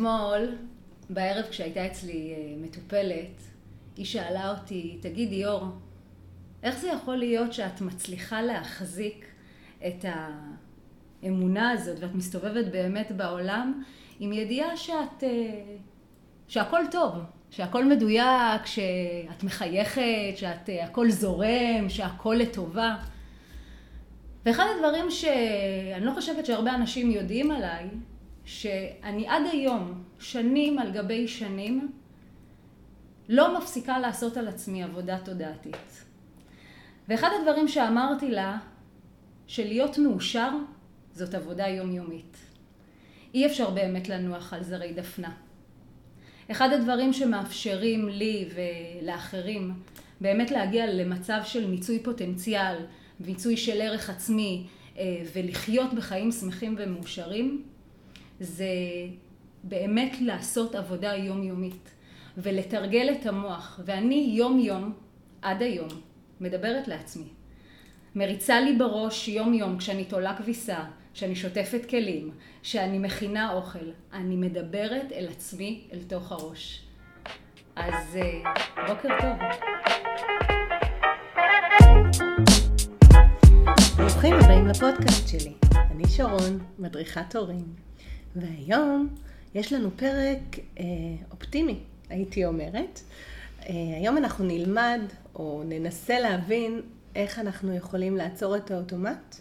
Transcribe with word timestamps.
אתמול, 0.00 0.56
בערב 1.10 1.44
כשהייתה 1.50 1.86
אצלי 1.86 2.34
אה, 2.34 2.54
מטופלת, 2.56 3.42
היא 3.96 4.04
שאלה 4.04 4.50
אותי, 4.50 4.98
תגידי 5.02 5.46
אור, 5.46 5.64
איך 6.62 6.78
זה 6.78 6.88
יכול 6.88 7.16
להיות 7.16 7.52
שאת 7.52 7.80
מצליחה 7.80 8.42
להחזיק 8.42 9.26
את 9.86 10.04
האמונה 11.22 11.70
הזאת 11.70 11.96
ואת 12.00 12.14
מסתובבת 12.14 12.66
באמת 12.72 13.12
בעולם 13.12 13.82
עם 14.20 14.32
ידיעה 14.32 14.76
שאת, 14.76 15.24
אה, 15.24 15.62
שהכל 16.48 16.80
טוב, 16.90 17.12
שהכל 17.50 17.84
מדויק, 17.84 18.66
שאת 18.66 19.44
מחייכת, 19.44 20.36
שהכל 20.36 21.06
אה, 21.06 21.10
זורם, 21.10 21.88
שהכל 21.88 22.36
לטובה. 22.38 22.96
ואחד 24.46 24.64
הדברים 24.76 25.10
שאני 25.10 26.04
לא 26.04 26.12
חושבת 26.14 26.46
שהרבה 26.46 26.74
אנשים 26.74 27.10
יודעים 27.10 27.50
עליי, 27.50 27.88
שאני 28.50 29.28
עד 29.28 29.42
היום, 29.52 30.02
שנים 30.18 30.78
על 30.78 30.92
גבי 30.92 31.28
שנים, 31.28 31.92
לא 33.28 33.58
מפסיקה 33.58 33.98
לעשות 33.98 34.36
על 34.36 34.48
עצמי 34.48 34.82
עבודה 34.82 35.18
תודעתית. 35.18 36.04
ואחד 37.08 37.28
הדברים 37.40 37.68
שאמרתי 37.68 38.30
לה, 38.30 38.58
שלהיות 39.46 39.98
מאושר 39.98 40.50
זאת 41.12 41.34
עבודה 41.34 41.68
יומיומית. 41.68 42.36
אי 43.34 43.46
אפשר 43.46 43.70
באמת 43.70 44.08
לנוח 44.08 44.52
על 44.52 44.62
זרי 44.62 44.92
דפנה. 44.92 45.32
אחד 46.50 46.72
הדברים 46.72 47.12
שמאפשרים 47.12 48.08
לי 48.08 48.48
ולאחרים 48.54 49.72
באמת 50.20 50.50
להגיע 50.50 50.86
למצב 50.86 51.40
של 51.44 51.70
מיצוי 51.70 52.02
פוטנציאל, 52.02 52.76
מיצוי 53.20 53.56
של 53.56 53.80
ערך 53.80 54.10
עצמי 54.10 54.66
אה, 54.98 55.22
ולחיות 55.34 55.94
בחיים 55.94 56.32
שמחים 56.32 56.74
ומאושרים, 56.78 57.64
זה 58.40 58.74
באמת 59.64 60.20
לעשות 60.20 60.74
עבודה 60.74 61.14
יומיומית 61.14 61.90
ולתרגל 62.36 63.12
את 63.12 63.26
המוח. 63.26 63.80
ואני 63.84 64.32
יום 64.34 64.58
יום, 64.58 64.92
עד 65.42 65.62
היום, 65.62 65.88
מדברת 66.40 66.88
לעצמי. 66.88 67.28
מריצה 68.14 68.60
לי 68.60 68.76
בראש 68.76 69.28
יום 69.28 69.54
יום 69.54 69.78
כשאני 69.78 70.04
תולה 70.04 70.36
כביסה, 70.36 70.78
כשאני 71.14 71.36
שוטפת 71.36 71.86
כלים, 71.90 72.30
כשאני 72.62 72.98
מכינה 72.98 73.52
אוכל. 73.52 73.90
אני 74.12 74.36
מדברת 74.36 75.12
אל 75.12 75.28
עצמי, 75.30 75.88
אל 75.92 75.98
תוך 76.08 76.32
הראש. 76.32 76.82
אז 77.76 78.16
אה, 78.16 78.52
בוקר 78.88 79.08
טוב. 79.20 79.38
ברוכים 83.96 84.34
הבאים 84.34 84.66
לפודקאסט 84.66 85.28
שלי. 85.28 85.52
אני 85.90 86.08
שרון, 86.08 86.58
מדריכת 86.78 87.36
הורים, 87.36 87.89
והיום 88.36 89.08
יש 89.54 89.72
לנו 89.72 89.90
פרק 89.96 90.58
אה, 90.78 90.84
אופטימי, 91.30 91.78
הייתי 92.08 92.44
אומרת. 92.44 93.00
אה, 93.62 93.74
היום 93.96 94.16
אנחנו 94.16 94.44
נלמד 94.44 95.00
או 95.34 95.62
ננסה 95.66 96.20
להבין 96.20 96.80
איך 97.14 97.38
אנחנו 97.38 97.74
יכולים 97.74 98.16
לעצור 98.16 98.56
את 98.56 98.70
האוטומט 98.70 99.36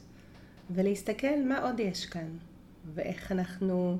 ולהסתכל 0.69 1.43
מה 1.45 1.59
עוד 1.59 1.79
יש 1.79 2.05
כאן, 2.05 2.27
ואיך 2.93 3.31
אנחנו 3.31 3.97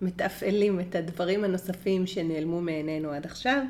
מתפעלים 0.00 0.80
את 0.80 0.94
הדברים 0.94 1.44
הנוספים 1.44 2.06
שנעלמו 2.06 2.60
מעינינו 2.60 3.10
עד 3.10 3.26
עכשיו. 3.26 3.62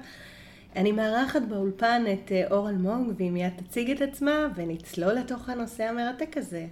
אני 0.77 0.93
מארחת 0.93 1.43
באולפן 1.43 2.05
את 2.13 2.33
אה, 2.33 2.47
אור 2.51 2.69
אלמוג, 2.69 3.13
והיא 3.17 3.31
מיד 3.31 3.53
תציג 3.57 3.91
את 3.91 4.01
עצמה 4.01 4.49
ונצלול 4.55 5.13
לתוך 5.13 5.49
הנושא 5.49 5.85
המרתק 5.85 6.37
הזה. 6.37 6.67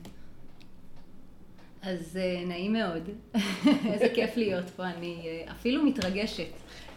אז 1.83 2.17
אה, 2.17 2.45
נעים 2.47 2.73
מאוד, 2.73 3.09
איזה 3.93 4.09
כיף 4.15 4.37
להיות 4.37 4.71
פה, 4.71 4.85
אני 4.85 5.23
אה, 5.25 5.53
אפילו 5.53 5.85
מתרגשת. 5.85 6.49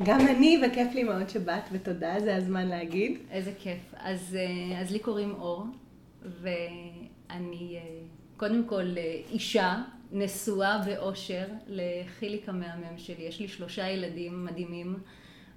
גם 0.04 0.20
אני, 0.28 0.62
וכיף 0.66 0.94
לי 0.94 1.04
מאוד 1.04 1.30
שבאת, 1.30 1.64
ותודה, 1.72 2.16
זה 2.20 2.36
הזמן 2.36 2.68
להגיד. 2.68 3.18
איזה 3.32 3.52
כיף. 3.60 3.94
אז, 3.98 4.38
אז 4.82 4.92
לי 4.92 5.00
קוראים 5.00 5.36
אור, 5.36 5.64
ואני 6.42 7.80
קודם 8.38 8.68
כל 8.68 8.96
אישה, 9.32 9.82
נשואה 10.12 10.82
באושר 10.86 11.46
לחיליק 11.68 12.50
המהמם 12.50 12.98
שלי. 12.98 13.24
יש 13.24 13.40
לי 13.40 13.48
שלושה 13.48 13.90
ילדים 13.90 14.46
מדהימים. 14.46 14.96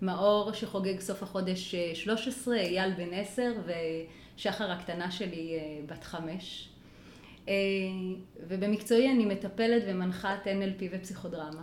מאור 0.02 0.52
שחוגג 0.52 1.00
סוף 1.00 1.22
החודש 1.22 1.74
13, 1.94 2.56
אה, 2.56 2.60
אייל 2.60 2.94
בן 2.94 3.12
10 3.12 3.52
ושחר 4.36 4.70
הקטנה 4.70 5.10
שלי 5.10 5.58
אה, 5.58 5.80
בת 5.86 6.04
5. 6.04 6.68
אה, 7.48 7.54
ובמקצועי 8.48 9.10
אני 9.10 9.24
מטפלת 9.26 9.82
ומנחה 9.86 10.34
את 10.34 10.46
NLP 10.46 10.84
ופסיכודרמה. 10.92 11.62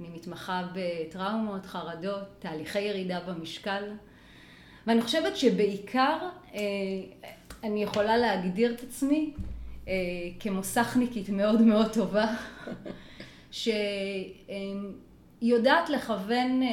אני 0.00 0.08
מתמחה 0.08 0.68
בטראומות, 0.74 1.66
חרדות, 1.66 2.24
תהליכי 2.38 2.80
ירידה 2.80 3.20
במשקל. 3.20 3.84
ואני 4.86 5.02
חושבת 5.02 5.36
שבעיקר 5.36 6.18
אני 7.64 7.82
יכולה 7.82 8.16
להגדיר 8.16 8.74
את 8.74 8.82
עצמי 8.82 9.32
כמוסכניקית 10.40 11.28
מאוד 11.28 11.60
מאוד 11.60 11.92
טובה, 11.92 12.26
ש... 13.50 13.68
היא 15.42 15.54
יודעת 15.54 15.90
לכוון 15.90 16.62
אה, 16.62 16.68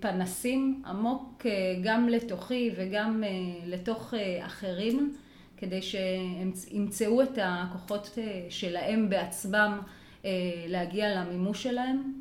פנסים 0.00 0.82
עמוק 0.86 1.46
אה, 1.46 1.50
גם 1.82 2.08
לתוכי 2.08 2.70
וגם 2.76 3.24
אה, 3.24 3.28
לתוך 3.66 4.14
אחרים, 4.40 5.14
כדי 5.56 5.82
שהם 5.82 6.52
ימצאו 6.70 7.22
את 7.22 7.38
הכוחות 7.42 8.18
שלהם 8.50 9.10
בעצמם 9.10 9.80
להגיע 10.68 11.20
למימוש 11.20 11.62
שלהם. 11.62 12.12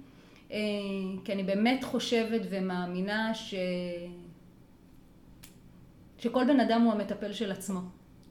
כי 1.23 1.33
אני 1.33 1.43
באמת 1.43 1.83
חושבת 1.83 2.41
ומאמינה 2.49 3.33
ש... 3.33 3.55
שכל 6.17 6.45
בן 6.47 6.59
אדם 6.59 6.81
הוא 6.81 6.93
המטפל 6.93 7.33
של 7.33 7.51
עצמו. 7.51 7.79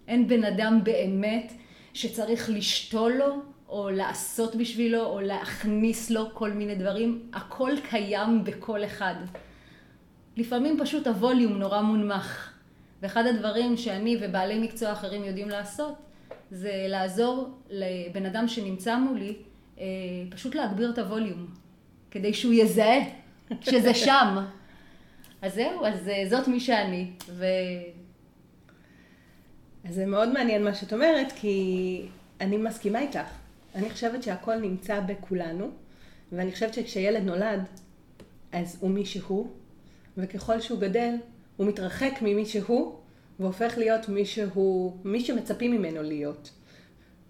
אין 0.09 0.29
בן 0.29 0.45
אדם 0.45 0.81
באמת 0.85 1.53
שצריך 1.95 2.51
לשתול 2.51 3.13
לו 3.13 3.43
או 3.69 3.91
לעשות 3.91 4.57
בשבילו, 4.57 5.05
או 5.05 5.21
להכניס 5.21 6.11
לו 6.11 6.35
כל 6.35 6.51
מיני 6.51 6.75
דברים, 6.75 7.31
הכל 7.33 7.73
קיים 7.91 8.45
בכל 8.45 8.85
אחד. 8.85 9.15
לפעמים 10.37 10.79
פשוט 10.81 11.07
הווליום 11.07 11.53
נורא 11.53 11.83
מונמך. 11.83 12.52
ואחד 13.03 13.27
הדברים 13.27 13.77
שאני 13.77 14.17
ובעלי 14.21 14.59
מקצוע 14.59 14.93
אחרים 14.93 15.25
יודעים 15.25 15.49
לעשות, 15.49 15.95
זה 16.51 16.87
לעזור 16.89 17.51
לבן 17.71 18.27
אדם 18.27 18.49
שנמצא 18.49 18.97
מולי, 18.97 19.37
אה, 19.79 19.85
פשוט 20.31 20.55
להגביר 20.55 20.91
את 20.91 20.99
הווליום, 20.99 21.47
כדי 22.11 22.35
שהוא 22.35 22.53
יזהה 22.53 22.99
שזה 23.61 23.95
שם. 24.05 24.45
אז 25.43 25.55
זהו, 25.55 25.87
אז 25.87 26.09
אה, 26.09 26.25
זאת 26.31 26.49
מי 26.49 26.61
שאני. 26.61 27.11
ו... 27.29 27.45
אז 29.85 29.95
זה 29.95 30.07
מאוד 30.07 30.33
מעניין 30.33 30.65
מה 30.65 30.75
שאת 30.75 30.93
אומרת, 30.93 31.33
כי 31.33 32.07
אני 32.41 32.57
מסכימה 32.57 33.01
איתך. 33.01 33.29
אני 33.75 33.91
חושבת 33.91 34.23
שהכל 34.23 34.57
נמצא 34.57 35.01
בכולנו, 35.01 35.71
ואני 36.33 36.53
חושבת 36.53 36.75
שכשילד 36.75 37.23
נולד, 37.23 37.65
אז 38.53 38.77
הוא 38.81 38.91
מי 38.91 39.05
שהוא, 39.05 39.51
וככל 40.17 40.61
שהוא 40.61 40.81
גדל, 40.81 41.15
הוא 41.63 41.69
מתרחק 41.69 42.13
ממי 42.23 42.47
שהוא, 42.47 42.95
והופך 43.41 43.75
להיות 43.79 44.09
מי 44.09 44.25
שהוא, 44.25 44.97
מי 45.05 45.21
שמצפים 45.21 45.71
ממנו 45.71 46.03
להיות. 46.03 46.51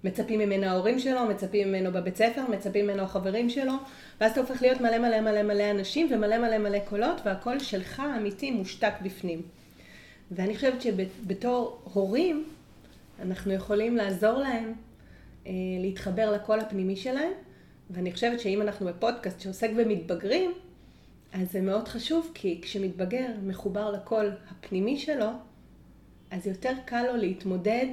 מצפים 0.05 0.39
ממנו 0.39 0.67
ההורים 0.67 0.99
שלו, 0.99 1.27
מצפים 1.27 1.69
ממנו 1.69 1.93
בבית 1.93 2.17
ספר, 2.17 2.43
מצפים 2.49 2.87
ממנו 2.87 3.03
החברים 3.03 3.51
שלו, 3.51 3.73
ואז 4.21 4.33
אתה 4.33 4.41
הופך 4.41 4.63
להיות 4.63 4.81
מלא 4.81 4.99
מלא 4.99 5.21
מלא 5.21 5.43
מלא 5.43 5.71
אנשים 5.71 6.09
ומלא 6.11 6.39
מלא 6.39 6.59
מלא 6.59 6.79
קולות, 6.79 7.21
והקול 7.25 7.59
שלך 7.59 8.03
אמיתי 8.17 8.51
מושתק 8.51 8.93
בפנים. 9.03 9.43
ואני 10.31 10.55
חושבת 10.55 10.83
שבתור 10.83 11.83
הורים, 11.93 12.45
אנחנו 13.23 13.53
יכולים 13.53 13.97
לעזור 13.97 14.39
להם 14.39 14.73
אה, 15.47 15.53
להתחבר 15.81 16.33
לקול 16.33 16.61
הפנימי 16.61 16.97
שלהם, 16.97 17.33
ואני 17.91 18.13
חושבת 18.13 18.41
שאם 18.41 18.63
אנחנו 18.63 18.87
בפודקאסט 18.87 19.41
שעוסק 19.41 19.71
במתבגרים, 19.77 20.53
אז 21.33 21.53
זה 21.53 21.61
מאוד 21.61 21.89
חשוב, 21.89 22.31
כי 22.35 22.61
כשמתבגר 22.63 23.27
מחובר 23.43 23.91
לקול 23.91 24.31
הפנימי 24.51 24.99
שלו, 24.99 25.29
אז 26.31 26.47
יותר 26.47 26.73
קל 26.85 27.07
לו 27.07 27.17
להתמודד, 27.17 27.87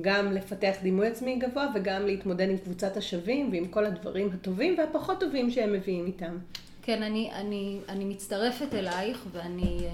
גם 0.00 0.32
לפתח 0.32 0.74
דימוי 0.82 1.08
עצמי 1.08 1.36
גבוה 1.36 1.68
וגם 1.74 2.06
להתמודד 2.06 2.48
עם 2.50 2.58
קבוצת 2.58 2.96
השווים 2.96 3.52
ועם 3.52 3.68
כל 3.68 3.86
הדברים 3.86 4.30
הטובים 4.34 4.74
והפחות 4.78 5.20
טובים 5.20 5.50
שהם 5.50 5.72
מביאים 5.72 6.06
איתם. 6.06 6.38
כן, 6.82 7.02
אני, 7.02 7.30
אני, 7.32 7.78
אני 7.88 8.04
מצטרפת 8.04 8.74
אלייך 8.74 9.26
ואני, 9.32 9.78
אה, 9.84 9.88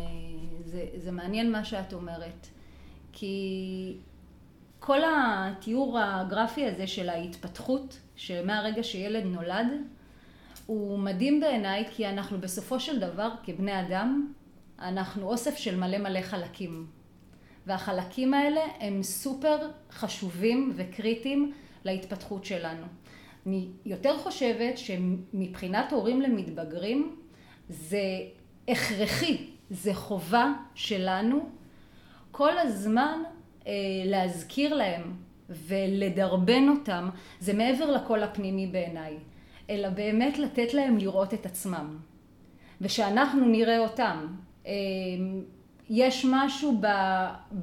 זה, 0.65 0.85
זה 0.97 1.13
מעניין 1.13 1.53
מה 1.53 1.65
שאת 1.65 1.93
אומרת. 1.93 2.47
כי 3.13 3.97
כל 4.81 4.99
התיאור 5.05 5.99
הגרפי 5.99 6.67
הזה 6.67 6.87
של 6.87 7.09
ההתפתחות, 7.09 7.99
שמהרגע 8.17 8.83
שילד 8.83 9.25
נולד, 9.25 9.67
הוא 10.69 10.99
מדהים 10.99 11.41
בעיניי 11.41 11.85
כי 11.91 12.09
אנחנו 12.09 12.41
בסופו 12.41 12.81
של 12.81 12.99
דבר 12.99 13.31
כבני 13.45 13.81
אדם, 13.81 14.33
אנחנו 14.79 15.27
אוסף 15.27 15.57
של 15.57 15.77
מלא 15.77 15.99
מלא 15.99 16.21
חלקים. 16.21 16.87
והחלקים 17.67 18.35
האלה 18.35 18.61
הם 18.81 19.03
סופר 19.03 19.59
חשובים 19.91 20.73
וקריטיים 20.77 21.53
להתפתחות 21.85 22.45
שלנו. 22.45 22.87
אני 23.47 23.69
יותר 23.85 24.19
חושבת 24.19 24.79
שמבחינת 24.79 25.93
הורים 25.93 26.23
למתבגרים 26.23 27.17
זה 27.69 28.03
הכרחי, 28.69 29.47
זה 29.71 29.95
חובה 29.95 30.53
שלנו 30.75 31.49
כל 32.31 32.59
הזמן 32.59 33.23
אה, 33.67 33.73
להזכיר 34.05 34.75
להם 34.75 35.17
ולדרבן 35.49 36.69
אותם, 36.69 37.09
זה 37.41 37.55
מעבר 37.55 37.91
לקול 37.91 38.23
הפנימי 38.23 38.67
בעיניי, 38.67 39.17
אלא 39.71 39.89
באמת 39.89 40.39
לתת 40.39 40.75
להם 40.75 40.99
לראות 40.99 41.35
את 41.35 41.47
עצמם. 41.47 41.99
ושאנחנו 42.81 43.47
נראה 43.47 43.79
אותם. 43.79 44.27
אה, 44.67 44.73
יש 45.91 46.27
משהו 46.31 46.79
ב, 46.81 46.87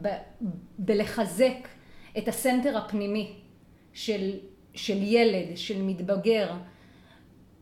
ב, 0.02 0.08
בלחזק 0.78 1.68
את 2.18 2.28
הסנטר 2.28 2.78
הפנימי 2.78 3.34
של, 3.94 4.32
של 4.74 4.98
ילד, 5.04 5.58
של 5.58 5.82
מתבגר, 5.82 6.52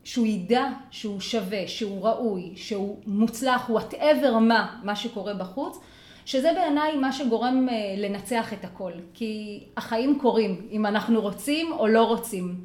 שהוא 0.04 0.28
ידע 0.28 0.70
שהוא 0.92 1.20
שווה, 1.20 1.68
שהוא 1.68 2.08
ראוי, 2.08 2.52
שהוא 2.56 2.98
מוצלח, 3.06 3.70
whatever 3.70 4.40
מה, 4.42 4.80
מה 4.84 4.96
שקורה 4.96 5.34
בחוץ, 5.34 5.80
שזה 6.26 6.54
בעיניי 6.54 6.98
מה 6.98 7.12
שגורם 7.12 7.70
אה, 7.70 7.76
לנצח 7.98 8.54
את 8.54 8.66
הכל. 8.66 8.92
כי 9.14 9.64
החיים 9.78 10.20
קורים, 10.22 10.68
אם 10.72 10.86
אנחנו 10.86 11.22
רוצים 11.22 11.72
או 11.72 11.88
לא 11.88 12.04
רוצים. 12.04 12.64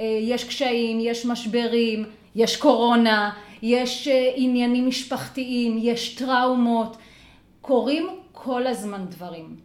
אה, 0.00 0.18
יש 0.20 0.44
קשיים, 0.44 0.98
יש 1.00 1.26
משברים, 1.26 2.04
יש 2.34 2.56
קורונה, 2.56 3.32
יש 3.62 4.08
אה, 4.08 4.32
עניינים 4.36 4.88
משפחתיים, 4.88 5.78
יש 5.80 6.14
טראומות. 6.14 6.96
קורים 7.60 8.08
כל 8.32 8.66
הזמן 8.66 9.06
דברים. 9.08 9.56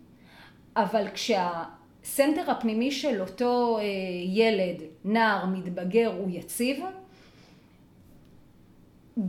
אבל 0.76 1.06
כשהסנטר 1.14 2.52
הפנימי 2.52 2.92
של 2.92 3.22
אותו 3.22 3.80
יילד, 4.26 4.82
נער, 5.06 5.46
מתבגר, 5.46 6.14
הוא 6.18 6.30
יציב, 6.32 6.80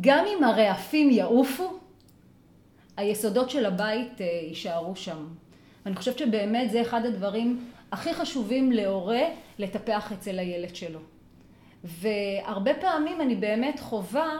גם 0.01 0.25
אם 0.27 0.45
הרעפים 0.45 1.11
יעופו, 1.11 1.79
היסודות 2.97 3.51
של 3.51 3.67
הבית 3.67 4.21
אה, 4.21 4.27
יישארו 4.49 4.97
שם. 4.97 5.27
ואני 5.85 5.97
חושבת 5.97 6.19
שבאמת 6.19 6.71
זה 6.71 6.83
אחד 6.83 7.07
הדברים 7.07 7.65
הכי 7.93 8.15
חשובים 8.15 8.73
להורה 8.73 9.23
לטפח 9.59 10.13
אצל 10.13 10.39
הילד 10.39 10.77
שלו. 10.77 10.99
והרבה 11.85 12.75
פעמים 12.75 13.21
אני 13.21 13.35
באמת 13.35 13.81
חווה 13.81 14.31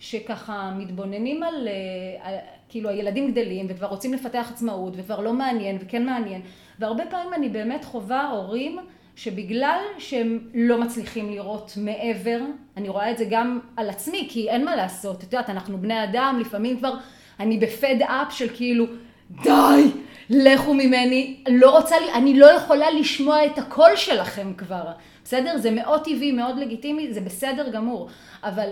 שככה 0.00 0.72
מתבוננים 0.78 1.42
על, 1.42 1.68
אה, 1.68 2.28
על 2.28 2.34
כאילו 2.68 2.90
הילדים 2.90 3.32
גדלים 3.32 3.66
וכבר 3.68 3.86
רוצים 3.86 4.12
לפתח 4.12 4.48
עצמאות 4.52 4.92
וכבר 4.96 5.20
לא 5.20 5.32
מעניין 5.32 5.78
וכן 5.80 6.06
מעניין 6.06 6.42
והרבה 6.78 7.06
פעמים 7.10 7.34
אני 7.34 7.48
באמת 7.48 7.84
חווה 7.84 8.30
הורים 8.30 8.78
שבגלל 9.16 9.80
שהם 9.98 10.38
לא 10.54 10.80
מצליחים 10.80 11.30
לראות 11.30 11.72
מעבר, 11.76 12.40
אני 12.76 12.88
רואה 12.88 13.10
את 13.10 13.18
זה 13.18 13.24
גם 13.30 13.60
על 13.76 13.90
עצמי 13.90 14.28
כי 14.30 14.50
אין 14.50 14.64
מה 14.64 14.76
לעשות, 14.76 15.16
את 15.18 15.22
יודעת 15.22 15.50
אנחנו 15.50 15.78
בני 15.78 16.04
אדם 16.04 16.38
לפעמים 16.40 16.78
כבר 16.78 16.94
אני 17.40 17.58
בפד 17.58 17.96
אפ 18.02 18.32
של 18.32 18.48
כאילו, 18.56 18.86
די, 19.30 19.90
לכו 20.30 20.74
ממני, 20.74 21.36
לא 21.48 21.78
רוצה, 21.78 21.96
אני 22.14 22.38
לא 22.38 22.46
יכולה 22.46 22.90
לשמוע 22.90 23.46
את 23.46 23.58
הקול 23.58 23.96
שלכם 23.96 24.54
כבר, 24.54 24.84
בסדר? 25.24 25.58
זה 25.58 25.70
מאוד 25.70 26.04
טבעי, 26.04 26.32
מאוד 26.32 26.58
לגיטימי, 26.58 27.14
זה 27.14 27.20
בסדר 27.20 27.68
גמור, 27.70 28.08
אבל 28.42 28.70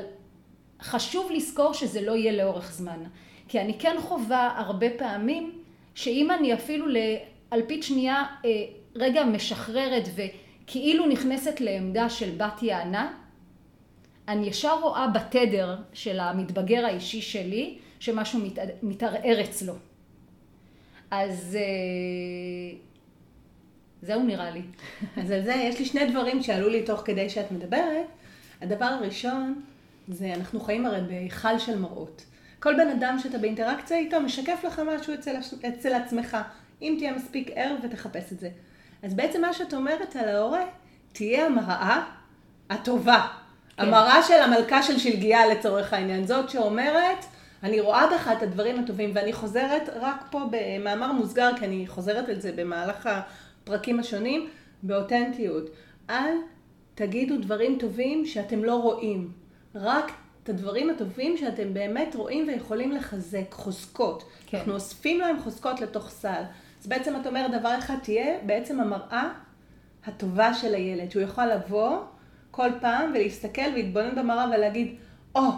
חשוב 0.82 1.30
לזכור 1.30 1.74
שזה 1.74 2.00
לא 2.00 2.16
יהיה 2.16 2.32
לאורך 2.32 2.72
זמן, 2.72 2.98
כי 3.48 3.60
אני 3.60 3.78
כן 3.78 3.96
חווה 4.00 4.52
הרבה 4.56 4.86
פעמים, 4.90 5.52
שאם 5.94 6.30
אני 6.30 6.54
אפילו 6.54 6.86
לאלפית 6.86 7.82
שנייה 7.82 8.24
אה, 8.44 8.50
רגע 8.96 9.24
משחררת 9.24 10.08
וכאילו 10.14 11.06
נכנסת 11.06 11.60
לעמדה 11.60 12.08
של 12.08 12.30
בת 12.36 12.62
יענה, 12.62 13.12
אני 14.28 14.46
ישר 14.46 14.78
רואה 14.82 15.06
בתדר 15.08 15.76
של 15.92 16.20
המתבגר 16.20 16.86
האישי 16.86 17.22
שלי, 17.22 17.78
שמשהו 18.00 18.38
מת, 18.38 18.58
מתערער 18.82 19.40
אצלו. 19.40 19.74
אז 21.10 21.56
אה, 21.60 22.78
זהו 24.02 24.22
נראה 24.22 24.50
לי. 24.50 24.62
אז 25.22 25.30
על 25.30 25.44
זה 25.44 25.52
יש 25.52 25.78
לי 25.78 25.84
שני 25.84 26.10
דברים 26.10 26.42
שעלו 26.42 26.68
לי 26.68 26.82
תוך 26.82 27.02
כדי 27.04 27.30
שאת 27.30 27.52
מדברת. 27.52 28.06
הדבר 28.60 28.84
הראשון 28.84 29.62
זה 30.08 30.34
אנחנו 30.34 30.60
חיים 30.60 30.86
הרי 30.86 31.00
בהיכל 31.00 31.58
של 31.58 31.78
מראות. 31.78 32.24
כל 32.60 32.74
בן 32.76 32.88
אדם 32.88 33.18
שאתה 33.18 33.38
באינטראקציה 33.38 33.96
איתו 33.96 34.20
משקף 34.20 34.64
לך 34.64 34.82
משהו 34.86 35.14
אצל, 35.14 35.36
אצל 35.68 35.94
עצמך, 35.94 36.36
אם 36.82 36.94
תהיה 36.98 37.12
מספיק 37.12 37.50
ער 37.54 37.76
ותחפש 37.82 38.32
את 38.32 38.40
זה. 38.40 38.50
אז 39.02 39.14
בעצם 39.14 39.40
מה 39.40 39.52
שאת 39.52 39.74
אומרת 39.74 40.16
על 40.16 40.28
ההורה, 40.28 40.64
תהיה 41.12 41.46
המראה 41.46 42.04
הטובה. 42.70 43.26
כן. 43.76 43.82
המראה 43.82 44.22
של 44.22 44.34
המלכה 44.34 44.82
של 44.82 44.98
שלגיה 44.98 45.46
לצורך 45.46 45.92
העניין. 45.92 46.26
זאת 46.26 46.50
שאומרת, 46.50 47.24
אני 47.62 47.80
רואה 47.80 48.06
בך 48.14 48.30
את 48.38 48.42
הדברים 48.42 48.78
הטובים, 48.78 49.10
ואני 49.14 49.32
חוזרת 49.32 49.88
רק 50.00 50.24
פה 50.30 50.40
במאמר 50.50 51.12
מוסגר, 51.12 51.50
כי 51.58 51.64
אני 51.64 51.86
חוזרת 51.86 52.28
על 52.28 52.40
זה 52.40 52.52
במהלך 52.52 53.08
הפרקים 53.64 54.00
השונים, 54.00 54.48
באותנטיות. 54.82 55.70
אל 56.10 56.34
תגידו 56.94 57.38
דברים 57.38 57.78
טובים 57.80 58.26
שאתם 58.26 58.64
לא 58.64 58.74
רואים. 58.74 59.32
רק 59.74 60.12
את 60.42 60.48
הדברים 60.48 60.90
הטובים 60.90 61.36
שאתם 61.36 61.74
באמת 61.74 62.14
רואים 62.14 62.48
ויכולים 62.48 62.92
לחזק, 62.92 63.52
חוזקות. 63.52 64.24
כן. 64.46 64.58
אנחנו 64.58 64.74
אוספים 64.74 65.20
להם 65.20 65.40
חוזקות 65.40 65.80
לתוך 65.80 66.10
סל. 66.10 66.42
אז 66.80 66.86
בעצם 66.86 67.14
את 67.20 67.26
אומרת 67.26 67.50
דבר 67.60 67.78
אחד, 67.78 67.94
תהיה 68.02 68.38
בעצם 68.46 68.80
המראה 68.80 69.28
הטובה 70.06 70.54
של 70.54 70.74
הילד, 70.74 71.10
שהוא 71.10 71.22
יכול 71.22 71.44
לבוא 71.44 71.98
כל 72.50 72.70
פעם 72.80 73.10
ולהסתכל 73.14 73.70
ולהתבונן 73.72 74.14
במראה 74.14 74.46
ולהגיד, 74.54 74.96
או, 75.34 75.40
oh, 75.40 75.52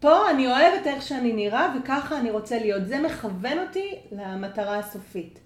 פה 0.00 0.30
אני 0.30 0.46
אוהבת 0.46 0.86
איך 0.86 1.02
שאני 1.02 1.32
נראה 1.32 1.74
וככה 1.78 2.18
אני 2.18 2.30
רוצה 2.30 2.58
להיות. 2.58 2.86
זה 2.86 3.02
מכוון 3.02 3.58
אותי 3.58 3.94
למטרה 4.12 4.78
הסופית. 4.78 5.40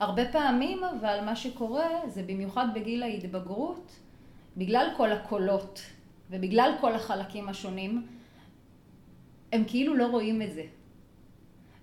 הרבה 0.00 0.32
פעמים 0.32 0.84
אבל 0.84 1.20
מה 1.24 1.36
שקורה 1.36 1.88
זה 2.08 2.22
במיוחד 2.22 2.66
בגיל 2.74 3.02
ההתבגרות, 3.02 3.92
בגלל 4.56 4.88
כל 4.96 5.12
הקולות 5.12 5.80
ובגלל 6.30 6.72
כל 6.80 6.94
החלקים 6.94 7.48
השונים, 7.48 8.06
הם 9.52 9.64
כאילו 9.66 9.94
לא 9.94 10.06
רואים 10.06 10.42
את 10.42 10.52
זה. 10.52 10.64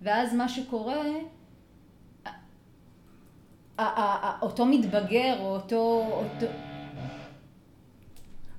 ואז 0.01 0.33
מה 0.33 0.49
שקורה, 0.49 1.03
אותו 4.41 4.65
מתבגר 4.65 5.35
או 5.39 5.55
אותו, 5.55 6.05
אותו 6.11 6.45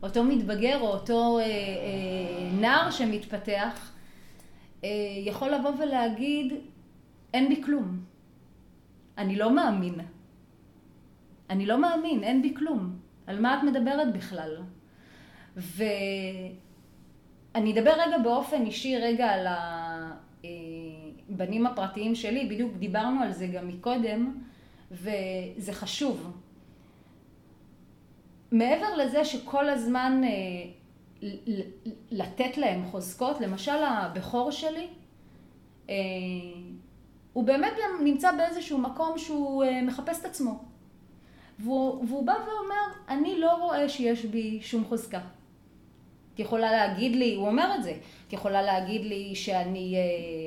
אותו 0.04 0.24
מתבגר 0.24 0.80
או 0.80 0.86
אותו 0.86 1.38
אה, 1.38 1.44
אה, 1.44 1.48
נער 2.60 2.90
שמתפתח 2.90 3.92
אה, 4.84 4.88
יכול 5.24 5.50
לבוא 5.50 5.70
ולהגיד 5.78 6.52
אין 7.34 7.48
בי 7.48 7.62
כלום. 7.62 8.00
אני 9.18 9.36
לא 9.36 9.54
מאמין. 9.54 9.94
אני 11.50 11.66
לא 11.66 11.80
מאמין, 11.80 12.24
אין 12.24 12.42
בי 12.42 12.54
כלום. 12.56 12.96
על 13.26 13.40
מה 13.40 13.58
את 13.58 13.62
מדברת 13.62 14.12
בכלל? 14.12 14.56
ואני 15.56 15.92
אדבר 17.72 17.92
רגע 17.92 18.18
באופן 18.18 18.66
אישי 18.66 18.96
רגע 18.96 19.30
על 19.30 19.46
הבנים 21.30 21.66
הפרטיים 21.66 22.14
שלי, 22.14 22.46
בדיוק 22.46 22.76
דיברנו 22.76 23.22
על 23.22 23.32
זה 23.32 23.46
גם 23.46 23.68
מקודם, 23.68 24.40
וזה 24.90 25.72
חשוב. 25.72 26.43
מעבר 28.54 28.96
לזה 28.96 29.24
שכל 29.24 29.68
הזמן 29.68 30.20
אה, 30.24 31.30
לתת 32.10 32.56
להם 32.56 32.84
חוזקות, 32.84 33.40
למשל 33.40 33.84
הבכור 33.84 34.50
שלי, 34.50 34.88
אה, 35.90 35.94
הוא 37.32 37.44
באמת 37.44 37.72
נמצא 38.04 38.32
באיזשהו 38.32 38.78
מקום 38.78 39.18
שהוא 39.18 39.64
אה, 39.64 39.82
מחפש 39.82 40.20
את 40.20 40.24
עצמו. 40.24 40.64
והוא, 41.58 42.04
והוא 42.08 42.26
בא 42.26 42.32
ואומר, 42.32 42.98
אני 43.08 43.40
לא 43.40 43.54
רואה 43.54 43.88
שיש 43.88 44.24
בי 44.24 44.58
שום 44.62 44.84
חוזקה. 44.84 45.20
את 46.34 46.40
יכולה 46.40 46.72
להגיד 46.72 47.16
לי, 47.16 47.34
הוא 47.34 47.46
אומר 47.46 47.74
את 47.74 47.82
זה, 47.82 47.94
את 48.28 48.32
יכולה 48.32 48.62
להגיד 48.62 49.04
לי 49.04 49.34
שאני 49.34 49.96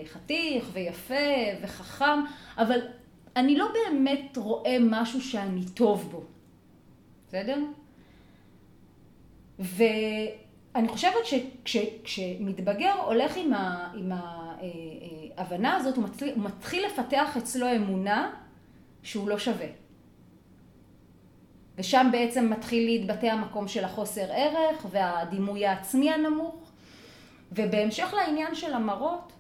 חתיך 0.05 0.69
ויפה 0.73 1.15
וחכם, 1.61 2.19
אבל 2.57 2.79
אני 3.35 3.57
לא 3.57 3.67
באמת 3.73 4.37
רואה 4.37 4.77
משהו 4.79 5.21
שאני 5.21 5.65
טוב 5.75 6.09
בו. 6.11 6.23
בסדר? 7.27 7.57
ואני 9.59 10.87
חושבת 10.87 11.25
שכשמתבגר 11.65 12.93
הולך 13.05 13.37
עם, 13.37 13.53
ה, 13.53 13.91
עם 13.95 14.11
ההבנה 15.37 15.75
הזאת, 15.75 15.95
הוא 15.95 16.03
מתחיל, 16.03 16.33
הוא 16.35 16.43
מתחיל 16.43 16.85
לפתח 16.85 17.37
אצלו 17.37 17.75
אמונה 17.75 18.31
שהוא 19.03 19.29
לא 19.29 19.39
שווה. 19.39 19.67
ושם 21.77 22.09
בעצם 22.11 22.49
מתחיל 22.49 22.85
להתבטא 22.85 23.25
המקום 23.25 23.67
של 23.67 23.83
החוסר 23.83 24.31
ערך 24.31 24.85
והדימוי 24.91 25.65
העצמי 25.65 26.11
הנמוך. 26.11 26.55
ובהמשך 27.51 28.13
לעניין 28.13 28.55
של 28.55 28.73
המראות, 28.73 29.33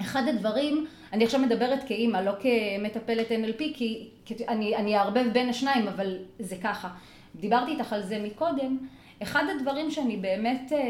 אחד 0.00 0.22
הדברים, 0.28 0.86
אני 1.12 1.24
עכשיו 1.24 1.40
מדברת 1.40 1.84
כאימא, 1.86 2.18
לא 2.18 2.32
כמטפלת 2.40 3.28
NLP, 3.30 3.58
כי, 3.58 4.08
כי 4.24 4.34
אני, 4.48 4.76
אני 4.76 4.98
אערבב 4.98 5.24
בין 5.32 5.48
השניים, 5.48 5.88
אבל 5.88 6.18
זה 6.38 6.56
ככה. 6.62 6.88
דיברתי 7.36 7.70
איתך 7.70 7.92
על 7.92 8.02
זה 8.02 8.18
מקודם, 8.18 8.78
אחד 9.22 9.44
הדברים 9.56 9.90
שאני 9.90 10.16
באמת 10.16 10.72
אה, 10.72 10.78
אה, 10.78 10.84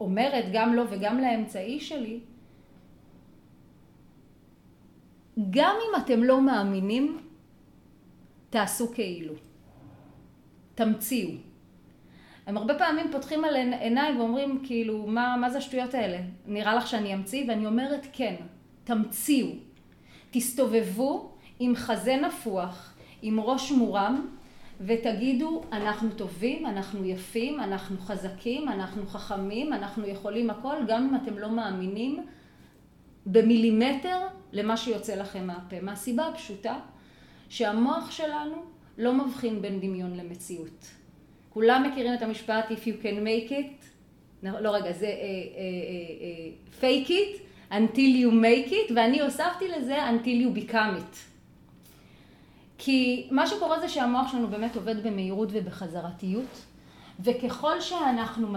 אומרת, 0.00 0.44
גם 0.52 0.74
לו 0.74 0.82
וגם 0.90 1.20
לאמצעי 1.20 1.80
שלי, 1.80 2.20
גם 5.50 5.76
אם 5.88 6.02
אתם 6.04 6.22
לא 6.22 6.40
מאמינים, 6.40 7.18
תעשו 8.50 8.92
כאילו. 8.94 9.34
תמציאו. 10.74 11.30
הם 12.46 12.56
הרבה 12.56 12.78
פעמים 12.78 13.06
פותחים 13.12 13.44
על 13.44 13.56
עיניי 13.56 14.16
ואומרים 14.18 14.62
כאילו, 14.64 15.06
מה, 15.06 15.36
מה 15.40 15.50
זה 15.50 15.58
השטויות 15.58 15.94
האלה? 15.94 16.18
נראה 16.46 16.74
לך 16.74 16.86
שאני 16.86 17.14
אמציא? 17.14 17.44
ואני 17.48 17.66
אומרת 17.66 18.06
כן, 18.12 18.34
תמציאו. 18.84 19.48
תסתובבו 20.30 21.32
עם 21.58 21.76
חזה 21.76 22.16
נפוח, 22.16 22.94
עם 23.22 23.40
ראש 23.40 23.72
מורם, 23.72 24.33
ותגידו, 24.80 25.62
אנחנו 25.72 26.10
טובים, 26.10 26.66
אנחנו 26.66 27.04
יפים, 27.04 27.60
אנחנו 27.60 27.98
חזקים, 27.98 28.68
אנחנו 28.68 29.06
חכמים, 29.06 29.72
אנחנו 29.72 30.06
יכולים 30.06 30.50
הכל, 30.50 30.76
גם 30.88 31.08
אם 31.08 31.16
אתם 31.22 31.38
לא 31.38 31.50
מאמינים 31.50 32.26
במילימטר 33.26 34.18
למה 34.52 34.76
שיוצא 34.76 35.14
לכם 35.14 35.46
מהפה. 35.46 35.80
מהסיבה 35.82 36.28
הפשוטה 36.28 36.78
שהמוח 37.48 38.10
שלנו 38.10 38.56
לא 38.98 39.14
מבחין 39.14 39.62
בין 39.62 39.80
דמיון 39.80 40.16
למציאות. 40.16 40.86
כולם 41.50 41.86
מכירים 41.90 42.14
את 42.14 42.22
המשפט 42.22 42.70
If 42.70 42.84
you 42.84 43.02
can 43.02 43.26
make 43.26 43.50
it, 43.50 43.86
לא, 44.42 44.60
לא 44.60 44.70
רגע, 44.70 44.92
זה 44.92 45.06
uh, 45.06 45.10
uh, 45.10 46.78
uh, 46.78 46.80
fake 46.80 47.08
it 47.08 47.40
until 47.70 48.16
you 48.22 48.30
make 48.30 48.70
it, 48.70 48.92
ואני 48.96 49.20
הוספתי 49.20 49.68
לזה 49.68 49.96
until 50.08 50.26
you 50.26 50.70
become 50.70 50.98
it. 50.98 51.33
כי 52.78 53.28
מה 53.30 53.46
שקורה 53.46 53.80
זה 53.80 53.88
שהמוח 53.88 54.32
שלנו 54.32 54.48
באמת 54.48 54.76
עובד 54.76 55.06
במהירות 55.06 55.48
ובחזרתיות, 55.52 56.62
וככל 57.20 57.80
שאנחנו 57.80 58.48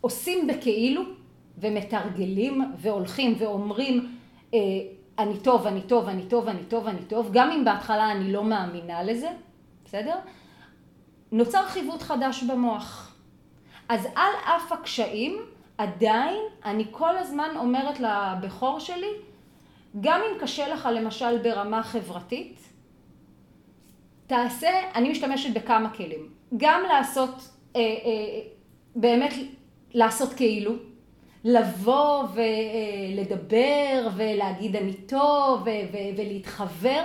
עושים 0.00 0.46
בכאילו, 0.46 1.02
ומתרגלים, 1.58 2.72
והולכים 2.78 3.34
ואומרים, 3.38 4.16
אה, 4.54 4.58
אני 5.18 5.38
טוב, 5.38 5.66
אני 5.66 5.82
טוב, 5.82 6.08
אני 6.08 6.26
טוב, 6.26 6.48
אני 6.48 6.64
טוב, 6.64 6.86
אני 6.86 7.04
טוב, 7.04 7.30
גם 7.32 7.50
אם 7.50 7.64
בהתחלה 7.64 8.12
אני 8.12 8.32
לא 8.32 8.44
מאמינה 8.44 9.02
לזה, 9.02 9.28
בסדר? 9.84 10.14
נוצר 11.32 11.66
חיווט 11.66 12.02
חדש 12.02 12.42
במוח. 12.42 13.16
אז 13.88 14.06
על 14.06 14.32
אף 14.56 14.72
הקשיים, 14.72 15.36
עדיין 15.78 16.40
אני 16.64 16.84
כל 16.90 17.16
הזמן 17.16 17.48
אומרת 17.56 18.00
לבכור 18.00 18.80
שלי, 18.80 19.12
גם 20.00 20.20
אם 20.20 20.40
קשה 20.40 20.68
לך 20.68 20.88
למשל 20.92 21.38
ברמה 21.42 21.82
חברתית, 21.82 22.67
תעשה, 24.28 24.70
אני 24.94 25.10
משתמשת 25.10 25.54
בכמה 25.54 25.90
כלים. 25.90 26.28
גם 26.56 26.80
לעשות, 26.92 27.34
אה, 27.76 27.80
אה, 27.80 28.40
באמת 28.96 29.34
לעשות 29.94 30.32
כאילו, 30.32 30.72
לבוא 31.44 32.24
ולדבר 32.34 34.08
ולהגיד 34.16 34.76
אני 34.76 34.92
טוב 34.92 35.66
ולהתחבר. 36.16 37.04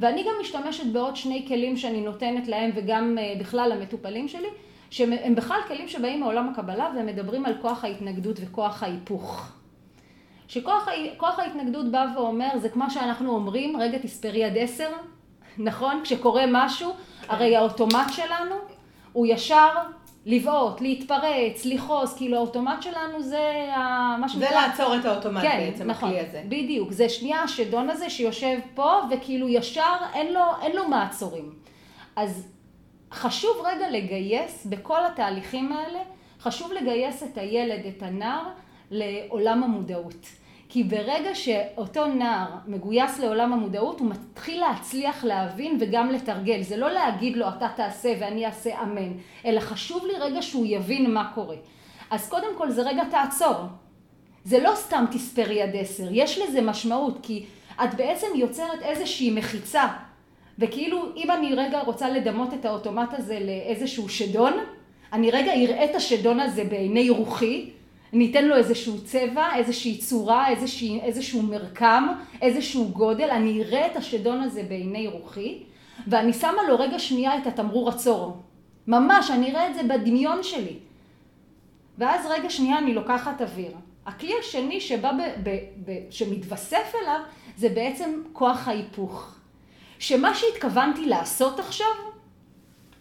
ואני 0.00 0.22
גם 0.22 0.32
משתמשת 0.40 0.86
בעוד 0.86 1.16
שני 1.16 1.44
כלים 1.48 1.76
שאני 1.76 2.00
נותנת 2.00 2.48
להם 2.48 2.70
וגם 2.74 3.18
אה, 3.20 3.34
בכלל 3.40 3.72
למטופלים 3.74 4.28
שלי, 4.28 4.48
שהם 4.90 5.34
בכלל 5.34 5.60
כלים 5.68 5.88
שבאים 5.88 6.20
מעולם 6.20 6.48
הקבלה 6.48 6.92
והם 6.96 7.06
מדברים 7.06 7.46
על 7.46 7.54
כוח 7.62 7.84
ההתנגדות 7.84 8.36
וכוח 8.40 8.82
ההיפוך. 8.82 9.52
שכוח 10.48 11.38
ההתנגדות 11.38 11.90
בא 11.90 12.06
ואומר, 12.16 12.48
זה 12.56 12.68
כמו 12.68 12.90
שאנחנו 12.90 13.34
אומרים, 13.34 13.76
רגע 13.76 13.98
תספרי 13.98 14.44
עד 14.44 14.58
עשר, 14.58 14.90
נכון? 15.58 16.00
כשקורה 16.04 16.44
משהו. 16.52 16.92
הרי 17.28 17.56
האוטומט 17.56 18.12
שלנו 18.12 18.54
הוא 19.12 19.26
ישר 19.26 19.68
לבעוט, 20.26 20.80
להתפרץ, 20.80 21.64
לכעוס, 21.64 22.16
כאילו 22.16 22.36
האוטומט 22.36 22.82
שלנו 22.82 23.22
זה 23.22 23.68
מה 24.18 24.28
שנקרא... 24.28 24.48
זה 24.48 24.54
לעצור 24.54 24.96
את 24.96 25.04
האוטומט 25.04 25.42
כן, 25.42 25.58
בעצם, 25.58 25.90
נכון, 25.90 26.08
הכלי 26.08 26.20
הזה. 26.20 26.42
בדיוק, 26.48 26.92
זה 26.92 27.08
שנייה 27.08 27.42
השדון 27.42 27.90
הזה 27.90 28.10
שיושב 28.10 28.58
פה 28.74 29.00
וכאילו 29.10 29.48
ישר 29.48 29.96
אין 30.14 30.32
לו, 30.32 30.40
אין 30.62 30.76
לו 30.76 30.88
מעצורים. 30.88 31.52
אז 32.16 32.46
חשוב 33.12 33.56
רגע 33.64 33.90
לגייס 33.90 34.66
בכל 34.66 35.06
התהליכים 35.06 35.72
האלה, 35.72 35.98
חשוב 36.40 36.72
לגייס 36.72 37.22
את 37.22 37.38
הילד, 37.38 37.86
את 37.86 38.02
הנער, 38.02 38.44
לעולם 38.90 39.62
המודעות. 39.62 40.26
כי 40.68 40.84
ברגע 40.84 41.34
שאותו 41.34 42.06
נער 42.06 42.48
מגויס 42.66 43.18
לעולם 43.18 43.52
המודעות, 43.52 44.00
הוא 44.00 44.10
מתחיל 44.10 44.60
להצליח 44.60 45.24
להבין 45.24 45.76
וגם 45.80 46.10
לתרגל. 46.10 46.62
זה 46.62 46.76
לא 46.76 46.90
להגיד 46.90 47.36
לו 47.36 47.48
אתה 47.48 47.68
תעשה 47.76 48.14
ואני 48.20 48.46
אעשה 48.46 48.82
אמן, 48.82 49.12
אלא 49.44 49.60
חשוב 49.60 50.06
לי 50.06 50.12
רגע 50.20 50.42
שהוא 50.42 50.66
יבין 50.68 51.14
מה 51.14 51.30
קורה. 51.34 51.56
אז 52.10 52.28
קודם 52.28 52.56
כל 52.58 52.70
זה 52.70 52.82
רגע 52.82 53.04
תעצור. 53.10 53.56
זה 54.44 54.58
לא 54.62 54.74
סתם 54.74 55.04
תספרי 55.10 55.62
עד 55.62 55.76
עשר, 55.76 56.08
יש 56.12 56.38
לזה 56.38 56.60
משמעות, 56.60 57.18
כי 57.22 57.44
את 57.84 57.94
בעצם 57.94 58.26
יוצרת 58.34 58.82
איזושהי 58.82 59.30
מחיצה. 59.30 59.86
וכאילו 60.58 61.02
אם 61.16 61.30
אני 61.30 61.54
רגע 61.54 61.80
רוצה 61.80 62.10
לדמות 62.10 62.54
את 62.54 62.64
האוטומט 62.64 63.14
הזה 63.18 63.38
לאיזשהו 63.40 64.08
שדון, 64.08 64.52
אני 65.12 65.30
רגע 65.30 65.52
אראה 65.52 65.84
את 65.84 65.94
השדון 65.94 66.40
הזה 66.40 66.64
בעיני 66.64 67.10
רוחי, 67.10 67.70
אני 68.12 68.30
אתן 68.30 68.44
לו 68.44 68.56
איזשהו 68.56 69.04
צבע, 69.04 69.56
איזושהי 69.56 69.98
צורה, 69.98 70.48
איזושהי, 70.48 71.00
איזשהו 71.00 71.42
מרקם, 71.42 72.08
איזשהו 72.42 72.88
גודל, 72.88 73.30
אני 73.30 73.62
אראה 73.62 73.86
את 73.86 73.96
השדון 73.96 74.40
הזה 74.40 74.62
בעיני 74.62 75.06
רוחי, 75.06 75.62
ואני 76.06 76.32
שמה 76.32 76.62
לו 76.68 76.78
רגע 76.78 76.98
שנייה 76.98 77.38
את 77.38 77.46
התמרור 77.46 77.88
עצור. 77.88 78.42
ממש, 78.86 79.30
אני 79.30 79.50
אראה 79.50 79.70
את 79.70 79.74
זה 79.74 79.82
בדמיון 79.82 80.42
שלי. 80.42 80.76
ואז 81.98 82.26
רגע 82.30 82.50
שנייה 82.50 82.78
אני 82.78 82.94
לוקחת 82.94 83.42
אוויר. 83.42 83.72
הכלי 84.06 84.32
השני 84.40 84.80
שבא 84.80 85.12
ב, 85.12 85.48
ב, 85.48 85.58
ב, 85.84 85.92
שמתווסף 86.10 86.94
אליו, 87.02 87.20
זה 87.56 87.68
בעצם 87.68 88.22
כוח 88.32 88.68
ההיפוך. 88.68 89.34
שמה 89.98 90.34
שהתכוונתי 90.34 91.06
לעשות 91.06 91.60
עכשיו, 91.60 91.86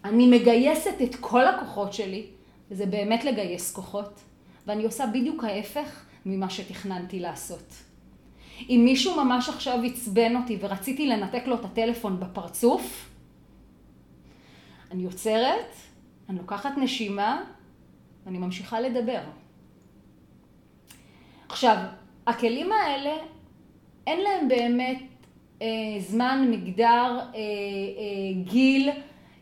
אני 0.03 0.27
מגייסת 0.27 1.01
את 1.03 1.15
כל 1.15 1.47
הכוחות 1.47 1.93
שלי, 1.93 2.25
וזה 2.71 2.85
באמת 2.85 3.23
לגייס 3.23 3.73
כוחות. 3.73 4.19
ואני 4.67 4.85
עושה 4.85 5.05
בדיוק 5.07 5.43
ההפך 5.43 6.05
ממה 6.25 6.49
שתכננתי 6.49 7.19
לעשות. 7.19 7.73
אם 8.69 8.81
מישהו 8.85 9.23
ממש 9.23 9.49
עכשיו 9.49 9.79
עצבן 9.85 10.35
אותי 10.35 10.57
ורציתי 10.61 11.07
לנתק 11.07 11.43
לו 11.47 11.55
את 11.55 11.65
הטלפון 11.65 12.19
בפרצוף, 12.19 13.09
אני 14.91 15.05
עוצרת, 15.05 15.75
אני 16.29 16.37
לוקחת 16.37 16.77
נשימה 16.77 17.43
ואני 18.25 18.37
ממשיכה 18.37 18.79
לדבר. 18.79 19.19
עכשיו, 21.49 21.77
הכלים 22.27 22.71
האלה, 22.71 23.15
אין 24.07 24.19
להם 24.21 24.47
באמת 24.47 25.01
אה, 25.61 25.67
זמן, 25.99 26.47
מגדר, 26.51 27.19
אה, 27.19 27.19
אה, 27.35 28.43
גיל, 28.43 28.89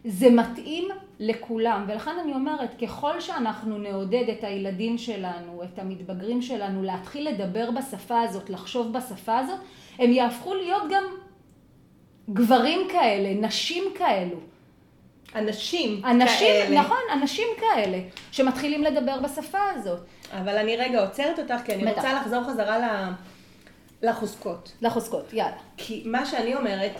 זה 0.05 0.29
מתאים 0.29 0.87
לכולם. 1.19 1.85
ולכן 1.87 2.11
אני 2.23 2.33
אומרת, 2.33 2.69
ככל 2.81 3.19
שאנחנו 3.19 3.77
נעודד 3.77 4.29
את 4.37 4.43
הילדים 4.43 4.97
שלנו, 4.97 5.63
את 5.63 5.79
המתבגרים 5.79 6.41
שלנו, 6.41 6.83
להתחיל 6.83 7.29
לדבר 7.29 7.71
בשפה 7.71 8.21
הזאת, 8.21 8.49
לחשוב 8.49 8.93
בשפה 8.93 9.37
הזאת, 9.37 9.59
הם 9.99 10.11
יהפכו 10.11 10.53
להיות 10.53 10.83
גם 10.91 11.03
גברים 12.29 12.87
כאלה, 12.91 13.47
נשים 13.47 13.83
כאלו. 13.97 14.37
אנשים, 15.35 16.05
אנשים 16.05 16.47
כאלה. 16.67 16.81
נכון, 16.81 16.97
אנשים 17.13 17.47
כאלה, 17.59 17.99
שמתחילים 18.31 18.83
לדבר 18.83 19.19
בשפה 19.19 19.59
הזאת. 19.75 19.99
אבל 20.31 20.57
אני 20.57 20.77
רגע 20.77 21.01
עוצרת 21.01 21.39
אותך, 21.39 21.55
כי 21.65 21.73
אני 21.73 21.83
בטח. 21.83 21.95
רוצה 21.95 22.13
לחזור 22.13 22.43
חזרה 22.43 22.79
ל... 22.79 23.11
לחוזקות. 24.01 24.71
לחוזקות, 24.81 25.33
יאללה. 25.33 25.57
כי 25.77 26.03
מה 26.05 26.25
שאני 26.25 26.55
אומרת, 26.55 26.91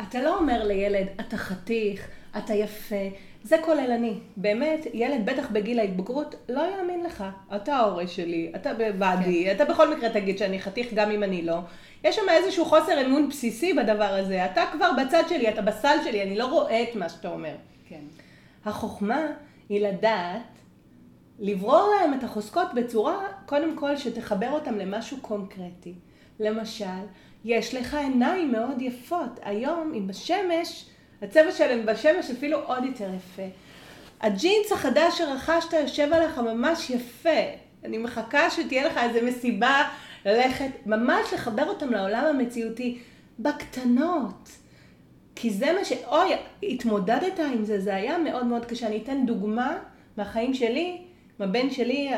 אתה 0.00 0.22
לא 0.22 0.38
אומר 0.38 0.64
לילד, 0.64 1.06
אתה 1.20 1.36
חתיך, 1.36 2.08
אתה 2.38 2.54
יפה, 2.54 3.04
זה 3.42 3.56
כוללני. 3.64 4.14
באמת, 4.36 4.86
ילד, 4.92 5.26
בטח 5.26 5.50
בגיל 5.50 5.78
ההתבגרות, 5.78 6.34
לא 6.48 6.62
יאמין 6.76 7.04
לך. 7.04 7.24
אתה 7.56 7.76
ההורה 7.76 8.06
שלי, 8.06 8.52
אתה 8.56 8.74
בבאדי, 8.74 9.44
כן. 9.44 9.56
אתה 9.56 9.64
בכל 9.72 9.96
מקרה 9.96 10.10
תגיד 10.10 10.38
שאני 10.38 10.60
חתיך 10.60 10.94
גם 10.94 11.10
אם 11.10 11.22
אני 11.22 11.42
לא. 11.42 11.58
יש 12.04 12.16
שם 12.16 12.28
איזשהו 12.30 12.64
חוסר 12.64 13.06
אמון 13.06 13.28
בסיסי 13.28 13.72
בדבר 13.72 14.04
הזה. 14.04 14.44
אתה 14.44 14.64
כבר 14.72 14.90
בצד 15.02 15.22
שלי, 15.28 15.48
אתה 15.48 15.62
בסל 15.62 15.96
שלי, 16.04 16.22
אני 16.22 16.38
לא 16.38 16.46
רואה 16.46 16.82
את 16.82 16.96
מה 16.96 17.08
שאתה 17.08 17.28
אומר. 17.28 17.54
כן. 17.88 18.00
החוכמה 18.64 19.26
היא 19.68 19.86
לדעת 19.86 20.42
לברור 21.38 21.94
להם 22.00 22.14
את 22.14 22.24
החוזקות 22.24 22.68
בצורה, 22.74 23.26
קודם 23.46 23.76
כל, 23.76 23.96
שתחבר 23.96 24.50
אותם 24.50 24.78
למשהו 24.78 25.16
קונקרטי. 25.20 25.94
למשל, 26.40 26.84
יש 27.44 27.74
לך 27.74 27.94
עיניים 27.94 28.52
מאוד 28.52 28.82
יפות. 28.82 29.40
היום, 29.42 29.92
עם 29.94 30.10
השמש, 30.10 30.89
הצבע 31.22 31.52
שלהם 31.52 31.86
בשמש 31.86 32.30
אפילו 32.30 32.58
עוד 32.58 32.84
יותר 32.84 33.10
יפה. 33.16 33.42
הג'ינס 34.20 34.72
החדש 34.72 35.18
שרכשת 35.18 35.72
יושב 35.72 36.12
עליך 36.12 36.38
ממש 36.38 36.90
יפה. 36.90 37.40
אני 37.84 37.98
מחכה 37.98 38.50
שתהיה 38.50 38.86
לך 38.86 38.98
איזה 38.98 39.22
מסיבה 39.22 39.88
ללכת, 40.26 40.70
ממש 40.86 41.32
לחבר 41.32 41.68
אותם 41.68 41.90
לעולם 41.90 42.24
המציאותי 42.24 42.98
בקטנות. 43.38 44.48
כי 45.34 45.50
זה 45.50 45.72
מה 45.72 45.84
ש... 45.84 45.92
אוי, 46.06 46.30
התמודדת 46.62 47.38
עם 47.38 47.64
זה, 47.64 47.80
זה 47.80 47.94
היה 47.94 48.18
מאוד 48.18 48.46
מאוד 48.46 48.64
קשה. 48.64 48.86
אני 48.86 49.02
אתן 49.02 49.26
דוגמה 49.26 49.78
מהחיים 50.16 50.54
שלי, 50.54 51.02
הבן 51.40 51.70
שלי 51.70 52.10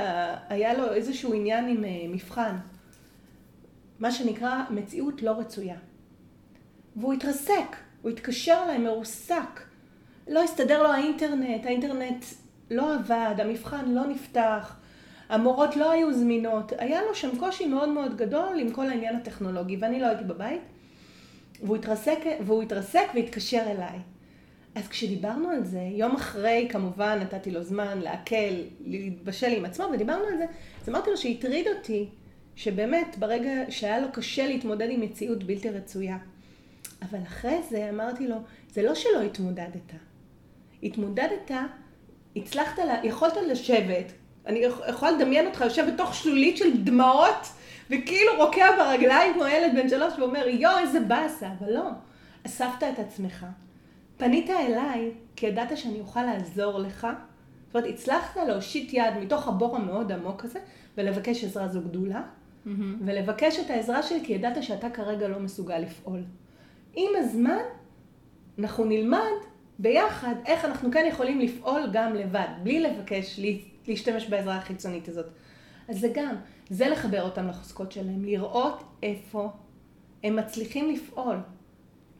היה 0.48 0.74
לו 0.74 0.92
איזשהו 0.92 1.34
עניין 1.34 1.68
עם 1.68 1.84
מבחן. 2.12 2.56
מה 4.00 4.12
שנקרא 4.12 4.62
מציאות 4.70 5.22
לא 5.22 5.30
רצויה. 5.30 5.76
והוא 6.96 7.12
התרסק, 7.12 7.76
הוא 8.02 8.10
התקשר 8.10 8.62
אליי 8.64 8.78
מרוסק. 8.78 9.60
לא 10.28 10.42
הסתדר 10.42 10.82
לו 10.82 10.88
האינטרנט, 10.88 11.66
האינטרנט 11.66 12.24
לא 12.70 12.94
עבד, 12.94 13.34
המבחן 13.38 13.90
לא 13.90 14.06
נפתח, 14.06 14.76
המורות 15.28 15.76
לא 15.76 15.90
היו 15.90 16.14
זמינות, 16.14 16.72
היה 16.78 17.02
לו 17.02 17.14
שם 17.14 17.38
קושי 17.38 17.66
מאוד 17.66 17.88
מאוד 17.88 18.16
גדול 18.16 18.58
עם 18.60 18.70
כל 18.70 18.88
העניין 18.88 19.16
הטכנולוגי, 19.16 19.76
ואני 19.80 20.00
לא 20.00 20.06
הייתי 20.06 20.24
בבית, 20.24 20.60
והוא 21.62 21.76
התרסק, 21.76 22.18
והוא 22.46 22.62
התרסק 22.62 23.06
והתקשר 23.14 23.62
אליי. 23.66 23.98
אז 24.74 24.88
כשדיברנו 24.88 25.48
על 25.50 25.64
זה, 25.64 25.80
יום 25.80 26.14
אחרי 26.16 26.66
כמובן 26.70 27.18
נתתי 27.20 27.50
לו 27.50 27.62
זמן 27.62 27.98
לעכל, 27.98 28.54
להתבשל 28.80 29.52
עם 29.56 29.64
עצמו, 29.64 29.86
ודיברנו 29.92 30.24
על 30.24 30.38
זה, 30.38 30.44
אז 30.82 30.88
אמרתי 30.88 31.10
לו 31.10 31.16
שהטריד 31.16 31.66
אותי, 31.76 32.08
שבאמת 32.56 33.16
ברגע 33.18 33.50
שהיה 33.68 34.00
לו 34.00 34.06
קשה 34.12 34.46
להתמודד 34.46 34.90
עם 34.90 35.00
מציאות 35.00 35.44
בלתי 35.44 35.70
רצויה. 35.70 36.16
אבל 37.10 37.18
אחרי 37.22 37.58
זה 37.70 37.90
אמרתי 37.90 38.26
לו, 38.26 38.36
זה 38.70 38.82
לא 38.82 38.94
שלא 38.94 39.20
התמודדת. 39.20 39.92
התמודדת, 40.82 41.50
הצלחת, 42.36 42.78
לה, 42.78 43.00
יכולת 43.04 43.36
לשבת, 43.48 44.12
אני 44.46 44.58
יכולה 44.88 45.12
לדמיין 45.12 45.46
אותך 45.46 45.60
יושב 45.60 45.86
בתוך 45.94 46.14
שלולית 46.14 46.56
של 46.56 46.84
דמעות, 46.84 47.46
וכאילו 47.90 48.32
רוקע 48.38 48.66
ברגליים 48.76 49.34
כמו 49.34 49.46
ילד 49.46 49.74
בן 49.74 49.88
שלוש 49.88 50.18
ואומר, 50.18 50.48
יואו, 50.48 50.78
איזה 50.78 51.00
באסה, 51.00 51.48
אבל 51.58 51.72
לא. 51.72 51.88
אספת 52.46 52.82
את 52.92 52.98
עצמך, 52.98 53.46
פנית 54.16 54.50
אליי, 54.50 55.10
כי 55.36 55.46
ידעת 55.46 55.76
שאני 55.76 56.00
אוכל 56.00 56.22
לעזור 56.22 56.78
לך. 56.78 57.06
זאת 57.66 57.76
אומרת, 57.76 57.94
הצלחת 57.94 58.36
להושיט 58.36 58.92
יד 58.92 59.14
מתוך 59.20 59.48
הבור 59.48 59.76
המאוד 59.76 60.12
עמוק 60.12 60.44
הזה, 60.44 60.58
ולבקש 60.96 61.44
עזרה 61.44 61.68
זו 61.68 61.80
גדולה, 61.80 62.22
mm-hmm. 62.22 62.70
ולבקש 63.04 63.58
את 63.58 63.70
העזרה 63.70 64.02
שלי, 64.02 64.20
כי 64.24 64.32
ידעת 64.32 64.62
שאתה 64.62 64.90
כרגע 64.90 65.28
לא 65.28 65.38
מסוגל 65.38 65.78
לפעול. 65.78 66.22
עם 66.94 67.10
הזמן, 67.16 67.62
אנחנו 68.58 68.84
נלמד 68.84 69.32
ביחד 69.78 70.34
איך 70.46 70.64
אנחנו 70.64 70.90
כן 70.90 71.04
יכולים 71.08 71.40
לפעול 71.40 71.82
גם 71.92 72.14
לבד, 72.14 72.48
בלי 72.62 72.80
לבקש 72.80 73.40
להשתמש 73.88 74.28
בעזרה 74.28 74.56
החיצונית 74.56 75.08
הזאת. 75.08 75.26
אז 75.88 76.00
זה 76.00 76.08
גם, 76.14 76.34
זה 76.70 76.88
לחבר 76.88 77.22
אותם 77.22 77.48
לחוזקות 77.48 77.92
שלהם, 77.92 78.24
לראות 78.24 78.82
איפה 79.02 79.50
הם 80.24 80.36
מצליחים 80.36 80.90
לפעול 80.90 81.36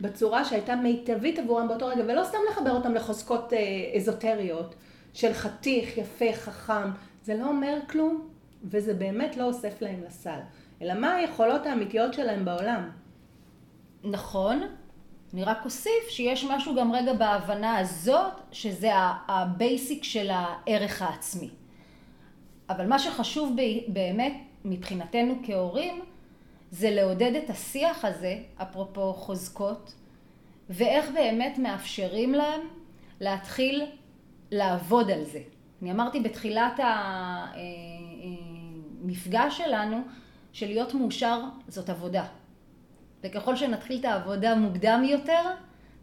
בצורה 0.01 0.45
שהייתה 0.45 0.77
מיטבית 0.77 1.39
עבורם 1.39 1.69
באותו 1.69 1.87
רגע, 1.87 2.03
ולא 2.09 2.25
סתם 2.25 2.39
לחבר 2.51 2.71
אותם 2.71 2.95
לחוזקות 2.95 3.53
אה, 3.53 3.59
אזוטריות 3.97 4.75
של 5.13 5.33
חתיך, 5.33 5.99
יפה, 5.99 6.33
חכם, 6.33 6.91
זה 7.25 7.35
לא 7.35 7.49
אומר 7.49 7.79
כלום, 7.87 8.29
וזה 8.65 8.95
באמת 8.95 9.37
לא 9.37 9.45
אוסף 9.45 9.83
להם 9.83 10.03
לסל, 10.07 10.39
אלא 10.83 10.95
מה 10.95 11.15
היכולות 11.15 11.67
האמיתיות 11.67 12.15
שלהם 12.15 12.45
בעולם. 12.45 13.02
נכון, 14.05 14.63
אני 15.35 15.45
רק 15.45 15.65
אוסיף 15.65 16.09
שיש 16.09 16.45
משהו 16.45 16.75
גם 16.75 16.93
רגע 16.93 17.13
בהבנה 17.13 17.79
הזאת, 17.79 18.33
שזה 18.53 18.91
ה 19.29 19.41
basic 19.41 20.05
של 20.05 20.31
הערך 20.31 21.03
העצמי. 21.03 21.51
אבל 22.69 22.87
מה 22.87 22.99
שחשוב 22.99 23.57
באמת 23.89 24.33
מבחינתנו 24.65 25.35
כהורים, 25.47 26.03
זה 26.71 26.91
לעודד 26.91 27.35
את 27.35 27.51
השיח 27.51 28.05
הזה, 28.05 28.39
אפרופו 28.57 29.15
חוזקות, 29.15 29.95
ואיך 30.71 31.11
באמת 31.15 31.59
מאפשרים 31.59 32.35
להם 32.35 32.61
להתחיל 33.21 33.87
לעבוד 34.51 35.11
על 35.11 35.25
זה. 35.25 35.41
אני 35.83 35.93
אמרתי 35.93 36.21
בתחילת 36.21 36.81
המפגש 39.03 39.35
אה, 39.35 39.45
אה, 39.45 39.51
שלנו, 39.51 40.01
שלהיות 40.53 40.95
מאושר 40.95 41.41
זאת 41.69 41.91
עבודה. 41.91 42.25
וככל 43.23 43.57
שנתחיל 43.57 44.01
את 44.01 44.05
העבודה 44.05 44.55
מוקדם 44.55 45.03
יותר, 45.05 45.43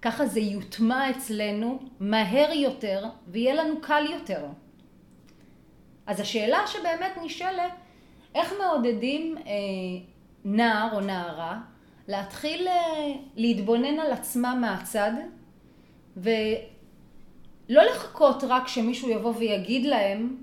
ככה 0.01 0.25
זה 0.25 0.39
יוטמע 0.39 1.10
אצלנו 1.10 1.79
מהר 1.99 2.51
יותר 2.51 3.05
ויהיה 3.27 3.55
לנו 3.55 3.82
קל 3.82 4.05
יותר. 4.12 4.45
אז 6.08 6.19
השאלה 6.19 6.67
שבאמת 6.67 7.12
נשאלת, 7.23 7.71
איך 8.36 8.53
מעודדים 8.62 9.38
אה, 9.38 9.43
נער 10.45 10.95
או 10.95 10.99
נערה 10.99 11.60
להתחיל 12.08 12.67
אה, 12.67 12.73
להתבונן 13.36 13.99
על 13.99 14.12
עצמם 14.12 14.58
מהצד 14.62 15.12
ולא 16.17 17.84
לחכות 17.84 18.43
רק 18.43 18.67
שמישהו 18.67 19.10
יבוא 19.10 19.34
ויגיד 19.38 19.86
להם 19.86 20.38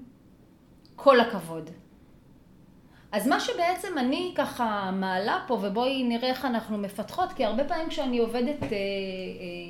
כל 0.96 1.20
הכבוד. 1.20 1.70
אז 3.12 3.28
מה 3.28 3.40
שבעצם 3.40 3.98
אני 3.98 4.32
ככה 4.36 4.90
מעלה 4.94 5.44
פה, 5.46 5.54
ובואי 5.54 6.02
נראה 6.02 6.28
איך 6.28 6.44
אנחנו 6.44 6.78
מפתחות, 6.78 7.32
כי 7.32 7.44
הרבה 7.44 7.64
פעמים 7.64 7.88
כשאני 7.88 8.18
עובדת 8.18 8.62
אה, 8.62 8.68
אה, 8.68 8.76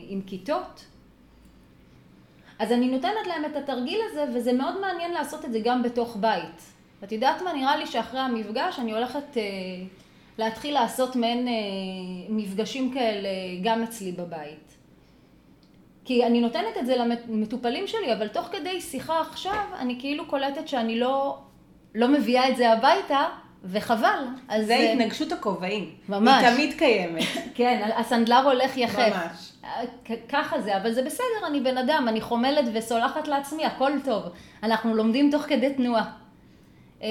עם 0.09 0.21
כיתות, 0.27 0.85
אז 2.59 2.73
אני 2.73 2.89
נותנת 2.89 3.27
להם 3.27 3.45
את 3.45 3.57
התרגיל 3.57 4.01
הזה, 4.11 4.25
וזה 4.35 4.53
מאוד 4.53 4.81
מעניין 4.81 5.13
לעשות 5.13 5.45
את 5.45 5.53
זה 5.53 5.61
גם 5.61 5.83
בתוך 5.83 6.17
בית. 6.21 6.63
את 7.05 7.13
יודעת 7.13 7.43
מה? 7.43 7.53
נראה 7.53 7.77
לי 7.77 7.87
שאחרי 7.87 8.21
המפגש 8.21 8.79
אני 8.79 8.93
הולכת 8.93 9.37
אה, 9.37 9.43
להתחיל 10.39 10.75
לעשות 10.75 11.17
מעין 11.17 11.49
אה, 11.49 11.53
מפגשים 12.29 12.95
כאלה 12.95 13.29
גם 13.63 13.83
אצלי 13.83 14.13
בבית. 14.13 14.77
כי 16.05 16.27
אני 16.27 16.41
נותנת 16.41 16.77
את 16.81 16.87
זה 16.87 16.97
למטופלים 17.29 17.87
שלי, 17.87 18.13
אבל 18.13 18.29
תוך 18.29 18.47
כדי 18.47 18.81
שיחה 18.81 19.21
עכשיו, 19.21 19.65
אני 19.79 20.01
כאילו 20.01 20.27
קולטת 20.27 20.69
שאני 20.69 21.01
לא 21.01 21.39
לא 21.95 22.09
מביאה 22.09 22.49
את 22.49 22.57
זה 22.57 22.73
הביתה, 22.73 23.25
וחבל. 23.65 24.25
זה 24.61 24.73
אה, 24.73 24.93
התנגשות 24.93 25.33
הכובעים. 25.33 25.91
ממש. 26.09 26.45
היא 26.45 26.55
תמיד 26.55 26.79
קיימת. 26.79 27.23
כן, 27.55 27.91
הסנדלר 27.97 28.45
הולך 28.45 28.77
יחף. 28.77 29.13
ממש. 29.15 29.53
ככה 30.29 30.61
זה, 30.61 30.77
אבל 30.77 30.93
זה 30.93 31.03
בסדר, 31.03 31.47
אני 31.47 31.61
בן 31.61 31.79
אדם, 31.79 32.07
אני 32.09 32.21
חומלת 32.21 32.65
וסולחת 32.75 33.29
לעצמי, 33.29 33.65
הכל 33.65 33.93
טוב. 34.05 34.23
אנחנו 34.63 34.95
לומדים 34.95 35.31
תוך 35.31 35.43
כדי 35.43 35.75
תנועה. 35.75 36.13
אמ, 37.03 37.09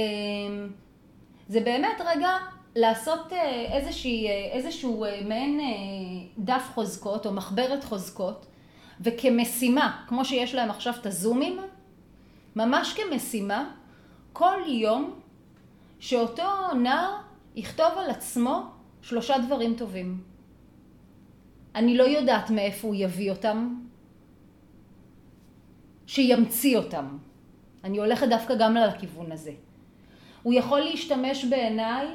זה 1.50 1.60
באמת 1.60 2.02
רגע 2.06 2.30
לעשות 2.76 3.34
אה, 3.34 3.66
איזושהי, 3.72 4.28
אה, 4.28 4.50
איזשהו 4.52 5.06
מעין 5.26 5.60
דף 6.38 6.70
חוזקות 6.74 7.26
או 7.26 7.32
מחברת 7.34 7.84
חוזקות, 7.84 8.46
וכמשימה, 9.02 10.02
כמו 10.08 10.26
שיש 10.26 10.56
להם 10.56 10.70
עכשיו 10.70 10.94
את 11.02 11.06
הזומים, 11.06 11.60
ממש 12.56 12.94
כמשימה, 12.94 13.70
כל 14.38 14.62
יום 14.68 15.20
שאותו 16.00 16.74
נער 16.84 17.14
יכתוב 17.56 17.98
על 17.98 18.10
עצמו 18.10 18.64
שלושה 19.02 19.38
דברים 19.38 19.76
טובים. 19.78 20.24
אני 21.76 21.98
לא 21.98 22.04
יודעת 22.04 22.50
מאיפה 22.50 22.88
הוא 22.88 22.96
יביא 22.96 23.32
אותם, 23.32 23.82
שימציא 26.08 26.78
אותם. 26.78 27.18
אני 27.84 27.98
הולכת 27.98 28.28
דווקא 28.28 28.56
גם 28.56 28.76
לכיוון 28.76 29.32
הזה. 29.32 29.52
הוא 30.44 30.54
יכול 30.54 30.80
להשתמש 30.80 31.46
בעיניי 31.46 32.08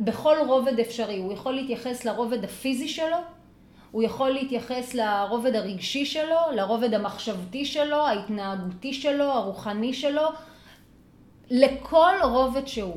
בכל 0.00 0.36
רובד 0.46 0.80
אפשרי. 0.80 1.18
הוא 1.18 1.32
יכול 1.32 1.52
להתייחס 1.52 2.04
לרובד 2.04 2.44
הפיזי 2.44 2.88
שלו, 2.88 3.16
הוא 3.90 4.02
יכול 4.02 4.30
להתייחס 4.30 4.94
לרובד 4.94 5.54
הרגשי 5.54 6.06
שלו, 6.06 6.38
לרובד 6.54 6.94
המחשבתי 6.94 7.64
שלו, 7.64 7.96
ההתנהגותי 7.96 8.92
שלו, 8.92 9.24
הרוחני 9.24 9.94
שלו, 9.94 10.28
לכל 11.50 12.14
רובד 12.22 12.66
שהוא. 12.66 12.96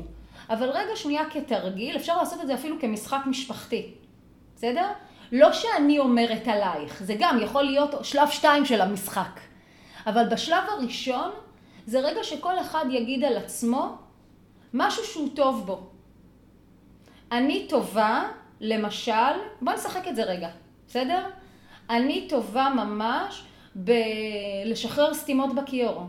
אבל 0.50 0.70
רגע 0.70 0.96
שנייה 0.96 1.30
כתרגיל, 1.30 1.96
אפשר 1.96 2.16
לעשות 2.16 2.40
את 2.40 2.46
זה 2.46 2.54
אפילו 2.54 2.80
כמשחק 2.80 3.20
משפחתי, 3.26 3.90
בסדר? 4.56 4.90
לא 5.32 5.52
שאני 5.52 5.98
אומרת 5.98 6.48
עלייך, 6.48 7.02
זה 7.02 7.14
גם 7.18 7.38
יכול 7.42 7.62
להיות 7.62 8.04
שלב 8.04 8.28
שתיים 8.30 8.64
של 8.64 8.80
המשחק. 8.80 9.40
אבל 10.06 10.28
בשלב 10.28 10.64
הראשון, 10.68 11.30
זה 11.86 12.00
רגע 12.00 12.24
שכל 12.24 12.58
אחד 12.60 12.84
יגיד 12.90 13.24
על 13.24 13.36
עצמו 13.36 13.96
משהו 14.74 15.04
שהוא 15.04 15.28
טוב 15.34 15.66
בו. 15.66 15.90
אני 17.32 17.66
טובה, 17.68 18.28
למשל, 18.60 19.12
בוא 19.62 19.72
נשחק 19.72 20.08
את 20.08 20.16
זה 20.16 20.22
רגע, 20.22 20.48
בסדר? 20.88 21.26
אני 21.90 22.26
טובה 22.28 22.68
ממש 22.76 23.44
בלשחרר 23.74 25.14
סתימות 25.14 25.54
בכיור. 25.54 26.06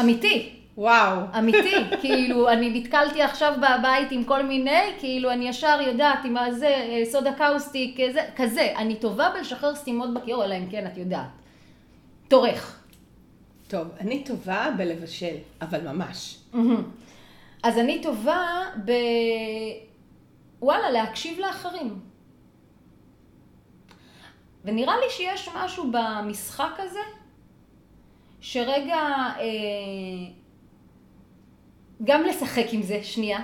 אמיתי. 0.00 0.60
וואו. 0.76 1.20
אמיתי, 1.38 1.74
כאילו, 2.00 2.48
אני 2.48 2.80
נתקלתי 2.80 3.22
עכשיו 3.22 3.54
בבית 3.56 4.08
עם 4.10 4.24
כל 4.24 4.42
מיני, 4.42 4.82
כאילו, 4.98 5.30
אני 5.30 5.48
ישר 5.48 5.80
יודעת 5.86 6.24
עם 6.24 6.36
הזה, 6.36 7.02
סודה 7.10 7.32
קאוסטי, 7.32 7.94
כזה, 7.98 8.20
כזה. 8.36 8.72
אני 8.76 8.96
טובה 8.96 9.30
בלשחרר 9.34 9.74
סתימות 9.74 10.14
בכיור, 10.14 10.44
אלא 10.44 10.54
אם 10.54 10.66
כן 10.70 10.86
את 10.86 10.96
יודעת. 10.96 11.28
תורך. 12.28 12.80
טוב, 13.68 13.88
אני 14.00 14.24
טובה 14.24 14.70
בלבשל, 14.76 15.36
אבל 15.60 15.80
ממש. 15.92 16.38
אז 17.62 17.78
אני 17.78 18.02
טובה 18.02 18.62
ב... 18.84 18.92
וואלה, 20.62 20.90
להקשיב 20.90 21.38
לאחרים. 21.38 22.00
ונראה 24.64 24.94
לי 24.96 25.10
שיש 25.10 25.48
משהו 25.56 25.92
במשחק 25.92 26.72
הזה 26.78 27.00
שרגע, 28.40 28.98
אה, 29.38 30.32
גם 32.04 32.24
לשחק 32.24 32.66
עם 32.72 32.82
זה 32.82 33.02
שנייה, 33.02 33.38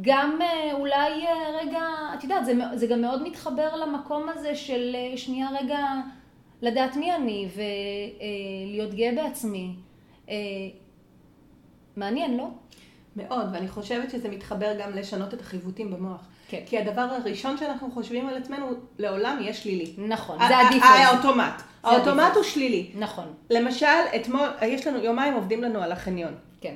גם 0.00 0.38
אה, 0.42 0.72
אולי 0.72 1.26
אה, 1.26 1.60
רגע, 1.60 1.82
את 2.14 2.24
יודעת, 2.24 2.44
זה, 2.44 2.52
זה 2.74 2.86
גם 2.86 3.00
מאוד 3.00 3.22
מתחבר 3.22 3.76
למקום 3.76 4.28
הזה 4.28 4.54
של 4.54 4.94
אה, 4.94 5.16
שנייה 5.16 5.48
רגע 5.60 5.78
לדעת 6.62 6.96
מי 6.96 7.14
אני 7.14 7.48
ולהיות 7.54 8.94
גאה 8.94 9.12
בעצמי. 9.14 9.74
מעניין, 11.96 12.36
לא? 12.36 12.48
מאוד, 13.16 13.46
ואני 13.52 13.68
חושבת 13.68 14.10
שזה 14.10 14.28
מתחבר 14.28 14.80
גם 14.80 14.92
לשנות 14.92 15.34
את 15.34 15.40
החיווטים 15.40 15.90
במוח. 15.90 16.28
כן. 16.48 16.60
כי 16.66 16.78
הדבר 16.78 17.00
הראשון 17.00 17.56
שאנחנו 17.56 17.90
חושבים 17.90 18.28
על 18.28 18.36
עצמנו 18.36 18.66
לעולם 18.98 19.38
יהיה 19.40 19.54
שלילי. 19.54 19.92
נכון, 19.98 20.38
זה 20.48 20.58
עדיף. 20.58 20.82
האוטומט. 20.82 21.62
האוטומט 21.82 22.34
הוא 22.34 22.42
שלילי. 22.42 22.90
נכון. 22.94 23.34
למשל, 23.50 23.86
אתמול, 24.16 24.48
יש 24.62 24.86
לנו, 24.86 24.98
יומיים 24.98 25.34
עובדים 25.34 25.62
לנו 25.62 25.82
על 25.82 25.92
החניון. 25.92 26.34
כן. 26.60 26.74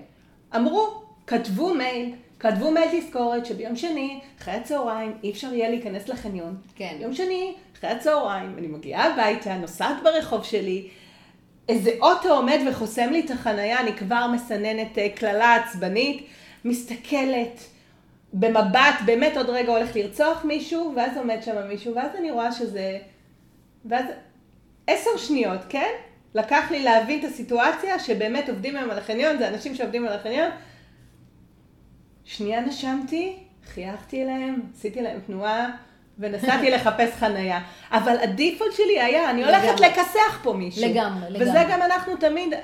אמרו, 0.56 1.02
כתבו 1.26 1.74
מייל, 1.74 2.12
כתבו 2.38 2.70
מייל 2.70 3.00
תזכורת 3.00 3.46
שביום 3.46 3.76
שני, 3.76 4.20
אחרי 4.40 4.54
הצהריים, 4.54 5.12
אי 5.22 5.30
אפשר 5.30 5.54
יהיה 5.54 5.70
להיכנס 5.70 6.08
לחניון. 6.08 6.56
כן. 6.76 6.96
יום 7.00 7.14
שני, 7.14 7.54
אחרי 7.78 7.90
הצהריים, 7.90 8.54
אני 8.58 8.66
מגיעה 8.66 9.12
הביתה, 9.12 9.56
נוסעת 9.56 9.96
ברחוב 10.02 10.44
שלי, 10.44 10.88
איזה 11.68 11.90
אוטו 12.00 12.34
עומד 12.36 12.58
וחוסם 12.70 13.10
לי 13.12 13.20
את 13.20 13.30
החנייה, 13.30 13.80
אני 13.80 13.92
כבר 13.92 14.26
מסננת 14.26 14.98
אה, 14.98 15.08
קללה 15.14 15.54
עצבנית, 15.54 16.26
מסתכלת 16.64 17.60
במבט, 18.32 18.94
באמת 19.06 19.36
עוד 19.36 19.50
רגע 19.50 19.72
הולך 19.72 19.96
לרצוח 19.96 20.44
מישהו, 20.44 20.92
ואז 20.96 21.16
עומד 21.16 21.38
שם 21.42 21.68
מישהו, 21.68 21.94
ואז 21.94 22.10
אני 22.18 22.30
רואה 22.30 22.52
שזה... 22.52 22.98
ואז 23.84 24.04
עשר 24.86 25.16
שניות, 25.16 25.60
כן? 25.68 25.90
לקח 26.34 26.70
לי 26.70 26.82
להבין 26.82 27.20
את 27.20 27.24
הסיטואציה 27.24 27.98
שבאמת 27.98 28.48
עובדים 28.48 28.76
היום 28.76 28.90
על 28.90 28.98
החניון, 28.98 29.38
זה 29.38 29.48
אנשים 29.48 29.74
שעובדים 29.74 30.06
על 30.06 30.12
החניון, 30.12 30.50
שנייה 32.24 32.60
נשמתי, 32.60 33.36
חייכתי 33.74 34.22
אליהם, 34.22 34.60
עשיתי 34.74 35.02
להם 35.02 35.20
תנועה 35.26 35.70
ונסעתי 36.18 36.70
לחפש 36.74 37.10
חנייה. 37.14 37.60
אבל 37.90 38.16
הדיפולט 38.22 38.72
שלי 38.72 39.00
היה, 39.00 39.30
אני 39.30 39.44
הולכת 39.44 39.80
לכסח 39.80 40.40
פה 40.42 40.52
מישהו. 40.52 40.82
לגמרי, 40.82 41.30
לגמרי. 41.30 41.50
וזה 41.50 41.64
גם 41.70 41.82
אנחנו 41.82 42.16
תמיד, 42.16 42.54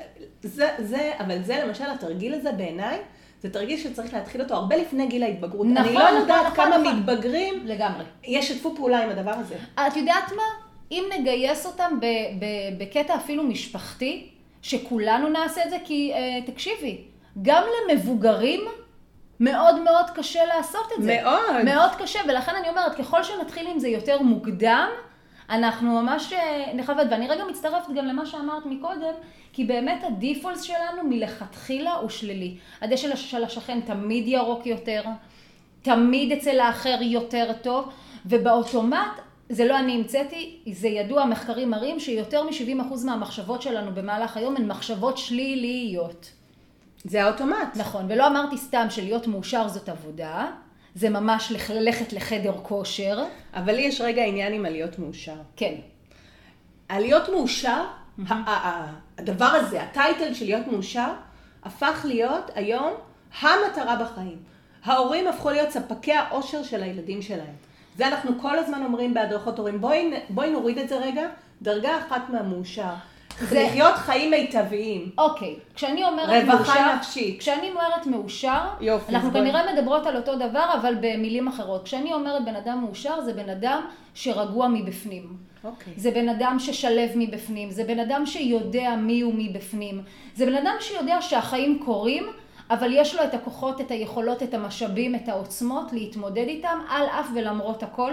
זה, 0.43 0.69
זה, 0.79 1.13
אבל 1.19 1.43
זה 1.43 1.65
למשל 1.65 1.85
התרגיל 1.91 2.35
הזה 2.35 2.53
בעיניי, 2.53 2.99
זה 3.41 3.51
תרגיל 3.51 3.77
שצריך 3.79 4.15
להתחיל 4.15 4.43
אותו 4.43 4.55
הרבה 4.55 4.77
לפני 4.77 5.07
גיל 5.07 5.23
ההתבגרות. 5.23 5.67
נכון, 5.67 5.87
אני 5.87 5.95
לא 5.95 6.05
נכון, 6.05 6.21
יודעת 6.21 6.47
נכון, 6.47 6.57
כמה 6.57 6.79
נכון. 6.79 6.97
מתבגרים 6.97 7.67
לגמרי. 7.67 8.05
ישתפו 8.25 8.77
פעולה 8.77 9.05
עם 9.05 9.11
הדבר 9.11 9.35
הזה. 9.35 9.57
את 9.75 9.97
יודעת 9.97 10.33
מה? 10.37 10.43
אם 10.91 11.05
נגייס 11.19 11.67
אותם 11.67 11.99
בקטע 12.79 13.15
אפילו 13.15 13.43
משפחתי, 13.43 14.29
שכולנו 14.63 15.29
נעשה 15.29 15.65
את 15.65 15.71
זה, 15.71 15.77
כי 15.85 16.13
uh, 16.15 16.51
תקשיבי, 16.51 17.05
גם 17.43 17.63
למבוגרים 17.91 18.61
מאוד 19.41 19.81
מאוד 19.81 20.11
קשה 20.15 20.45
לעשות 20.45 20.93
את 20.99 21.03
זה. 21.03 21.19
מאוד. 21.23 21.63
מאוד 21.65 21.91
קשה, 21.99 22.19
ולכן 22.29 22.53
אני 22.55 22.69
אומרת, 22.69 22.95
ככל 22.95 23.23
שנתחיל 23.23 23.67
עם 23.67 23.79
זה 23.79 23.89
יותר 23.89 24.23
מוקדם, 24.23 24.89
אנחנו 25.51 26.03
ממש 26.03 26.33
אה, 26.33 26.73
נכבד. 26.75 27.07
ואני 27.11 27.29
רגע 27.29 27.45
מצטרפת 27.45 27.91
גם 27.97 28.07
למה 28.07 28.27
שאמרת 28.27 28.67
מקודם, 28.67 29.15
כי 29.59 29.65
באמת 29.65 30.05
הדיפולס 30.05 30.63
שלנו 30.63 31.03
מלכתחילה 31.09 31.93
הוא 31.93 32.09
שלילי. 32.09 32.57
הדשא 32.81 33.17
של 33.17 33.45
השכן 33.45 33.81
תמיד 33.81 34.29
ירוק 34.29 34.67
יותר, 34.67 35.03
תמיד 35.83 36.33
אצל 36.33 36.61
האחר 36.61 36.99
יותר 37.01 37.53
טוב, 37.63 37.89
ובאוטומט 38.27 39.21
זה 39.49 39.65
לא 39.65 39.79
אני 39.79 39.93
המצאתי, 39.93 40.57
זה 40.73 40.89
ידוע, 40.89 41.25
מחקרים 41.25 41.71
מראים 41.71 42.01
שיותר 42.01 42.43
מ-70% 42.43 43.07
מהמחשבות 43.07 43.63
שלנו 43.63 43.95
במהלך 43.95 44.37
היום 44.37 44.57
הן 44.57 44.67
מחשבות 44.67 45.19
שליליות. 45.19 46.31
זה 47.05 47.25
האוטומט. 47.25 47.77
נכון, 47.77 48.07
ולא 48.09 48.27
אמרתי 48.27 48.57
סתם 48.57 48.87
שלהיות 48.91 49.27
מאושר 49.27 49.69
זאת 49.69 49.89
עבודה, 49.89 50.47
זה 50.95 51.11
ממש 51.11 51.53
ללכת 51.71 52.13
לחדר 52.13 52.53
כושר. 52.63 53.25
אבל 53.55 53.75
לי 53.75 53.83
יש 53.83 54.01
רגע 54.01 54.25
עניין 54.25 54.53
עם 54.53 54.67
הלהיות 54.67 54.99
מאושר. 54.99 55.37
כן. 55.57 55.75
הלהיות 56.89 57.29
מאושר, 57.29 57.85
הדבר 59.19 59.45
הזה, 59.45 59.83
הטייטל 59.83 60.35
של 60.35 60.45
להיות 60.45 60.67
מאושר, 60.67 61.13
הפך 61.65 62.01
להיות 62.05 62.51
היום 62.55 62.93
המטרה 63.41 63.97
בחיים. 63.97 64.39
ההורים 64.85 65.27
הפכו 65.27 65.51
להיות 65.51 65.71
ספקי 65.71 66.13
האושר 66.13 66.63
של 66.63 66.83
הילדים 66.83 67.23
שלהם. 67.23 67.55
זה 67.97 68.09
אנחנו 68.09 68.41
כל 68.41 68.59
הזמן 68.59 68.83
אומרים 68.85 69.15
בהדרכות 69.15 69.59
הורים, 69.59 69.81
בואי, 69.81 70.11
בואי 70.29 70.51
נוריד 70.51 70.79
את 70.79 70.89
זה 70.89 70.97
רגע, 70.97 71.29
דרגה 71.63 71.99
אחת 71.99 72.23
מהמאושר. 72.29 72.95
זה 73.41 73.63
לחיות 73.63 73.95
חיים 73.95 74.31
מיטביים. 74.31 75.11
אוקיי, 75.19 75.55
כשאני 75.75 76.05
אומרת 76.05 76.45
מאושר, 76.45 76.53
רווחה 76.53 76.97
נפשית. 76.97 77.41
כשאני 77.41 77.71
אומרת 77.71 78.07
מאושר, 78.07 78.61
יופי, 78.81 79.15
אנחנו 79.15 79.33
כנראה 79.33 79.73
מדברות 79.73 80.07
על 80.07 80.17
אותו 80.17 80.35
דבר, 80.35 80.71
אבל 80.81 80.95
במילים 81.01 81.49
אחרות. 81.49 81.85
כשאני 81.85 82.13
אומרת 82.13 82.45
בן 82.45 82.57
אדם 82.57 82.81
מאושר, 82.85 83.21
זה 83.21 83.33
בן 83.33 83.51
אדם 83.51 83.83
שרגוע 84.15 84.69
מבפנים. 84.69 85.37
אוקיי. 85.65 85.93
זה 85.97 86.11
בן 86.11 86.29
אדם 86.29 86.57
ששלב 86.59 87.11
מבפנים, 87.15 87.71
זה 87.71 87.85
בן 87.85 87.99
אדם 87.99 88.27
שיודע 88.27 88.97
מי 88.97 89.21
הוא 89.21 89.35
מבפנים. 89.37 90.03
זה 90.35 90.47
בן 90.47 90.55
אדם 90.55 90.75
שיודע 90.81 91.23
שהחיים 91.23 91.79
קורים, 91.85 92.25
אבל 92.71 92.91
יש 92.93 93.15
לו 93.15 93.25
את 93.25 93.35
הכוחות, 93.35 93.81
את 93.81 93.91
היכולות, 93.91 94.43
את 94.43 94.55
המשאבים, 94.55 95.15
את 95.15 95.29
העוצמות 95.29 95.93
להתמודד 95.93 96.49
איתם, 96.49 96.79
על 96.89 97.07
אף 97.07 97.27
ולמרות 97.35 97.83
הכל. 97.83 98.13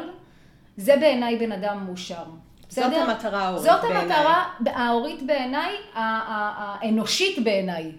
זה 0.78 0.98
בעיניי 0.98 1.36
בן 1.36 1.52
אדם 1.52 1.86
מאושר. 1.86 2.24
בסדר? 2.70 2.90
זאת 2.90 3.10
המטרה 3.10 3.42
ההורית 3.42 3.64
בעיניי. 3.64 4.08
זאת 4.08 4.12
המטרה 4.12 4.44
ההורית 4.66 5.24
בעיניי, 5.24 5.76
האנושית 5.94 7.44
בעיניי. 7.44 7.92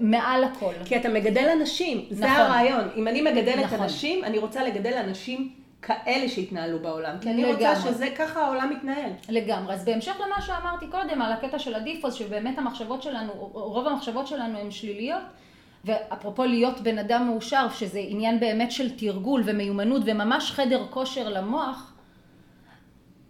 מעל 0.00 0.44
הכל. 0.44 0.72
כי 0.84 0.96
אתה 0.96 1.08
מגדל 1.08 1.48
אנשים, 1.60 1.98
נכון. 1.98 2.16
זה 2.16 2.32
הרעיון. 2.32 2.88
אם 2.96 3.08
אני 3.08 3.22
מגדלת 3.22 3.64
נכון. 3.64 3.80
אנשים, 3.80 4.24
אני 4.24 4.38
רוצה 4.38 4.64
לגדל 4.64 4.94
אנשים 4.94 5.50
כאלה 5.82 6.28
שהתנהלו 6.28 6.78
בעולם. 6.78 7.16
כי 7.20 7.30
אני 7.30 7.42
לגמרי. 7.42 7.68
רוצה 7.68 7.80
שזה 7.80 8.08
ככה 8.18 8.44
העולם 8.44 8.70
מתנהל. 8.70 9.10
לגמרי. 9.28 9.74
אז 9.74 9.84
בהמשך 9.84 10.20
למה 10.26 10.42
שאמרתי 10.42 10.86
קודם, 10.86 11.22
על 11.22 11.32
הקטע 11.32 11.58
של 11.58 11.74
הדיפוס, 11.74 12.14
שבאמת 12.14 12.58
המחשבות 12.58 13.02
שלנו, 13.02 13.32
רוב 13.52 13.86
המחשבות 13.86 14.26
שלנו 14.26 14.58
הן 14.58 14.70
שליליות, 14.70 15.22
ואפרופו 15.84 16.44
להיות 16.44 16.80
בן 16.80 16.98
אדם 16.98 17.26
מאושר, 17.28 17.66
שזה 17.74 18.00
עניין 18.02 18.40
באמת 18.40 18.72
של 18.72 18.96
תרגול 18.96 19.42
ומיומנות 19.44 20.02
וממש 20.06 20.50
חדר 20.50 20.86
כושר 20.90 21.28
למוח, 21.28 21.93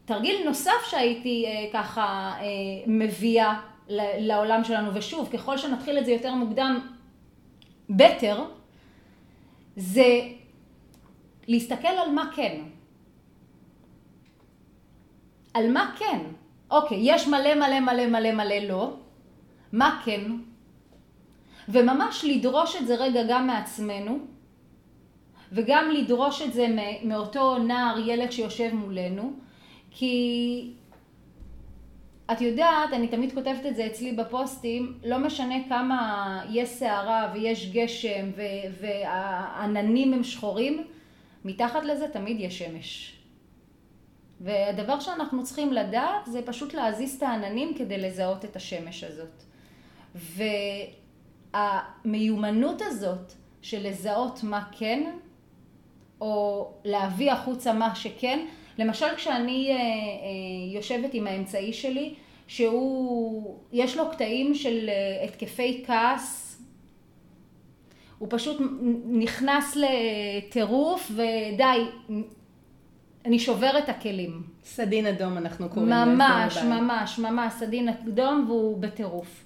תרגיל 0.04 0.44
נוסף 0.44 0.86
שהייתי 0.86 1.44
אה, 1.46 1.66
ככה 1.72 2.32
אה, 2.40 2.44
מביאה 2.86 3.60
לעולם 4.18 4.64
שלנו, 4.64 4.94
ושוב, 4.94 5.28
ככל 5.32 5.58
שנתחיל 5.58 5.98
את 5.98 6.06
זה 6.06 6.12
יותר 6.12 6.34
מוקדם, 6.34 6.80
בטר, 7.90 8.44
זה 9.76 10.20
להסתכל 11.48 11.88
על 11.88 12.10
מה 12.10 12.30
כן. 12.34 12.62
על 15.54 15.72
מה 15.72 15.94
כן. 15.98 16.18
אוקיי, 16.70 16.98
יש 17.00 17.28
מלא 17.28 17.54
מלא 17.54 17.80
מלא 17.80 18.06
מלא 18.06 18.32
מלא 18.32 18.58
לא, 18.58 18.94
מה 19.72 20.02
כן? 20.04 20.22
וממש 21.68 22.24
לדרוש 22.24 22.76
את 22.76 22.86
זה 22.86 22.94
רגע 22.94 23.22
גם 23.28 23.46
מעצמנו, 23.46 24.18
וגם 25.52 25.90
לדרוש 25.90 26.42
את 26.42 26.52
זה 26.52 26.66
מאותו 27.04 27.58
נער, 27.58 27.98
ילד 27.98 28.32
שיושב 28.32 28.70
מולנו, 28.74 29.32
כי 29.96 30.70
את 32.32 32.40
יודעת, 32.40 32.92
אני 32.92 33.08
תמיד 33.08 33.34
כותבת 33.34 33.66
את 33.66 33.76
זה 33.76 33.86
אצלי 33.86 34.12
בפוסטים, 34.12 34.98
לא 35.04 35.18
משנה 35.18 35.54
כמה 35.68 36.40
יש 36.50 36.68
סערה 36.68 37.30
ויש 37.34 37.70
גשם 37.72 38.30
והעננים 38.80 40.14
הם 40.14 40.24
שחורים, 40.24 40.84
מתחת 41.44 41.84
לזה 41.84 42.08
תמיד 42.08 42.40
יש 42.40 42.58
שמש. 42.58 43.16
והדבר 44.40 45.00
שאנחנו 45.00 45.44
צריכים 45.44 45.72
לדעת 45.72 46.26
זה 46.26 46.42
פשוט 46.46 46.74
להזיז 46.74 47.16
את 47.16 47.22
העננים 47.22 47.74
כדי 47.74 47.98
לזהות 47.98 48.44
את 48.44 48.56
השמש 48.56 49.04
הזאת. 49.04 49.42
והמיומנות 51.54 52.82
הזאת 52.82 53.32
של 53.62 53.88
לזהות 53.88 54.42
מה 54.42 54.64
כן, 54.72 55.10
או 56.20 56.70
להביא 56.84 57.32
החוצה 57.32 57.72
מה 57.72 57.94
שכן, 57.94 58.46
למשל 58.78 59.06
כשאני 59.16 59.70
אה, 59.70 59.76
אה, 59.76 59.80
יושבת 60.74 61.14
עם 61.14 61.26
האמצעי 61.26 61.72
שלי, 61.72 62.14
שהוא, 62.46 63.58
יש 63.72 63.96
לו 63.96 64.10
קטעים 64.10 64.54
של 64.54 64.88
אה, 64.88 65.24
התקפי 65.24 65.84
כעס, 65.86 66.44
הוא 68.18 68.28
פשוט 68.30 68.62
נכנס 69.06 69.76
לטירוף 69.76 71.10
ודי, 71.10 71.84
אני 73.24 73.38
שובר 73.38 73.78
את 73.78 73.88
הכלים. 73.88 74.42
סדין 74.64 75.06
אדום 75.06 75.38
אנחנו 75.38 75.68
קוראים 75.68 75.88
לזה. 75.88 76.04
ממש, 76.04 76.58
ממש, 76.58 77.18
ממש, 77.18 77.52
סדין 77.52 77.88
אדום 77.88 78.44
והוא 78.48 78.78
בטירוף. 78.78 79.44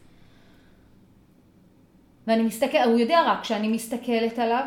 ואני 2.26 2.42
מסתכלת, 2.42 2.86
הוא 2.86 2.98
יודע 2.98 3.22
רק 3.26 3.42
כשאני 3.42 3.68
מסתכלת 3.68 4.38
עליו, 4.38 4.66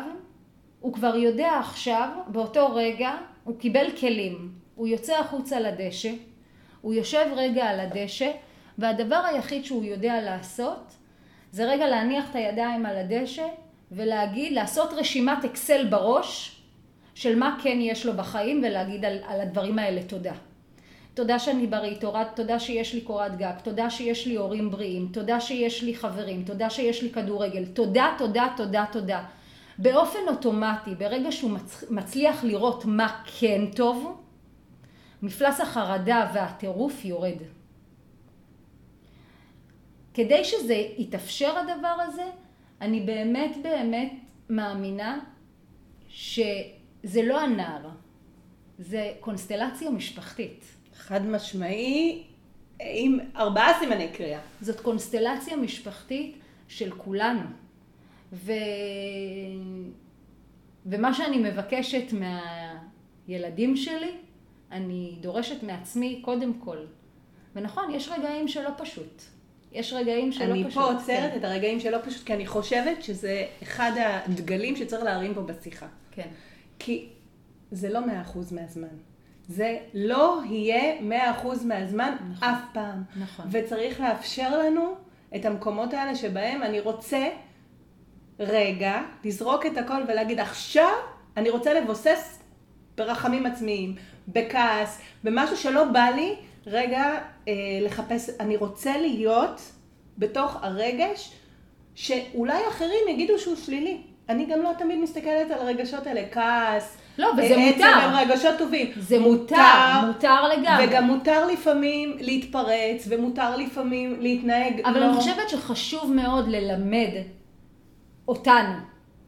הוא 0.80 0.92
כבר 0.92 1.16
יודע 1.16 1.58
עכשיו, 1.58 2.08
באותו 2.26 2.74
רגע, 2.74 3.10
הוא 3.44 3.58
קיבל 3.58 3.86
כלים, 4.00 4.52
הוא 4.74 4.88
יוצא 4.88 5.18
החוצה 5.18 5.60
לדשא, 5.60 6.12
הוא 6.80 6.94
יושב 6.94 7.26
רגע 7.36 7.64
על 7.64 7.80
הדשא, 7.80 8.30
והדבר 8.78 9.22
היחיד 9.24 9.64
שהוא 9.64 9.84
יודע 9.84 10.20
לעשות, 10.20 10.94
זה 11.52 11.64
רגע 11.64 11.88
להניח 11.88 12.30
את 12.30 12.36
הידיים 12.36 12.86
על 12.86 12.96
הדשא 12.96 13.46
ולהגיד, 13.92 14.52
לעשות 14.52 14.92
רשימת 14.92 15.44
אקסל 15.44 15.88
בראש 15.88 16.62
של 17.14 17.38
מה 17.38 17.58
כן 17.62 17.78
יש 17.80 18.06
לו 18.06 18.12
בחיים 18.12 18.62
ולהגיד 18.64 19.04
על, 19.04 19.18
על 19.26 19.40
הדברים 19.40 19.78
האלה 19.78 20.02
תודה. 20.02 20.32
תודה 21.14 21.38
שאני 21.38 21.66
בריא, 21.66 21.96
תודה 22.34 22.60
שיש 22.60 22.94
לי 22.94 23.00
קורת 23.00 23.36
גג, 23.36 23.52
תודה 23.62 23.90
שיש 23.90 24.26
לי 24.26 24.36
הורים 24.36 24.70
בריאים, 24.70 25.08
תודה 25.12 25.40
שיש 25.40 25.82
לי 25.82 25.94
חברים, 25.94 26.44
תודה 26.44 26.70
שיש 26.70 27.02
לי 27.02 27.10
כדורגל, 27.10 27.64
תודה, 27.64 28.14
תודה, 28.18 28.46
תודה, 28.56 28.84
תודה. 28.92 29.24
באופן 29.78 30.18
אוטומטי, 30.28 30.94
ברגע 30.94 31.32
שהוא 31.32 31.58
מצליח 31.90 32.44
לראות 32.44 32.84
מה 32.84 33.22
כן 33.38 33.66
טוב, 33.76 34.22
מפלס 35.22 35.60
החרדה 35.60 36.30
והטירוף 36.34 37.04
יורד. 37.04 37.36
כדי 40.14 40.44
שזה 40.44 40.74
יתאפשר 40.74 41.58
הדבר 41.58 41.96
הזה, 42.00 42.24
אני 42.80 43.00
באמת 43.00 43.56
באמת 43.62 44.12
מאמינה 44.50 45.18
שזה 46.08 47.22
לא 47.22 47.40
הנער, 47.40 47.88
זה 48.78 49.12
קונסטלציה 49.20 49.90
משפחתית. 49.90 50.64
חד 50.94 51.26
משמעי, 51.26 52.22
עם 52.80 53.18
ארבעה 53.36 53.78
סימני 53.78 54.08
קריאה. 54.12 54.40
זאת 54.60 54.80
קונסטלציה 54.80 55.56
משפחתית 55.56 56.38
של 56.68 56.90
כולנו. 56.96 57.40
ו... 58.32 58.52
ומה 60.86 61.14
שאני 61.14 61.38
מבקשת 61.38 62.14
מהילדים 63.28 63.76
שלי, 63.76 64.10
אני 64.72 65.16
דורשת 65.20 65.62
מעצמי 65.62 66.20
קודם 66.24 66.54
כל. 66.54 66.76
ונכון, 67.54 67.94
יש 67.94 68.08
רגעים 68.08 68.48
שלא 68.48 68.70
פשוט. 68.78 69.22
יש 69.72 69.92
רגעים 69.92 70.32
שלא 70.32 70.44
אני 70.44 70.64
פשוט. 70.64 70.82
אני 70.82 70.86
פה 70.86 70.92
עוצרת 70.92 71.32
כן. 71.32 71.38
את 71.38 71.44
הרגעים 71.44 71.80
שלא 71.80 71.98
פשוט, 72.04 72.26
כי 72.26 72.34
אני 72.34 72.46
חושבת 72.46 73.02
שזה 73.02 73.46
אחד 73.62 73.92
הדגלים 73.96 74.76
שצריך 74.76 75.02
להרים 75.02 75.34
פה 75.34 75.40
בשיחה. 75.42 75.86
כן. 76.10 76.28
כי 76.78 77.08
זה 77.70 77.88
לא 77.88 78.06
מאה 78.06 78.20
אחוז 78.20 78.52
מהזמן. 78.52 78.88
זה 79.48 79.78
לא 79.94 80.40
יהיה 80.44 81.00
מאה 81.00 81.30
אחוז 81.30 81.64
מהזמן 81.64 82.14
נכון. 82.30 82.48
אף 82.48 82.60
פעם. 82.72 83.02
נכון. 83.16 83.46
וצריך 83.50 84.00
לאפשר 84.00 84.58
לנו 84.58 84.94
את 85.36 85.44
המקומות 85.44 85.94
האלה 85.94 86.14
שבהם 86.14 86.62
אני 86.62 86.80
רוצה 86.80 87.28
רגע 88.42 89.02
לזרוק 89.24 89.66
את 89.66 89.78
הכל 89.78 90.02
ולהגיד 90.08 90.40
עכשיו 90.40 90.92
אני 91.36 91.50
רוצה 91.50 91.74
לבוסס 91.74 92.38
ברחמים 92.96 93.46
עצמיים, 93.46 93.94
בכעס, 94.28 95.00
במשהו 95.24 95.56
שלא 95.56 95.84
בא 95.84 96.08
לי 96.16 96.34
רגע 96.66 97.18
אה, 97.48 97.54
לחפש, 97.82 98.30
אני 98.40 98.56
רוצה 98.56 98.98
להיות 98.98 99.60
בתוך 100.18 100.56
הרגש 100.62 101.32
שאולי 101.94 102.68
אחרים 102.68 103.08
יגידו 103.08 103.38
שהוא 103.38 103.56
שלילי. 103.56 104.00
אני 104.28 104.46
גם 104.46 104.62
לא 104.62 104.70
תמיד 104.78 104.98
מסתכלת 104.98 105.50
על 105.50 105.58
הרגשות 105.58 106.06
האלה, 106.06 106.22
כעס, 106.30 106.96
לא, 107.18 107.28
וזה 107.32 107.54
אה, 107.54 107.66
מותר. 107.66 107.84
עצם 107.84 107.84
הם 107.84 108.14
רגשות 108.14 108.58
טובים. 108.58 108.90
זה 108.96 109.18
מותר, 109.18 109.56
מותר, 109.56 110.06
מותר 110.06 110.48
לגמרי. 110.48 110.86
וגם 110.86 111.04
מותר 111.04 111.46
לפעמים 111.46 112.16
להתפרץ, 112.20 113.06
ומותר 113.08 113.56
לפעמים 113.56 114.16
להתנהג 114.20 114.80
אבל 114.84 115.00
לא... 115.00 115.04
אני 115.04 115.14
חושבת 115.14 115.48
שחשוב 115.48 116.12
מאוד 116.12 116.48
ללמד 116.48 117.10
אותנו, 118.28 118.78